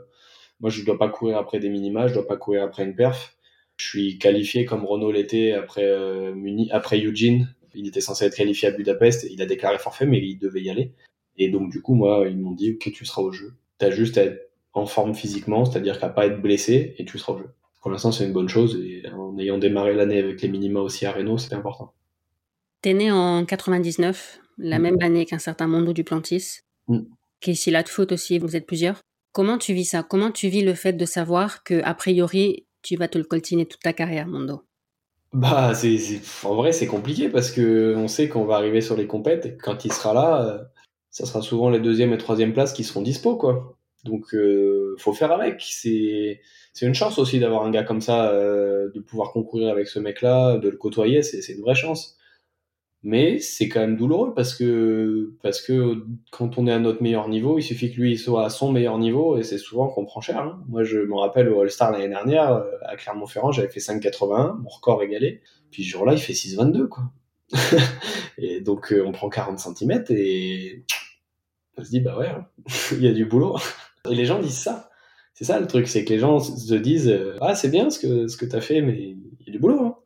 [0.60, 3.36] moi je dois pas courir après des minima, je dois pas courir après une perf.
[3.76, 6.32] Je suis qualifié comme Renault l'était après euh,
[6.70, 7.48] après Eugene.
[7.74, 10.70] Il était censé être qualifié à Budapest, il a déclaré forfait mais il devait y
[10.70, 10.92] aller.
[11.38, 13.54] Et donc du coup moi ils m'ont dit ok tu seras au jeu.
[13.78, 17.32] T'as juste à être en forme physiquement, c'est-à-dire qu'à pas être blessé et tu seras
[17.32, 17.50] au jeu.
[17.82, 21.04] Pour l'instant c'est une bonne chose et en ayant démarré l'année avec les minima aussi
[21.04, 21.94] à Renault c'était important.
[22.80, 24.82] T'es né en 99, la mmh.
[24.82, 26.60] même année qu'un certain Mondo Duplantis.
[26.86, 27.00] Mmh.
[27.40, 29.00] Casey Latfoot aussi, vous êtes plusieurs.
[29.32, 30.02] Comment tu vis ça?
[30.02, 33.66] Comment tu vis le fait de savoir que a priori tu vas te le coltiner
[33.66, 34.62] toute ta carrière, Mondo?
[35.32, 35.98] Bah, c'est,
[36.44, 39.56] en vrai, c'est compliqué parce que on sait qu'on va arriver sur les compètes et
[39.56, 40.64] quand il sera là, euh,
[41.10, 43.76] ça sera souvent les deuxième et troisième places qui seront dispo, quoi.
[44.04, 45.60] Donc, euh, faut faire avec.
[45.60, 46.40] C'est,
[46.72, 49.98] c'est une chance aussi d'avoir un gars comme ça, euh, de pouvoir concourir avec ce
[49.98, 52.17] mec-là, de le côtoyer, c'est, c'est une vraie chance
[53.04, 57.28] mais c'est quand même douloureux parce que parce que quand on est à notre meilleur
[57.28, 60.20] niveau, il suffit que lui soit à son meilleur niveau et c'est souvent qu'on prend
[60.20, 60.40] cher.
[60.40, 60.62] Hein.
[60.68, 64.68] Moi, je me rappelle au All-Star l'année dernière euh, à Clermont-Ferrand, j'avais fait 5,81, mon
[64.68, 65.42] record égalé.
[65.70, 67.04] Puis ce jour-là, il fait 6,22 quoi.
[68.38, 70.84] et donc euh, on prend 40 cm et
[71.78, 72.30] on se dit bah ouais,
[72.92, 73.56] il y a du boulot.
[74.10, 74.90] et les gens disent ça.
[75.34, 78.00] C'est ça le truc, c'est que les gens se disent euh, ah c'est bien ce
[78.00, 79.80] que ce que t'as fait, mais il y a du boulot.
[79.84, 79.96] Hein.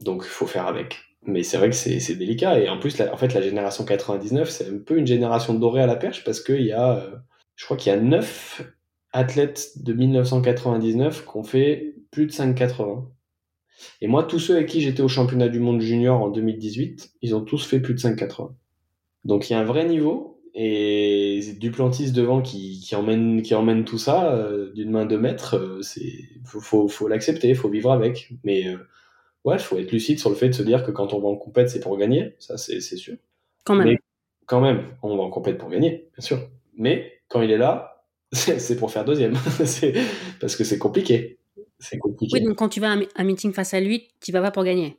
[0.00, 2.58] Donc faut faire avec mais c'est vrai que c'est délicat.
[2.58, 5.82] Et en plus, la, en fait, la génération 99, c'est un peu une génération dorée
[5.82, 7.16] à la perche parce qu'il y a, euh,
[7.56, 8.62] je crois qu'il y a 9
[9.12, 13.06] athlètes de 1999 qui ont fait plus de 5,80.
[14.00, 17.34] Et moi, tous ceux avec qui j'étais au championnat du monde junior en 2018, ils
[17.34, 18.52] ont tous fait plus de 5,80.
[19.24, 20.30] Donc il y a un vrai niveau.
[20.56, 25.56] Et Duplantis devant qui, qui, emmène, qui emmène tout ça euh, d'une main de maître,
[25.56, 28.32] euh, c'est faut, faut, faut l'accepter, faut vivre avec.
[28.44, 28.64] Mais
[29.44, 31.28] Ouais, il faut être lucide sur le fait de se dire que quand on va
[31.28, 33.16] en compète, c'est pour gagner, ça c'est sûr.
[33.64, 33.88] Quand même.
[33.88, 33.98] Mais
[34.46, 36.38] quand même, on va en compète pour gagner, bien sûr.
[36.76, 39.34] Mais quand il est là, c'est pour faire deuxième.
[40.40, 41.38] parce que c'est compliqué.
[41.78, 42.38] C'est compliqué.
[42.38, 44.64] Oui, donc quand tu vas à un meeting face à lui, tu vas pas pour
[44.64, 44.96] gagner.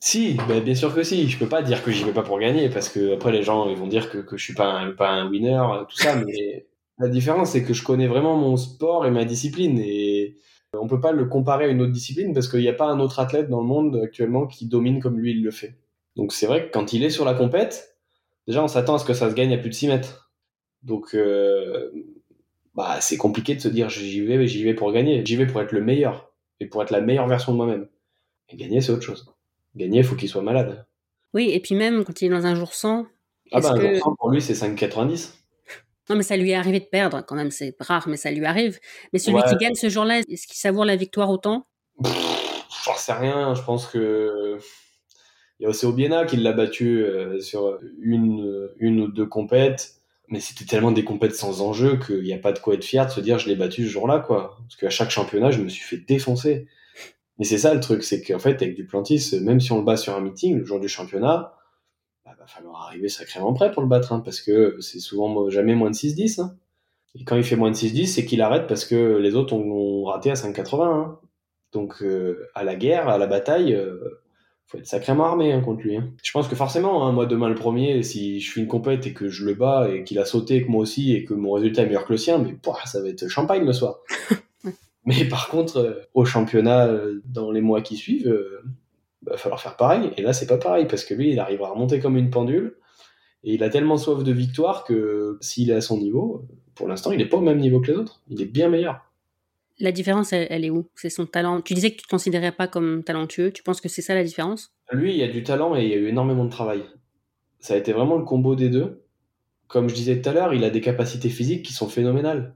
[0.00, 1.28] Si, bah, bien sûr que si.
[1.28, 3.70] Je peux pas dire que j'y vais pas pour gagner parce que après les gens
[3.70, 6.16] ils vont dire que, que je suis pas un, pas un winner, tout ça.
[6.16, 6.66] Mais
[6.98, 10.36] la différence c'est que je connais vraiment mon sport et ma discipline et
[10.80, 13.00] on peut pas le comparer à une autre discipline parce qu'il n'y a pas un
[13.00, 15.76] autre athlète dans le monde actuellement qui domine comme lui il le fait.
[16.16, 17.96] Donc c'est vrai que quand il est sur la compète,
[18.46, 20.32] déjà on s'attend à ce que ça se gagne à plus de 6 mètres.
[20.82, 21.90] Donc euh,
[22.74, 25.24] bah, c'est compliqué de se dire j'y vais, j'y vais pour gagner.
[25.24, 27.88] J'y vais pour être le meilleur et pour être la meilleure version de moi-même.
[28.50, 29.26] Et gagner c'est autre chose.
[29.76, 30.86] Gagner, il faut qu'il soit malade.
[31.32, 33.06] Oui, et puis même quand il est dans un jour sans.
[33.50, 35.32] Ah bah un jour sans pour lui c'est 5,90.
[36.10, 38.44] Non, mais ça lui est arrivé de perdre quand même, c'est rare, mais ça lui
[38.44, 38.78] arrive.
[39.12, 41.66] Mais celui qui gagne ce jour-là, est-ce qu'il savoure la victoire autant?
[42.02, 44.58] J'en sais rien, je pense que.
[45.60, 49.94] Il y a aussi Obiena qui l'a battu euh, sur une, une ou deux compètes,
[50.28, 53.06] mais c'était tellement des compètes sans enjeu qu'il n'y a pas de quoi être fier
[53.06, 54.56] de se dire je l'ai battu ce jour-là, quoi.
[54.58, 56.66] Parce qu'à chaque championnat, je me suis fait défoncer.
[57.38, 59.96] Mais c'est ça le truc, c'est qu'en fait, avec Duplantis, même si on le bat
[59.96, 61.54] sur un meeting, le jour du championnat,
[62.44, 65.90] va falloir arriver sacrément prêt pour le battre, hein, parce que c'est souvent jamais moins
[65.90, 66.40] de 6-10.
[66.40, 66.56] Hein.
[67.18, 70.04] Et quand il fait moins de 6-10, c'est qu'il arrête parce que les autres ont,
[70.04, 70.82] raté à 5,80.
[70.82, 71.18] Hein.
[71.72, 74.22] Donc euh, à la guerre, à la bataille, euh,
[74.66, 75.96] faut être sacrément armé hein, contre lui.
[75.96, 76.10] Hein.
[76.22, 79.28] Je pense que forcément, moi demain le premier, si je fais une compète et que
[79.28, 81.86] je le bats et qu'il a sauté que moi aussi et que mon résultat est
[81.86, 84.00] meilleur que le sien, mais ça va être champagne le soir.
[85.04, 86.90] mais par contre, euh, au championnat,
[87.24, 88.32] dans les mois qui suivent,
[89.26, 90.10] il va falloir faire pareil.
[90.16, 92.76] Et là, c'est pas pareil parce que lui, il arrivera à remonter comme une pendule.
[93.42, 97.12] Et il a tellement soif de victoire que s'il est à son niveau, pour l'instant,
[97.12, 98.22] il n'est pas au même niveau que les autres.
[98.28, 99.00] Il est bien meilleur.
[99.80, 100.86] La différence, elle, est où?
[100.94, 101.60] C'est son talent.
[101.60, 103.50] Tu disais que tu ne te considérais pas comme talentueux.
[103.50, 104.72] Tu penses que c'est ça la différence?
[104.92, 106.84] Lui, il y a du talent et il y a eu énormément de travail.
[107.58, 109.02] Ça a été vraiment le combo des deux.
[109.66, 112.54] Comme je disais tout à l'heure, il a des capacités physiques qui sont phénoménales.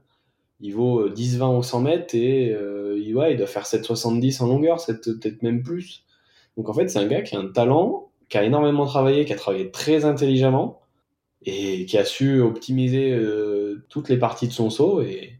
[0.61, 4.47] Il vaut 10-20 euh, au 100 mètres et euh, il, il doit faire 7,70 en
[4.47, 6.05] longueur, peut-être même plus.
[6.59, 9.31] Donc en fait, c'est un gars qui a un talent, qui a énormément travaillé, qui
[9.31, 10.81] a travaillé très intelligemment
[11.45, 15.01] et qui a su optimiser euh, toutes les parties de son saut.
[15.01, 15.39] Et,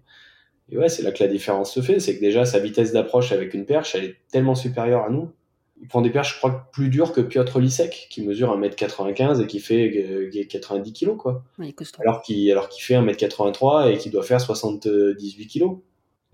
[0.72, 2.00] ouais, c'est là que la différence se fait.
[2.00, 5.30] C'est que déjà, sa vitesse d'approche avec une perche, elle est tellement supérieure à nous.
[5.82, 9.48] Il prend des perches, je crois, plus dures que Piotr Lisek, qui mesure 1m95 et
[9.48, 11.44] qui fait 90 kg, quoi.
[12.00, 15.80] alors qu'il alors qu'il fait 1m83 et qui doit faire 78 kg.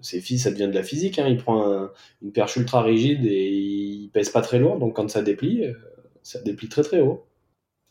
[0.01, 1.19] C'est ça devient de la physique.
[1.19, 1.27] Hein.
[1.27, 1.89] Il prend
[2.21, 5.73] une perche ultra rigide et il pèse pas très lourd, donc quand ça déplie, euh,
[6.21, 7.25] ça déplie très très haut.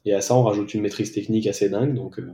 [0.04, 2.32] Et à ça, on rajoute une maîtrise technique assez dingue, donc euh,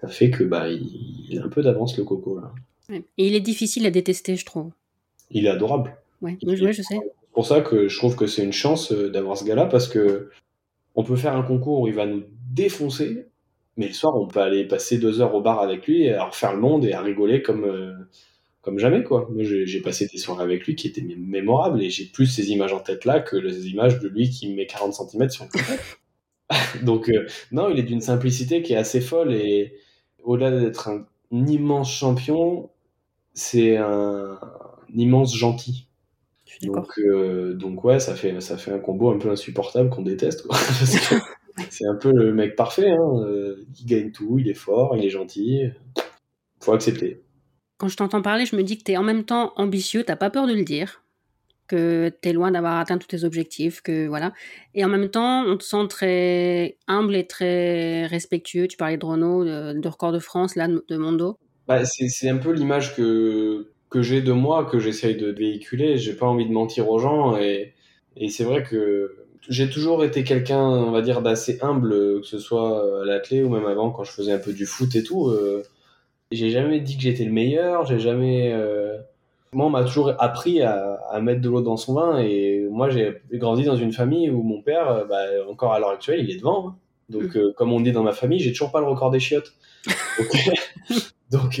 [0.00, 2.52] ça fait que bah il, a un peu d'avance le coco là.
[3.18, 4.72] Et il est difficile à détester, je trouve.
[5.30, 5.96] Il est adorable.
[6.22, 6.82] Ouais, je sais.
[6.82, 9.88] C'est pour ça que je trouve que c'est une chance euh, d'avoir ce gars-là parce
[9.88, 10.30] que
[10.96, 13.26] on peut faire un concours où il va nous défoncer,
[13.76, 16.24] mais le soir on peut aller passer deux heures au bar avec lui et à
[16.24, 18.06] refaire le monde et à rigoler comme
[18.62, 19.28] comme jamais quoi.
[19.32, 22.72] Moi j'ai passé des soirées avec lui qui étaient mémorables et j'ai plus ces images
[22.72, 25.50] en tête là que les images de lui qui met 40 cm sur le
[26.82, 29.74] Donc euh, non, il est d'une simplicité qui est assez folle et
[30.22, 32.70] au-delà d'être un, immense champion,
[33.34, 34.38] c'est un,
[34.94, 35.86] immense gentil.
[36.62, 40.46] Donc, euh, donc ouais, ça fait, ça fait un combo un peu insupportable qu'on déteste.
[41.70, 42.90] c'est un peu le mec parfait.
[42.90, 43.22] Hein.
[43.24, 45.62] Euh, il gagne tout, il est fort, il est gentil.
[46.60, 47.22] Faut accepter
[47.80, 50.14] quand je t'entends parler, je me dis que tu es en même temps ambitieux, t'as
[50.14, 51.02] pas peur de le dire,
[51.66, 54.34] que tu es loin d'avoir atteint tous tes objectifs, que voilà.
[54.74, 58.68] Et en même temps, on te sent très humble et très respectueux.
[58.68, 61.38] Tu parlais de Renault, de, record de France, là, de Mondo.
[61.68, 65.96] Bah, c'est un peu l'image que, que j'ai de moi, que j'essaye de véhiculer.
[65.96, 67.38] J'ai pas envie de mentir aux gens.
[67.38, 67.72] Et,
[68.14, 69.16] et c'est vrai que
[69.48, 73.48] j'ai toujours été quelqu'un, on va dire, d'assez humble, que ce soit à l'athlé ou
[73.48, 75.28] même avant, quand je faisais un peu du foot et tout.
[75.28, 75.62] Euh,
[76.30, 78.52] j'ai jamais dit que j'étais le meilleur, j'ai jamais.
[78.52, 78.98] Euh,
[79.52, 83.20] moi, on m'a toujours appris à, mettre de l'eau dans son vin, et moi, j'ai
[83.32, 86.38] grandi dans une famille où mon père, euh, bah, encore à l'heure actuelle, il est
[86.38, 86.68] devant.
[86.68, 86.76] Hein.
[87.08, 89.52] Donc, euh, comme on dit dans ma famille, j'ai toujours pas le record des chiottes.
[91.30, 91.60] Donc,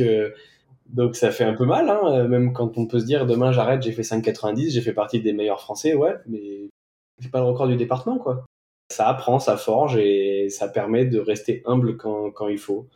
[0.86, 3.82] donc, ça fait un peu mal, hein, même quand on peut se dire demain j'arrête,
[3.82, 6.70] j'ai fait 5,90, j'ai fait partie des meilleurs Français, ouais, mais
[7.18, 8.44] j'ai pas le record du département, quoi.
[8.92, 12.88] Ça apprend, ça forge et ça permet de rester humble quand, quand il faut.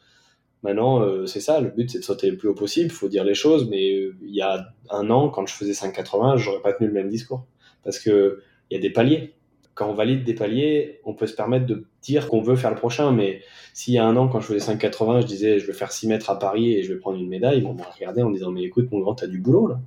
[0.64, 3.08] Maintenant, euh, c'est ça, le but c'est de sauter le plus haut possible, il faut
[3.08, 6.62] dire les choses, mais euh, il y a un an, quand je faisais 5,80, j'aurais
[6.62, 7.44] pas tenu le même discours.
[7.84, 9.34] Parce que il y a des paliers.
[9.74, 12.76] Quand on valide des paliers, on peut se permettre de dire qu'on veut faire le
[12.76, 13.42] prochain, mais
[13.74, 16.08] s'il y a un an, quand je faisais 5,80, je disais je vais faire 6
[16.08, 18.62] mètres à Paris et je vais prendre une médaille, on m'a regardé en disant mais
[18.62, 19.80] écoute mon grand, t'as du boulot là.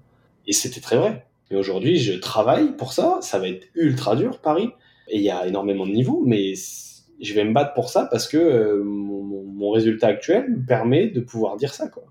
[0.45, 1.25] Et c'était très vrai.
[1.49, 3.17] Et aujourd'hui, je travaille pour ça.
[3.21, 4.69] Ça va être ultra dur, Paris.
[5.07, 6.53] Et il y a énormément de niveaux, mais
[7.21, 11.07] je vais me battre pour ça parce que euh, mon, mon, résultat actuel me permet
[11.07, 11.87] de pouvoir dire ça.
[11.87, 12.03] Quoi.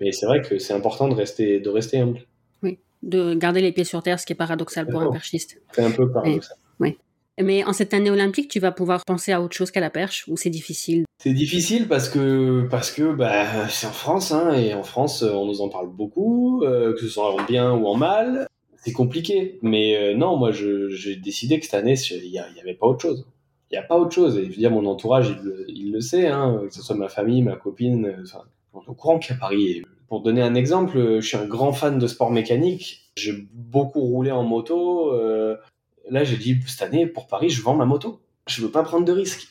[0.00, 2.20] Mais c'est vrai que c'est important de rester, de rester humble.
[2.62, 5.60] Oui, de garder les pieds sur terre, ce qui est paradoxal pour un perchiste.
[5.72, 6.56] C'est un peu paradoxal.
[6.80, 6.96] Oui.
[7.42, 10.24] Mais en cette année olympique, tu vas pouvoir penser à autre chose qu'à la perche
[10.28, 11.04] ou c'est difficile?
[11.18, 15.46] C'est difficile parce que parce que bah, c'est en France hein, et en France on
[15.46, 18.46] nous en parle beaucoup, euh, que ce soit en bien ou en mal.
[18.84, 22.86] C'est compliqué, mais euh, non, moi j'ai décidé que cette année il n'y avait pas
[22.86, 23.26] autre chose.
[23.74, 24.38] N'y a pas autre chose.
[24.38, 25.36] Et je veux dire, mon entourage,
[25.68, 28.42] il, le sait, hein, que ce soit ma famille, ma copine, euh, enfin,
[28.72, 29.82] on est au courant qu'à Paris.
[30.08, 33.10] Pour donner un exemple, je suis un grand fan de sport mécanique.
[33.16, 35.12] J'ai beaucoup roulé en moto.
[35.12, 35.56] Euh,
[36.08, 38.20] là, j'ai dit, cette année, pour Paris, je vends ma moto.
[38.46, 39.48] Je veux pas prendre de risques.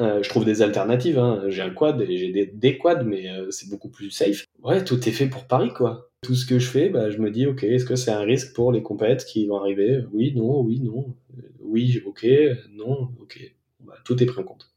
[0.00, 1.18] Euh, je trouve des alternatives.
[1.18, 1.44] Hein.
[1.48, 4.44] J'ai un quad et j'ai des, quads, mais euh, c'est beaucoup plus safe.
[4.62, 6.10] Ouais, tout est fait pour Paris, quoi.
[6.22, 8.54] Tout ce que je fais, bah, je me dis, ok, est-ce que c'est un risque
[8.54, 10.04] pour les compètes qui vont arriver?
[10.12, 11.14] Oui, non, oui, non.
[11.60, 12.26] Oui, ok,
[12.72, 13.54] non, ok.
[13.84, 14.70] Bah, tout est pris en compte.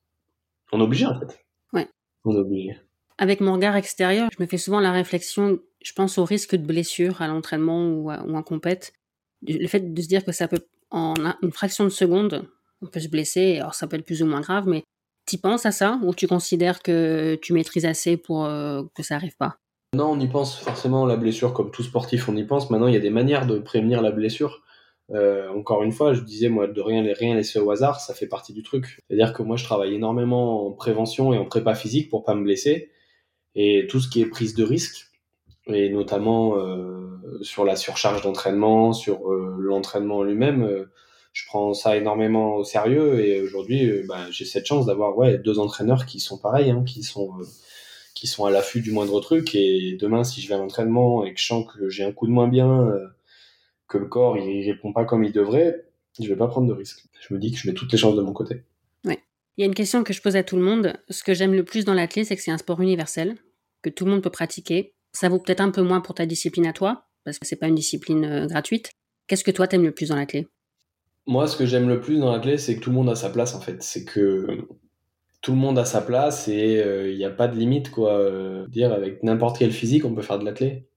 [0.72, 1.46] On est obligé, en fait.
[1.74, 1.88] Ouais.
[2.26, 2.78] On est obligé.
[3.18, 6.66] Avec mon regard extérieur, je me fais souvent la réflexion, je pense au risque de
[6.66, 8.94] blessure à l'entraînement ou, ou en compète.
[9.48, 12.48] Le fait de se dire que ça peut en une fraction de seconde,
[12.82, 14.84] on peut se blesser, alors ça peut être plus ou moins grave, mais
[15.26, 19.16] tu penses à ça ou tu considères que tu maîtrises assez pour euh, que ça
[19.16, 19.58] arrive pas?
[19.94, 22.70] Non, on y pense forcément la blessure, comme tout sportif, on y pense.
[22.70, 24.64] Maintenant, il y a des manières de prévenir la blessure.
[25.12, 28.28] Euh, encore une fois, je disais moi de rien, rien laisser au hasard, ça fait
[28.28, 29.00] partie du truc.
[29.08, 32.44] C'est-à-dire que moi, je travaille énormément en prévention et en prépa physique pour pas me
[32.44, 32.92] blesser,
[33.56, 35.08] et tout ce qui est prise de risque,
[35.68, 40.64] et notamment euh, sur la surcharge d'entraînement, sur euh, l'entraînement lui-même.
[40.64, 40.86] Euh,
[41.34, 45.60] je prends ça énormément au sérieux et aujourd'hui, bah, j'ai cette chance d'avoir ouais, deux
[45.60, 47.32] entraîneurs qui sont pareils, hein, qui sont
[48.16, 49.54] qui sont à l'affût du moindre truc.
[49.54, 52.26] Et demain, si je vais à l'entraînement et que je sens que j'ai un coup
[52.26, 52.92] de moins bien,
[53.88, 55.86] que le corps il répond pas comme il devrait,
[56.20, 57.06] je vais pas prendre de risque.
[57.20, 58.64] Je me dis que je mets toutes les chances de mon côté.
[59.06, 59.20] Ouais.
[59.58, 60.94] Il y a une question que je pose à tout le monde.
[61.10, 63.36] Ce que j'aime le plus dans l'athlète, c'est que c'est un sport universel,
[63.82, 66.68] que tout le monde peut pratiquer, ça vaut peut-être un peu moins pour ta discipline
[66.68, 68.92] à toi, parce que c'est pas une discipline euh, gratuite.
[69.28, 70.48] Qu'est-ce que toi t'aimes le plus dans la clé
[71.26, 73.16] Moi, ce que j'aime le plus dans la clé, c'est que tout le monde a
[73.16, 73.82] sa place en fait.
[73.84, 74.68] C'est que
[75.42, 78.14] tout le monde a sa place et il euh, n'y a pas de limite quoi.
[78.20, 80.88] Euh, dire avec n'importe quel physique, on peut faire de la clé.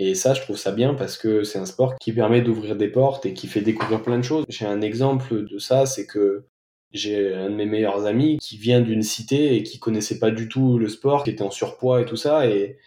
[0.00, 2.86] Et ça, je trouve ça bien parce que c'est un sport qui permet d'ouvrir des
[2.86, 4.44] portes et qui fait découvrir plein de choses.
[4.48, 6.44] J'ai un exemple de ça, c'est que
[6.92, 10.48] j'ai un de mes meilleurs amis qui vient d'une cité et qui connaissait pas du
[10.48, 12.78] tout le sport, qui était en surpoids et tout ça, et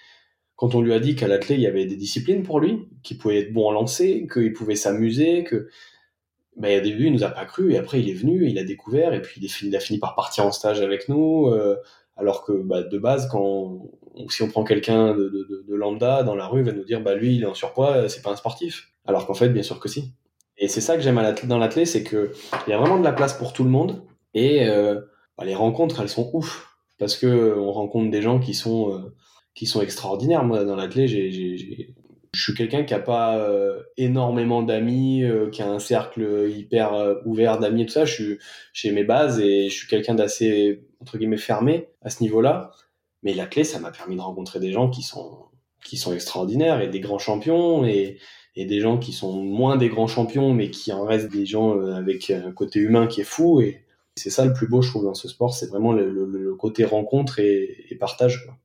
[0.55, 3.17] quand on lui a dit qu'à l'athlète, il y avait des disciplines pour lui, qu'il
[3.17, 5.67] pouvait être bon en lancer, qu'il pouvait s'amuser, que
[6.55, 8.63] ben, au début, il nous a pas cru, et après, il est venu, il a
[8.63, 11.75] découvert, et puis il, a fini par partir en stage avec nous, euh,
[12.15, 13.89] alors que bah, de base, quand
[14.29, 17.35] si on prend quelqu'un de, lambda dans la rue, il va nous dire, bah lui,
[17.35, 18.91] il est en surpoids, c'est pas un sportif.
[19.05, 20.13] Alors qu'en fait, bien sûr que si.
[20.57, 22.31] Et c'est ça que j'aime dans l'athlète, c'est que
[22.67, 24.99] il y a vraiment de la place pour tout le monde, et euh,
[25.37, 28.93] bah, les rencontres, elles sont ouf, parce que on rencontre des gens qui sont...
[28.93, 29.15] Euh,
[29.53, 30.45] qui sont extraordinaires.
[30.45, 31.29] Moi, dans l'athlète, j'ai,
[32.33, 36.93] je suis quelqu'un qui a pas euh, énormément d'amis, euh, qui a un cercle hyper
[36.93, 38.05] euh, ouvert d'amis et tout ça.
[38.05, 38.37] Je suis
[38.73, 42.71] chez mes bases et je suis quelqu'un d'assez entre guillemets fermé à ce niveau-là.
[43.23, 45.45] Mais l'athlète, ça m'a permis de rencontrer des gens qui sont
[45.83, 48.19] qui sont extraordinaires et des grands champions et,
[48.55, 51.79] et des gens qui sont moins des grands champions mais qui en restent des gens
[51.87, 53.83] avec un côté humain qui est fou et
[54.15, 56.85] c'est ça le plus beau je trouve dans ce sport c'est vraiment le, le, côté
[56.85, 58.55] rencontre et, et partage quoi.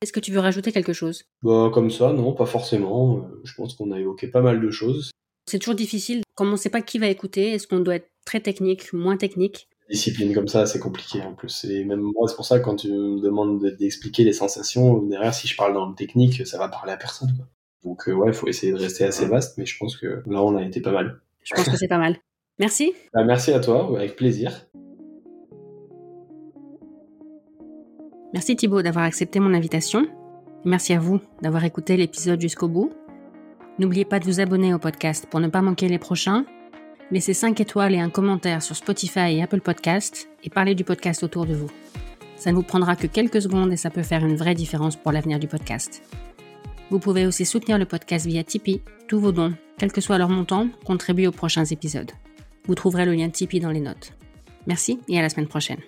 [0.00, 1.24] Est-ce que tu veux rajouter quelque chose?
[1.42, 3.18] Bah, Comme ça, non, pas forcément.
[3.18, 5.10] Euh, je pense qu'on a évoqué pas mal de choses.
[5.46, 6.22] C'est toujours difficile.
[6.34, 9.16] Comme on ne sait pas qui va écouter, est-ce qu'on doit être très technique, moins
[9.16, 9.68] technique?
[9.88, 11.64] Discipline comme ça, c'est compliqué en plus.
[11.64, 15.32] Et même moi, c'est pour ça que quand tu me demandes d'expliquer les sensations, derrière,
[15.32, 17.46] si je parle dans le technique, ça va parler à personne.
[17.84, 20.42] Donc euh, ouais, il faut essayer de rester assez vaste, mais je pense que là,
[20.42, 21.20] on a été pas mal.
[21.42, 22.16] Je pense que c'est pas mal.
[22.58, 22.92] Merci.
[23.14, 24.66] Bah, merci à toi, avec plaisir.
[28.34, 30.06] Merci Thibaut d'avoir accepté mon invitation.
[30.64, 32.92] merci à vous d'avoir écouté l'épisode jusqu'au bout.
[33.78, 36.44] N'oubliez pas de vous abonner au podcast pour ne pas manquer les prochains.
[37.10, 41.22] Laissez 5 étoiles et un commentaire sur Spotify et Apple Podcast et parlez du podcast
[41.22, 41.70] autour de vous.
[42.36, 45.10] Ça ne vous prendra que quelques secondes et ça peut faire une vraie différence pour
[45.10, 46.02] l'avenir du podcast.
[46.90, 48.82] Vous pouvez aussi soutenir le podcast via Tipeee.
[49.08, 52.12] Tous vos dons, quel que soit leur montant, contribuent aux prochains épisodes.
[52.66, 54.12] Vous trouverez le lien Tipeee dans les notes.
[54.66, 55.80] Merci et à la semaine prochaine.